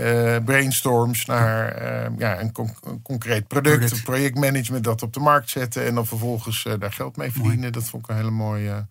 Uh, 0.00 0.36
brainstorms 0.44 1.24
naar 1.24 1.82
uh, 1.82 2.18
ja, 2.18 2.40
een, 2.40 2.52
con 2.52 2.74
een, 2.82 3.02
concreet 3.02 3.46
product, 3.46 3.76
product, 3.76 3.92
een 3.92 4.02
projectmanagement 4.02 4.84
dat 4.84 5.02
op 5.02 5.12
de 5.12 5.20
markt 5.20 5.50
zetten 5.50 5.84
en 5.84 5.94
dan 5.94 6.06
vervolgens 6.06 6.64
uh, 6.64 6.74
daar 6.78 6.92
geld 6.92 7.16
mee 7.16 7.30
verdienen. 7.30 7.58
Mooi. 7.58 7.70
Dat 7.70 7.84
vond 7.84 8.02
ik 8.02 8.10
een 8.10 8.16
hele 8.16 8.30
mooie, 8.30 8.86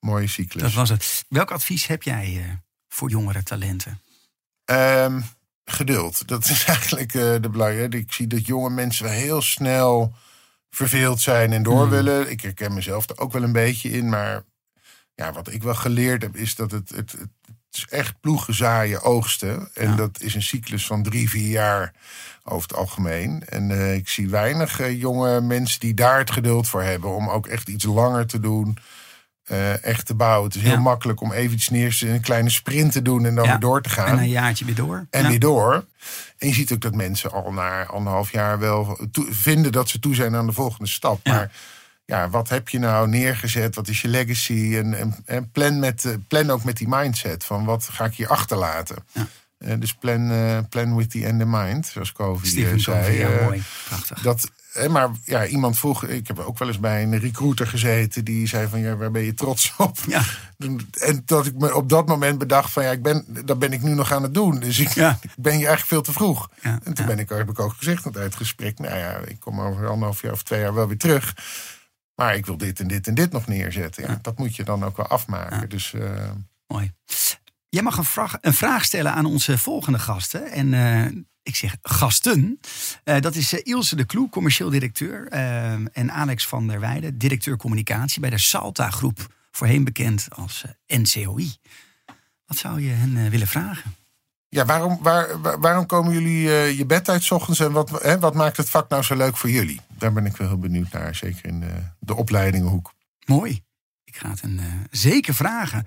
mooie 0.00 0.26
cyclus. 0.26 0.62
Dat 0.62 0.72
was 0.72 0.88
het. 0.88 1.24
Welk 1.28 1.50
advies 1.50 1.86
heb 1.86 2.02
jij 2.02 2.58
voor 2.88 3.10
jongere 3.10 3.42
talenten? 3.42 4.00
Um, 4.64 5.24
geduld. 5.64 6.28
Dat 6.28 6.44
is 6.44 6.64
eigenlijk 6.74 7.12
de 7.12 7.48
belangrijkste. 7.50 7.98
Ik 7.98 8.12
zie 8.12 8.26
dat 8.26 8.46
jonge 8.46 8.70
mensen 8.70 9.10
heel 9.10 9.42
snel 9.42 10.14
verveeld 10.70 11.20
zijn 11.20 11.52
en 11.52 11.62
door 11.62 11.80
hmm. 11.80 11.90
willen. 11.90 12.30
Ik 12.30 12.40
herken 12.40 12.74
mezelf 12.74 13.08
er 13.08 13.18
ook 13.18 13.32
wel 13.32 13.42
een 13.42 13.52
beetje 13.52 13.90
in, 13.90 14.08
maar 14.08 14.42
ja, 15.14 15.32
wat 15.32 15.52
ik 15.52 15.62
wel 15.62 15.74
geleerd 15.74 16.22
heb 16.22 16.36
is 16.36 16.54
dat 16.54 16.70
het, 16.70 16.88
het, 16.88 17.12
het 17.12 17.30
is 17.76 17.86
echt 17.90 18.20
ploegen 18.20 18.54
zaaien, 18.54 19.02
oogsten. 19.02 19.68
En 19.74 19.96
dat 19.96 20.20
is 20.20 20.34
een 20.34 20.42
cyclus 20.42 20.86
van 20.86 21.02
drie, 21.02 21.30
vier 21.30 21.50
jaar 21.50 21.92
over 22.44 22.68
het 22.68 22.76
algemeen. 22.76 23.42
En 23.48 23.70
uh, 23.70 23.94
ik 23.94 24.08
zie 24.08 24.28
weinig 24.28 24.80
uh, 24.80 25.00
jonge 25.00 25.40
mensen 25.40 25.80
die 25.80 25.94
daar 25.94 26.18
het 26.18 26.30
geduld 26.30 26.68
voor 26.68 26.82
hebben 26.82 27.14
om 27.14 27.28
ook 27.28 27.46
echt 27.46 27.68
iets 27.68 27.84
langer 27.84 28.26
te 28.26 28.40
doen. 28.40 28.78
Uh, 29.50 29.84
echt 29.84 30.06
te 30.06 30.14
bouwen. 30.14 30.44
Het 30.44 30.54
is 30.56 30.62
heel 30.62 30.80
makkelijk 30.80 31.20
om 31.20 31.32
even 31.32 31.54
iets 31.54 31.68
neer 31.68 31.96
te 31.96 32.08
een 32.08 32.20
kleine 32.20 32.50
sprint 32.50 32.92
te 32.92 33.02
doen 33.02 33.26
en 33.26 33.34
dan 33.34 33.44
ja. 33.44 33.50
weer 33.50 33.60
door 33.60 33.82
te 33.82 33.88
gaan. 33.88 34.06
En 34.06 34.18
een 34.18 34.28
jaartje 34.28 34.64
weer 34.64 34.74
door. 34.74 35.06
En 35.10 35.28
weer 35.28 35.38
door. 35.38 35.84
En 36.38 36.48
je 36.48 36.54
ziet 36.54 36.72
ook 36.72 36.80
dat 36.80 36.94
mensen 36.94 37.32
al 37.32 37.52
na 37.52 37.84
anderhalf 37.84 38.32
jaar 38.32 38.58
wel 38.58 38.98
vinden 39.30 39.72
dat 39.72 39.88
ze 39.88 39.98
toe 39.98 40.14
zijn 40.14 40.34
aan 40.34 40.46
de 40.46 40.52
volgende 40.52 40.90
stap. 40.90 41.26
Maar 41.26 41.50
ja, 42.12 42.30
wat 42.30 42.48
heb 42.48 42.68
je 42.68 42.78
nou 42.78 43.08
neergezet? 43.08 43.74
Wat 43.74 43.88
is 43.88 44.00
je 44.00 44.08
legacy? 44.08 44.76
En, 44.76 44.98
en, 44.98 45.16
en 45.24 45.50
plan, 45.50 45.78
met, 45.78 46.04
uh, 46.04 46.12
plan 46.28 46.50
ook 46.50 46.64
met 46.64 46.76
die 46.76 46.88
mindset 46.88 47.44
van 47.44 47.64
wat 47.64 47.88
ga 47.90 48.04
ik 48.04 48.14
hier 48.14 48.28
achterlaten. 48.28 48.96
Ja. 49.12 49.26
Uh, 49.58 49.74
dus 49.78 49.94
plan, 49.94 50.32
uh, 50.32 50.58
plan 50.68 50.96
with 50.96 51.10
the 51.10 51.26
end 51.26 51.40
in 51.40 51.50
mind, 51.50 51.86
zoals 51.86 52.12
Covey 52.12 52.48
zei. 52.48 52.82
Covey, 52.82 53.18
ja, 53.18 53.44
mooi. 53.44 53.62
Prachtig. 53.88 54.22
Dat, 54.22 54.50
maar 54.90 55.10
ja, 55.24 55.46
iemand 55.46 55.78
vroeg, 55.78 56.04
ik 56.04 56.26
heb 56.26 56.38
ook 56.38 56.58
wel 56.58 56.68
eens 56.68 56.80
bij 56.80 57.02
een 57.02 57.18
recruiter 57.18 57.66
gezeten 57.66 58.24
die 58.24 58.48
zei 58.48 58.68
van 58.68 58.80
ja, 58.80 58.96
waar 58.96 59.10
ben 59.10 59.22
je 59.22 59.34
trots 59.34 59.74
op? 59.76 59.98
Ja. 60.08 60.22
En 60.92 61.22
dat 61.24 61.46
ik 61.46 61.54
me 61.58 61.74
op 61.74 61.88
dat 61.88 62.06
moment 62.06 62.38
bedacht 62.38 62.72
van 62.72 62.82
ja, 62.82 62.90
ik 62.90 63.02
ben, 63.02 63.24
dat 63.44 63.58
ben 63.58 63.72
ik 63.72 63.82
nu 63.82 63.94
nog 63.94 64.12
aan 64.12 64.22
het 64.22 64.34
doen. 64.34 64.60
Dus 64.60 64.78
ik, 64.78 64.88
ja. 64.88 65.18
ik 65.22 65.30
ben 65.36 65.52
hier 65.52 65.66
eigenlijk 65.66 65.88
veel 65.88 66.02
te 66.02 66.12
vroeg. 66.12 66.48
Ja. 66.62 66.78
En 66.84 66.94
toen 66.94 67.06
ben 67.06 67.18
ik, 67.18 67.28
heb 67.28 67.50
ik 67.50 67.58
ook 67.58 67.74
gezegd 67.78 68.04
uit 68.04 68.16
het 68.16 68.36
gesprek, 68.36 68.78
nou 68.78 68.98
ja, 68.98 69.16
ik 69.26 69.40
kom 69.40 69.60
over 69.60 69.88
anderhalf 69.88 70.22
jaar 70.22 70.32
of 70.32 70.42
twee 70.42 70.60
jaar 70.60 70.74
wel 70.74 70.88
weer 70.88 70.98
terug. 70.98 71.34
Maar 72.14 72.36
ik 72.36 72.46
wil 72.46 72.56
dit 72.56 72.80
en 72.80 72.88
dit 72.88 73.06
en 73.06 73.14
dit 73.14 73.32
nog 73.32 73.46
neerzetten. 73.46 74.02
Ja, 74.02 74.18
Dat 74.22 74.38
moet 74.38 74.56
je 74.56 74.64
dan 74.64 74.84
ook 74.84 74.96
wel 74.96 75.06
afmaken. 75.06 75.68
Dus, 75.68 75.92
uh... 75.92 76.30
Mooi. 76.66 76.92
Jij 77.68 77.82
mag 77.82 77.96
een 77.96 78.04
vraag, 78.04 78.38
een 78.40 78.54
vraag, 78.54 78.84
stellen 78.84 79.12
aan 79.12 79.24
onze 79.24 79.58
volgende 79.58 79.98
gasten. 79.98 80.50
En 80.50 80.72
uh, 80.72 81.22
ik 81.42 81.56
zeg 81.56 81.76
gasten. 81.82 82.60
Uh, 83.04 83.20
dat 83.20 83.34
is 83.34 83.52
Ilse 83.52 83.96
de 83.96 84.04
Kloe, 84.04 84.28
commercieel 84.28 84.70
directeur. 84.70 85.28
en 85.92 86.12
Alex 86.12 86.46
van 86.46 86.66
der 86.66 86.80
Weijden, 86.80 87.18
directeur 87.18 87.56
communicatie 87.56 88.20
bij 88.20 88.30
de 88.30 88.38
Salta 88.38 88.90
Groep. 88.90 89.34
Voorheen 89.50 89.84
bekend 89.84 90.26
als 90.30 90.64
NCOI. 90.86 91.56
Wat 92.46 92.56
zou 92.56 92.80
je 92.80 92.90
hen 92.90 93.30
willen 93.30 93.46
vragen? 93.46 93.94
Ja, 94.54 94.64
waarom, 94.64 94.98
waar, 95.02 95.40
waarom 95.60 95.86
komen 95.86 96.12
jullie 96.12 96.44
uh, 96.44 96.78
je 96.78 96.86
bed 96.86 97.08
uit 97.08 97.22
s 97.22 97.30
ochtends 97.30 97.60
en 97.60 97.72
wat, 97.72 98.02
hè, 98.02 98.18
wat 98.18 98.34
maakt 98.34 98.56
het 98.56 98.70
vak 98.70 98.88
nou 98.88 99.02
zo 99.02 99.16
leuk 99.16 99.36
voor 99.36 99.50
jullie? 99.50 99.80
Daar 99.98 100.12
ben 100.12 100.26
ik 100.26 100.36
wel 100.36 100.48
heel 100.48 100.58
benieuwd 100.58 100.92
naar, 100.92 101.14
zeker 101.14 101.44
in 101.44 101.60
de, 101.60 101.72
de 101.98 102.14
opleidingenhoek. 102.14 102.92
Mooi. 103.24 103.62
Ik 104.04 104.16
ga 104.16 104.30
het 104.30 104.42
een 104.42 104.58
uh, 104.60 104.64
zeker 104.90 105.34
vragen. 105.34 105.86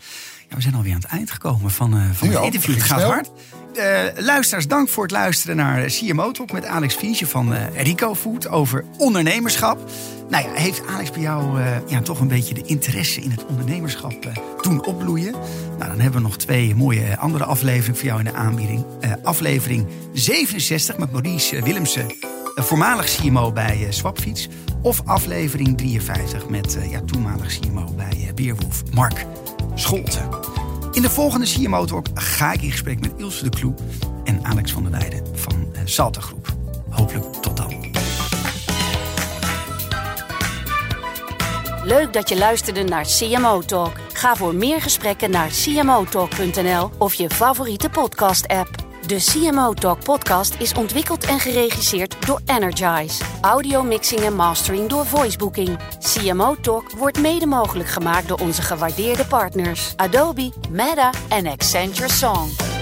Ja, 0.49 0.55
we 0.55 0.61
zijn 0.61 0.75
alweer 0.75 0.93
aan 0.93 1.01
het 1.01 1.09
eind 1.09 1.31
gekomen 1.31 1.71
van, 1.71 1.97
uh, 1.97 2.11
van 2.11 2.29
het 2.29 2.43
interview. 2.43 2.75
Het 2.75 2.83
gaat 2.83 3.01
hard. 3.01 3.31
Uh, 3.77 4.03
luisteraars, 4.15 4.67
dank 4.67 4.89
voor 4.89 5.03
het 5.03 5.11
luisteren 5.11 5.55
naar 5.55 5.85
CMO 5.85 6.31
Talk 6.31 6.51
met 6.51 6.65
Alex 6.65 6.95
Fiesje 6.95 7.27
van 7.27 7.53
Rico 7.75 8.15
Food 8.15 8.47
over 8.47 8.83
ondernemerschap. 8.97 9.89
Nou 10.29 10.43
ja, 10.43 10.53
heeft 10.53 10.87
Alex 10.87 11.11
bij 11.11 11.21
jou 11.21 11.61
ja, 11.87 12.01
toch 12.01 12.19
een 12.19 12.27
beetje 12.27 12.53
de 12.53 12.63
interesse 12.65 13.21
in 13.21 13.31
het 13.31 13.45
ondernemerschap 13.45 14.13
doen 14.61 14.85
opbloeien? 14.85 15.31
Nou, 15.77 15.89
dan 15.89 15.99
hebben 15.99 16.21
we 16.21 16.27
nog 16.27 16.37
twee 16.37 16.75
mooie 16.75 17.17
andere 17.17 17.43
afleveringen 17.43 17.95
voor 17.95 18.05
jou 18.05 18.19
in 18.19 18.25
de 18.25 18.33
aanbieding. 18.33 18.85
aflevering 19.23 19.87
67 20.13 20.97
met 20.97 21.11
Maurice 21.11 21.61
Willemsen 21.61 22.07
voormalig 22.55 23.15
CMO 23.15 23.51
bij 23.51 23.87
Swapfiets. 23.89 24.47
Of 24.81 25.01
aflevering 25.05 25.77
53 25.77 26.49
met 26.49 26.77
ja, 26.89 27.01
toenmalig 27.01 27.59
CMO 27.59 27.93
bij 27.95 28.31
Beerwolf, 28.35 28.83
Mark 28.93 29.25
Scholten. 29.75 30.64
In 30.95 31.01
de 31.01 31.09
volgende 31.09 31.45
CMO 31.45 31.85
Talk 31.85 32.05
ga 32.13 32.51
ik 32.53 32.61
in 32.61 32.71
gesprek 32.71 32.99
met 32.99 33.11
Ilse 33.17 33.43
de 33.43 33.49
Kloe 33.49 33.73
en 34.23 34.43
Alex 34.43 34.71
van 34.71 34.83
der 34.83 34.91
Weijden 34.91 35.23
van 35.33 35.73
Salta 35.83 36.21
Groep. 36.21 36.55
Hopelijk 36.89 37.33
tot 37.33 37.57
dan. 37.57 37.85
Leuk 41.83 42.13
dat 42.13 42.29
je 42.29 42.37
luisterde 42.37 42.83
naar 42.83 43.05
CMO 43.05 43.61
Talk. 43.61 43.91
Ga 44.13 44.35
voor 44.35 44.55
meer 44.55 44.81
gesprekken 44.81 45.31
naar 45.31 45.49
cmotalk.nl 45.49 46.91
of 46.97 47.13
je 47.13 47.29
favoriete 47.29 47.89
podcast-app. 47.89 48.84
De 49.07 49.15
CMO 49.15 49.73
Talk 49.73 50.03
podcast 50.03 50.55
is 50.59 50.73
ontwikkeld 50.73 51.25
en 51.25 51.39
geregisseerd 51.39 52.27
door 52.27 52.41
Energize. 52.45 53.23
Audio 53.41 53.83
mixing 53.83 54.21
en 54.21 54.35
mastering 54.35 54.89
door 54.89 55.05
Voicebooking. 55.05 55.77
CMO 55.99 56.55
Talk 56.61 56.91
wordt 56.91 57.19
mede 57.19 57.45
mogelijk 57.45 57.89
gemaakt 57.89 58.27
door 58.27 58.39
onze 58.39 58.61
gewaardeerde 58.61 59.25
partners 59.25 59.93
Adobe, 59.95 60.51
Meta 60.69 61.09
en 61.29 61.47
Accenture 61.47 62.09
Song. 62.09 62.74